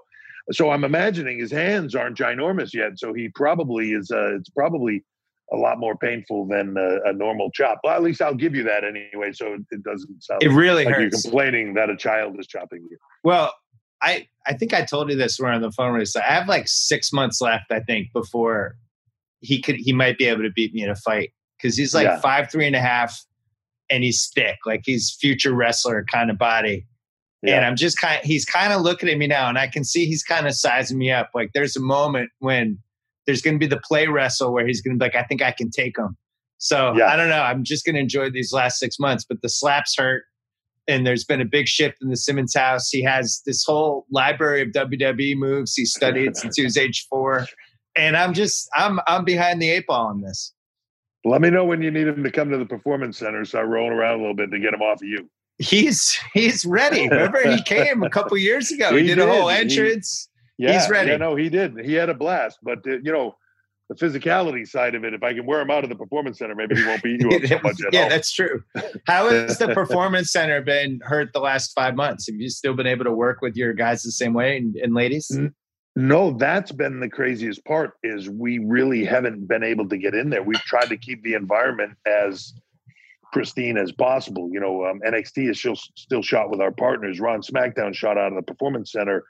[0.52, 4.12] So I'm imagining his hands aren't ginormous yet, so he probably is.
[4.12, 5.06] Uh, it's probably
[5.54, 7.80] a lot more painful than a, a normal chop.
[7.84, 10.96] Well, at least I'll give you that anyway, so it, doesn't sound It really like
[10.96, 11.24] hurts.
[11.24, 12.98] you're complaining that a child is chopping you.
[13.24, 13.54] Well,
[14.02, 16.34] I I think I told you this when we we're on the phone with I
[16.34, 18.76] have like six months left, I think, before
[19.44, 21.32] he could he might be able to beat me in a fight.
[21.58, 22.20] Because he's like Yeah.
[22.20, 23.18] five, three and a half,
[23.90, 26.86] and he's thick, like he's future wrestler kind of body.
[27.58, 30.06] And I'm just kind he's kind of looking at me now, and I can see
[30.06, 31.30] he's kind of sizing me up.
[31.36, 32.80] Like there's a moment when
[33.26, 35.70] there's gonna be the play wrestle where he's gonna be like, I think I can
[35.70, 36.18] take him.
[36.58, 37.08] So Yeah.
[37.08, 37.42] I don't know.
[37.42, 40.24] I'm just gonna enjoy these last six months, but the slaps hurt
[40.88, 42.90] and there's been a big shift in the Simmons house.
[42.90, 47.48] He has this whole library of WWE moves he studied since he was age four,
[47.96, 50.54] and I'm just I'm I'm behind the eight ball on this.
[51.26, 53.46] Let me know when you need him to come to the performance center.
[53.46, 55.30] Start rolling around a little bit to get him off of you.
[55.58, 57.08] He's he's ready.
[57.08, 58.96] Remember he came a couple years ago.
[58.96, 59.72] He, He did a whole did.
[59.72, 60.30] He- entrance.
[60.58, 61.10] Yeah, He's ready.
[61.12, 61.80] Yeah, no, he did.
[61.84, 62.60] He had a blast.
[62.62, 63.36] But uh, you know,
[63.90, 65.14] the physicality side of it.
[65.14, 67.30] If I can wear him out of the performance center, maybe he won't beat you
[67.30, 68.10] up so much at yeah, all.
[68.10, 68.64] that's true.
[69.08, 72.28] How has the performance center been hurt the last five months?
[72.28, 74.94] Have you still been able to work with your guys the same way and, and
[74.94, 75.32] ladies?
[75.96, 77.94] No, that's been the craziest part.
[78.04, 80.42] Is we really haven't been able to get in there.
[80.42, 82.54] We've tried to keep the environment as
[83.32, 84.50] pristine as possible.
[84.52, 87.20] You know, um, NXT is still still shot with our partners.
[87.20, 89.24] Ron SmackDown shot out of the Performance Center.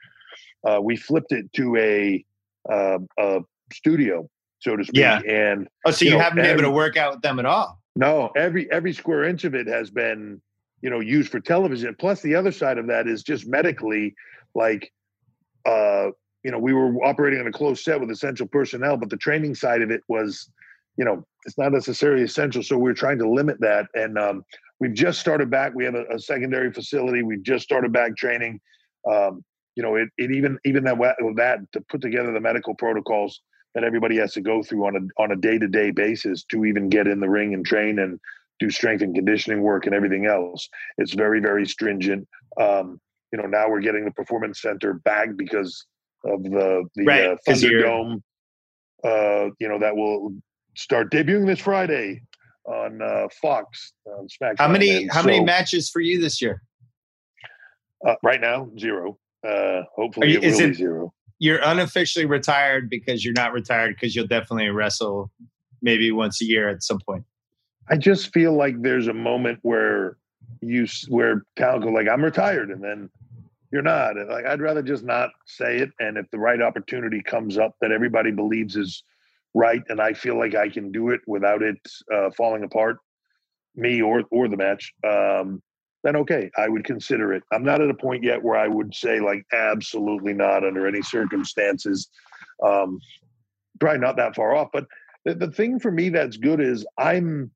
[0.66, 2.24] Uh, we flipped it to a,
[2.70, 3.40] uh, a
[3.72, 4.28] studio,
[4.60, 5.00] so to speak.
[5.00, 5.20] Yeah.
[5.28, 7.44] And Oh, so you you, know, haven't been able to work out with them at
[7.46, 7.78] all?
[7.96, 10.40] no, every every square inch of it has been,
[10.80, 11.94] you know, used for television.
[11.98, 14.14] Plus, the other side of that is just medically,
[14.54, 14.90] like,
[15.66, 16.08] uh,
[16.44, 19.54] you know, we were operating on a closed set with essential personnel, but the training
[19.54, 20.50] side of it was,
[20.96, 22.62] you know, it's not necessarily essential.
[22.62, 24.44] So we're trying to limit that, and um,
[24.78, 25.74] we've just started back.
[25.74, 27.22] We have a, a secondary facility.
[27.22, 28.60] We've just started back training.
[29.10, 29.42] Um,
[29.74, 30.98] you know, it, it even even that
[31.36, 33.40] that to put together the medical protocols
[33.74, 36.64] that everybody has to go through on a on a day to day basis to
[36.64, 38.20] even get in the ring and train and
[38.60, 40.68] do strength and conditioning work and everything else.
[40.98, 42.28] It's very very stringent.
[42.60, 43.00] Um,
[43.32, 45.84] you know, now we're getting the performance center back because
[46.24, 48.22] of the the Right, uh, 'cause you're- Thunderdome.
[49.04, 50.34] Uh, you know that will
[50.76, 52.22] start debuting this Friday
[52.64, 54.58] on uh, Fox on SmackDown.
[54.58, 56.62] How many And how many matches for you this year?
[58.06, 58.70] uh, right now?
[58.78, 59.18] Zero.
[59.46, 61.14] Uh, hopefully, you- it will be it- zero.
[61.38, 65.30] You're unofficially retired because you're not retired because you'll definitely wrestle
[65.82, 67.24] maybe once a year at some point.
[67.90, 70.16] I just feel like there's a moment where
[70.62, 73.10] you where talent go like I'm retired, and then
[73.74, 74.14] you're not.
[74.28, 75.90] Like I'd rather just not say it.
[75.98, 79.02] And if the right opportunity comes up that everybody believes is
[79.52, 81.76] right, and I feel like I can do it without it
[82.14, 82.98] uh, falling apart,
[83.74, 85.60] me or or the match, um,
[86.04, 87.42] then okay, I would consider it.
[87.50, 91.02] I'm not at a point yet where I would say like absolutely not under any
[91.02, 92.08] circumstances.
[92.64, 93.00] Um,
[93.80, 94.68] probably not that far off.
[94.72, 94.86] But
[95.24, 97.50] the, the thing for me that's good is I'm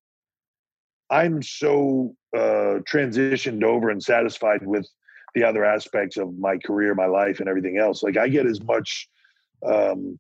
[1.11, 4.89] I'm so uh, transitioned over and satisfied with
[5.35, 8.03] the other aspects of my career, my life, and everything else.
[8.03, 9.09] Like I get as much
[9.67, 10.19] um,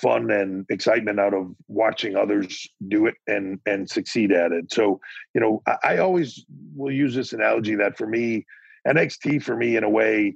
[0.00, 4.72] fun and excitement out of watching others do it and and succeed at it.
[4.72, 5.00] So
[5.34, 6.44] you know, I, I always
[6.74, 8.44] will use this analogy that for me,
[8.86, 10.34] NXT for me in a way,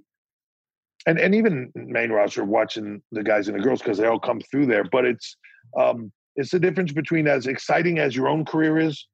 [1.07, 4.41] and and even main roster watching the guys and the girls because they all come
[4.41, 4.85] through there.
[4.85, 5.37] But it's
[5.79, 9.07] um, it's the difference between as exciting as your own career is,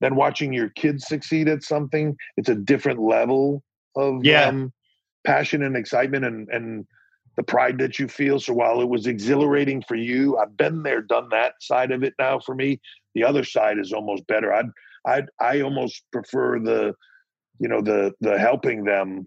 [0.00, 2.16] than watching your kids succeed at something.
[2.36, 3.62] It's a different level
[3.98, 4.46] of Yeah.
[4.46, 4.72] um,
[5.24, 6.86] passion and excitement and and
[7.36, 8.40] the pride that you feel.
[8.40, 12.14] So while it was exhilarating for you, I've been there, done that side of it
[12.18, 12.80] now for me.
[13.14, 14.52] The other side is almost better.
[14.52, 14.70] I'd
[15.06, 16.94] I I almost prefer the
[17.60, 19.26] you know the the helping them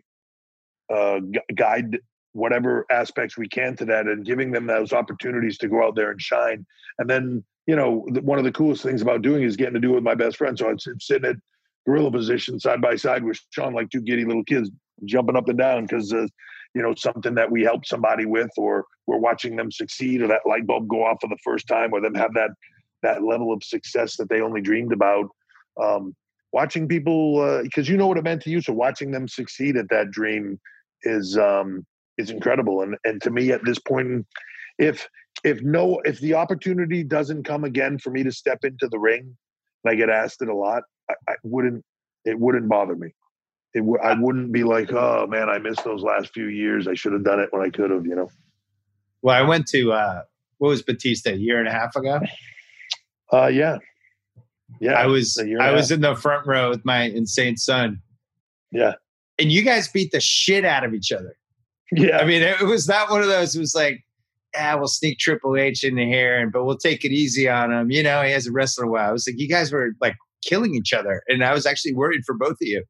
[0.94, 2.00] uh gu- guide
[2.34, 6.12] whatever aspects we can to that and giving them those opportunities to go out there
[6.12, 6.66] and shine
[6.98, 9.82] and then you know the, one of the coolest things about doing is getting to
[9.82, 11.36] do it with my best friend so i'm sit- sitting at
[11.86, 14.70] gorilla position side by side with shawn like two giddy little kids
[15.06, 16.28] jumping up and down because uh,
[16.74, 20.42] you know something that we helped somebody with or we're watching them succeed or that
[20.46, 22.52] light bulb go off for the first time or them have that
[23.04, 25.28] that level of success that they only dreamed about.
[25.82, 26.16] Um,
[26.54, 29.88] watching people because you know what it meant to you so watching them succeed at
[29.90, 30.60] that dream
[31.04, 31.86] is um
[32.18, 32.82] is incredible.
[32.82, 34.26] And and to me at this point
[34.78, 35.08] if
[35.44, 39.36] if no if the opportunity doesn't come again for me to step into the ring
[39.84, 41.84] and i get asked it a lot i, I wouldn't
[42.26, 43.10] it wouldn't bother me
[43.74, 46.94] it w- i wouldn't be like oh man i missed those last few years i
[46.94, 48.30] should have done it when i could have you know
[49.22, 50.22] Well, I went to uh,
[50.58, 52.20] what was Batista a year and a half ago.
[53.34, 53.78] uh yeah
[54.80, 55.96] yeah I was a year and I was half.
[55.96, 58.02] in the front row with my insane son,
[58.72, 58.94] yeah
[59.40, 61.36] and you guys beat the shit out of each other.
[61.92, 63.56] yeah I mean, it was not one of those.
[63.56, 64.04] It was like,
[64.58, 67.92] ah, we'll sneak Triple H in here, and but we'll take it easy on him.
[67.92, 69.10] You know, he hasn't wrestled a while.
[69.10, 72.22] I was like, you guys were like killing each other, and I was actually worried
[72.26, 72.84] for both of you.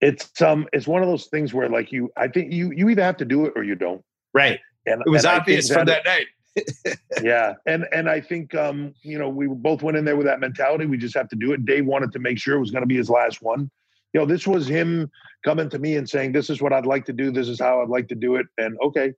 [0.00, 3.02] it's um it's one of those things where like you i think you you either
[3.04, 4.02] have to do it or you don't
[4.34, 4.58] Right.
[4.86, 6.26] and It was and obvious from that night.
[7.22, 10.40] yeah and and i think um you know we both went in there with that
[10.40, 12.82] mentality we just have to do it dave wanted to make sure it was going
[12.82, 13.70] to be his last one
[14.12, 15.10] you know this was him
[15.44, 17.80] coming to me and saying this is what i'd like to do this is how
[17.80, 19.12] i'd like to do it and okay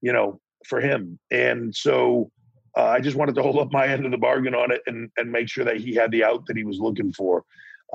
[0.00, 2.30] you know for him and so
[2.76, 5.10] uh, i just wanted to hold up my end of the bargain on it and
[5.16, 7.44] and make sure that he had the out that he was looking for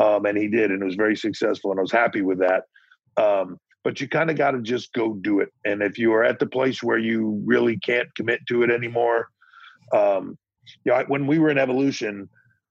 [0.02, 2.64] um and he did and it was very successful and i was happy with that
[3.18, 5.50] um but you kind of got to just go do it.
[5.64, 9.30] And if you are at the place where you really can't commit to it anymore,
[9.94, 10.40] um,
[10.84, 12.28] you know, when we were in Evolution,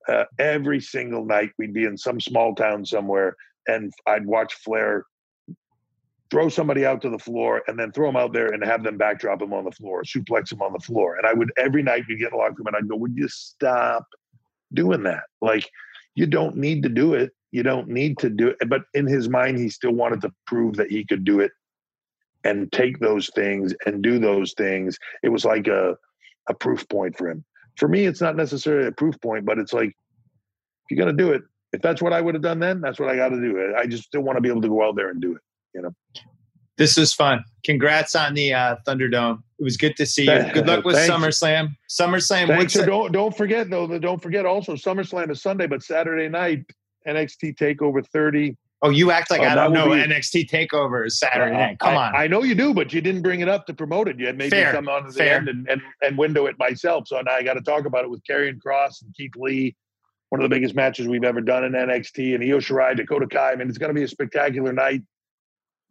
[0.09, 3.37] uh, every single night we'd be in some small town somewhere,
[3.69, 5.05] and I'd watch Flair
[6.31, 8.97] throw somebody out to the floor and then throw them out there and have them
[8.97, 11.17] backdrop them on the floor, suplex them on the floor.
[11.17, 13.17] And I would every night we get in the locker room and I'd go, "Would
[13.17, 14.07] you stop
[14.73, 15.25] doing that?
[15.41, 15.69] Like,
[16.15, 18.69] you don't need to do it." you don't need to do it.
[18.69, 21.53] But in his mind, he still wanted to prove that he could do it
[22.43, 24.99] and take those things and do those things.
[25.23, 25.97] It was like a,
[26.49, 27.45] a proof point for him.
[27.77, 31.23] For me, it's not necessarily a proof point, but it's like, if you're going to
[31.23, 31.43] do it,
[31.73, 33.73] if that's what I would have done then, that's what I got to do.
[33.79, 35.43] I just still want to be able to go out there and do it.
[35.75, 35.95] You know,
[36.77, 37.45] This was fun.
[37.65, 39.39] Congrats on the uh, Thunderdome.
[39.59, 40.53] It was good to see you.
[40.53, 41.13] Good luck with Thanks.
[41.15, 41.69] SummerSlam.
[41.91, 42.47] SummerSlam.
[42.49, 42.73] Thanks.
[42.75, 43.87] So don't don't forget though.
[43.99, 46.65] Don't forget also SummerSlam is Sunday, but Saturday night
[47.07, 48.57] NXT Takeover 30.
[48.83, 49.87] Oh, you act like Oh, I don't know.
[49.87, 51.79] be- NXT Takeover is Saturday Uh, night.
[51.79, 52.17] Come I, on.
[52.17, 54.19] I know you do, but you didn't bring it up to promote it.
[54.19, 55.37] You had maybe Fair, come on to the fair.
[55.37, 57.09] end and, and, and window it myself.
[57.09, 59.75] So now I got to talk about it with Karrion Kross and Keith Lee,
[60.29, 63.53] one of the biggest matches we've ever done in NXT, and Io Shirai, Dakota Kai.
[63.53, 65.01] I mean, it's going to be a spectacular night.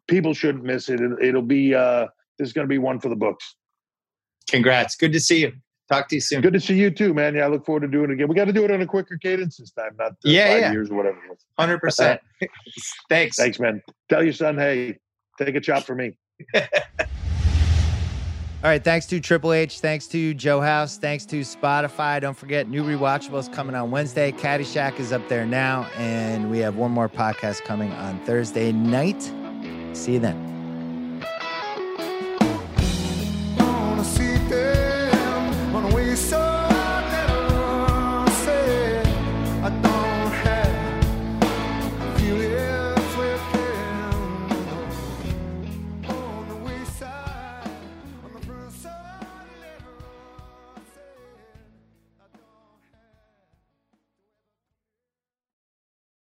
[0.08, 1.00] People shouldn't miss it.
[1.02, 2.08] It- It'll be uh,
[2.38, 3.56] this is going to be one for the books.
[4.50, 4.96] Congrats.
[4.96, 5.54] Good to see you.
[5.90, 6.42] Talk to you soon.
[6.42, 7.36] Good to see you too, man.
[7.36, 8.28] Yeah, I look forward to doing it again.
[8.28, 10.60] We got to do it on a quicker cadence this time, not uh, Yeah, five
[10.62, 10.72] yeah.
[10.72, 11.18] years or whatever.
[11.60, 12.22] Hundred percent.
[13.10, 13.36] Thanks.
[13.38, 13.82] Thanks, man.
[14.10, 14.98] Tell your son, hey,
[15.38, 16.18] take a chop for me.
[16.56, 16.62] All
[18.70, 22.22] right, thanks to Triple H, thanks to Joe House, thanks to Spotify.
[22.22, 24.32] Don't forget, new rewatchables coming on Wednesday.
[24.32, 29.30] Caddyshack is up there now, and we have one more podcast coming on Thursday night.
[29.94, 30.53] See you then.